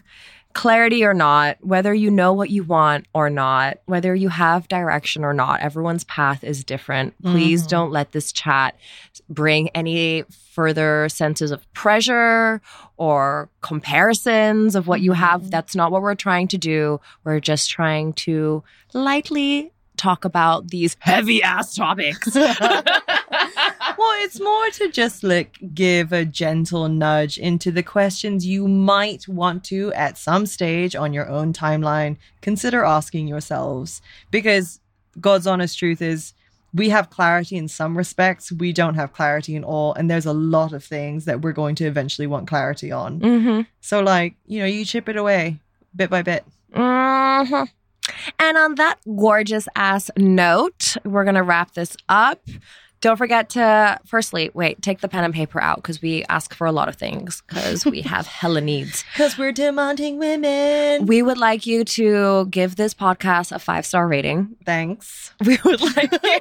clarity 0.54 1.04
or 1.04 1.14
not, 1.14 1.56
whether 1.62 1.92
you 1.92 2.10
know 2.10 2.32
what 2.32 2.50
you 2.50 2.62
want 2.62 3.06
or 3.14 3.28
not, 3.28 3.78
whether 3.86 4.14
you 4.14 4.28
have 4.28 4.68
direction 4.68 5.24
or 5.24 5.32
not, 5.34 5.60
everyone's 5.60 6.04
path 6.04 6.44
is 6.44 6.62
different. 6.62 7.14
Please 7.22 7.64
Mhm. 7.64 7.68
don't 7.68 7.90
let 7.90 8.12
this 8.12 8.30
chat 8.32 8.76
bring 9.28 9.68
any 9.70 10.24
further 10.52 11.08
senses 11.08 11.50
of 11.50 11.60
pressure 11.72 12.60
or 12.98 13.48
comparisons 13.62 14.74
of 14.74 14.86
what 14.86 15.00
you 15.00 15.12
have. 15.12 15.42
Mhm. 15.42 15.50
That's 15.50 15.74
not 15.74 15.90
what 15.90 16.02
we're 16.02 16.14
trying 16.14 16.48
to 16.48 16.58
do. 16.58 17.00
We're 17.24 17.40
just 17.40 17.70
trying 17.70 18.12
to 18.26 18.62
lightly 18.92 19.72
talk 19.96 20.24
about 20.24 20.68
these 20.68 20.96
heavy 21.00 21.42
ass 21.42 21.74
topics. 21.74 22.34
well, 22.34 24.14
it's 24.24 24.40
more 24.40 24.70
to 24.70 24.90
just 24.90 25.22
like 25.22 25.58
give 25.74 26.12
a 26.12 26.24
gentle 26.24 26.88
nudge 26.88 27.38
into 27.38 27.70
the 27.70 27.82
questions 27.82 28.44
you 28.46 28.68
might 28.68 29.26
want 29.28 29.64
to 29.64 29.92
at 29.94 30.18
some 30.18 30.44
stage 30.46 30.94
on 30.94 31.12
your 31.12 31.28
own 31.28 31.52
timeline 31.52 32.16
consider 32.40 32.84
asking 32.84 33.26
yourselves 33.28 34.02
because 34.30 34.80
God's 35.20 35.46
honest 35.46 35.78
truth 35.78 36.02
is 36.02 36.34
we 36.74 36.88
have 36.88 37.10
clarity 37.10 37.56
in 37.56 37.68
some 37.68 37.96
respects, 37.96 38.50
we 38.50 38.72
don't 38.72 38.94
have 38.94 39.12
clarity 39.12 39.54
in 39.54 39.64
all, 39.64 39.92
and 39.94 40.10
there's 40.10 40.26
a 40.26 40.32
lot 40.32 40.72
of 40.72 40.82
things 40.84 41.24
that 41.26 41.42
we're 41.42 41.52
going 41.52 41.74
to 41.76 41.84
eventually 41.84 42.26
want 42.26 42.48
clarity 42.48 42.90
on. 42.90 43.20
mm-hmm. 43.20 43.60
So, 43.80 44.00
like, 44.00 44.34
you 44.46 44.60
know, 44.60 44.66
you 44.66 44.84
chip 44.84 45.08
it 45.08 45.16
away 45.16 45.58
bit 45.94 46.08
by 46.10 46.22
bit. 46.22 46.44
Mhm. 46.74 47.68
And 48.38 48.56
on 48.58 48.74
that 48.76 48.98
gorgeous 49.16 49.68
ass 49.76 50.10
note, 50.16 50.96
we're 51.04 51.24
going 51.24 51.36
to 51.36 51.42
wrap 51.42 51.74
this 51.74 51.96
up. 52.08 52.40
Don't 53.02 53.16
forget 53.16 53.50
to, 53.50 53.98
firstly, 54.06 54.50
wait, 54.54 54.80
take 54.80 55.00
the 55.00 55.08
pen 55.08 55.24
and 55.24 55.34
paper 55.34 55.60
out 55.60 55.76
because 55.76 56.00
we 56.00 56.24
ask 56.28 56.54
for 56.54 56.68
a 56.68 56.72
lot 56.72 56.88
of 56.88 56.94
things 56.94 57.42
because 57.48 57.84
we 57.84 58.00
have 58.02 58.26
hella 58.40 58.60
needs. 58.60 59.04
Because 59.12 59.36
we're 59.36 59.50
demanding 59.50 60.18
women. 60.18 61.06
We 61.06 61.20
would 61.20 61.36
like 61.36 61.66
you 61.66 61.84
to 61.84 62.46
give 62.46 62.76
this 62.76 62.94
podcast 62.94 63.50
a 63.50 63.58
five 63.58 63.84
star 63.84 64.06
rating. 64.06 64.56
Thanks. 64.64 65.34
We 65.44 65.58
would 65.64 65.80
like 65.96 66.12
you 66.22 66.38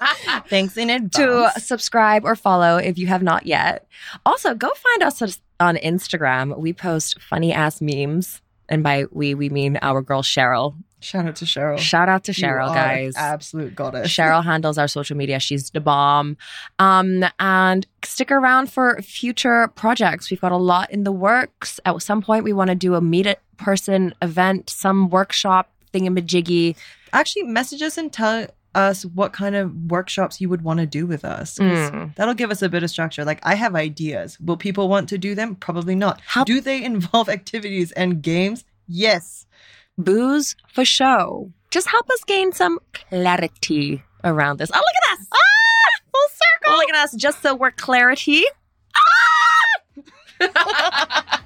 Thanks 0.48 0.76
in 0.76 0.90
advance. 0.90 1.14
to 1.14 1.60
subscribe 1.60 2.24
or 2.24 2.34
follow 2.34 2.76
if 2.78 2.98
you 2.98 3.06
have 3.06 3.22
not 3.22 3.46
yet. 3.46 3.86
Also, 4.26 4.54
go 4.54 4.68
find 4.74 5.02
us 5.04 5.40
on 5.60 5.76
Instagram. 5.76 6.58
We 6.58 6.72
post 6.72 7.22
funny 7.22 7.52
ass 7.52 7.80
memes. 7.80 8.42
And 8.68 8.82
by 8.82 9.04
we, 9.12 9.34
we 9.34 9.48
mean 9.48 9.78
our 9.82 10.02
girl 10.02 10.22
Cheryl. 10.22 10.74
Shout 11.00 11.26
out 11.26 11.36
to 11.36 11.44
Cheryl. 11.44 11.78
Shout 11.78 12.08
out 12.08 12.24
to 12.24 12.32
Cheryl, 12.32 12.74
guys. 12.74 13.14
Absolute 13.16 13.74
goddess. 13.74 14.08
Cheryl 14.08 14.44
handles 14.44 14.78
our 14.78 14.88
social 14.88 15.16
media. 15.16 15.40
She's 15.40 15.70
the 15.70 15.80
bomb. 15.80 16.36
Um, 16.78 17.24
and 17.38 17.86
stick 18.04 18.30
around 18.30 18.70
for 18.70 19.00
future 19.02 19.68
projects. 19.68 20.30
We've 20.30 20.40
got 20.40 20.52
a 20.52 20.56
lot 20.56 20.90
in 20.90 21.04
the 21.04 21.12
works. 21.12 21.80
At 21.84 22.00
some 22.02 22.22
point, 22.22 22.44
we 22.44 22.52
want 22.52 22.68
to 22.68 22.76
do 22.76 22.94
a 22.94 23.00
meet 23.00 23.26
it 23.26 23.40
person 23.56 24.14
event, 24.22 24.70
some 24.70 25.10
workshop 25.10 25.70
thingamajiggy. 25.92 26.76
Actually, 27.12 27.42
message 27.44 27.82
us 27.82 27.98
and 27.98 28.12
tell 28.12 28.46
us 28.74 29.04
what 29.04 29.32
kind 29.32 29.56
of 29.56 29.74
workshops 29.90 30.40
you 30.40 30.48
would 30.48 30.62
want 30.62 30.78
to 30.80 30.86
do 30.86 31.06
with 31.06 31.24
us. 31.24 31.58
Mm. 31.58 32.14
That'll 32.14 32.34
give 32.34 32.50
us 32.50 32.62
a 32.62 32.68
bit 32.68 32.82
of 32.82 32.90
structure. 32.90 33.24
Like, 33.24 33.40
I 33.42 33.54
have 33.56 33.74
ideas. 33.74 34.38
Will 34.40 34.56
people 34.56 34.88
want 34.88 35.08
to 35.08 35.18
do 35.18 35.34
them? 35.34 35.56
Probably 35.56 35.94
not. 35.94 36.20
How- 36.24 36.44
do 36.44 36.60
they 36.60 36.84
involve 36.92 37.28
activities 37.28 37.90
and 37.92 38.22
games? 38.22 38.64
Yes. 38.86 39.46
Booze 40.04 40.56
for 40.72 40.84
show. 40.84 41.52
Just 41.70 41.88
help 41.88 42.08
us 42.10 42.24
gain 42.24 42.52
some 42.52 42.78
clarity 42.92 44.02
around 44.24 44.58
this. 44.58 44.70
Oh, 44.72 44.78
look 44.78 45.12
at 45.12 45.18
us! 45.20 45.26
Ah, 45.32 46.00
full 46.12 46.28
circle. 46.30 46.72
Oh, 46.72 46.76
Look 46.78 46.88
at 46.90 46.96
us, 47.04 47.14
just 47.14 47.42
so 47.42 47.54
we're 47.54 47.70
clarity. 47.70 48.42
Ah! 48.96 49.66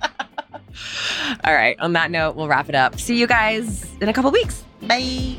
All 1.44 1.54
right. 1.54 1.78
On 1.80 1.92
that 1.94 2.10
note, 2.10 2.36
we'll 2.36 2.48
wrap 2.48 2.68
it 2.68 2.74
up. 2.74 2.98
See 2.98 3.18
you 3.18 3.26
guys 3.26 3.86
in 4.00 4.08
a 4.08 4.12
couple 4.12 4.30
weeks. 4.30 4.64
Bye. 4.82 5.36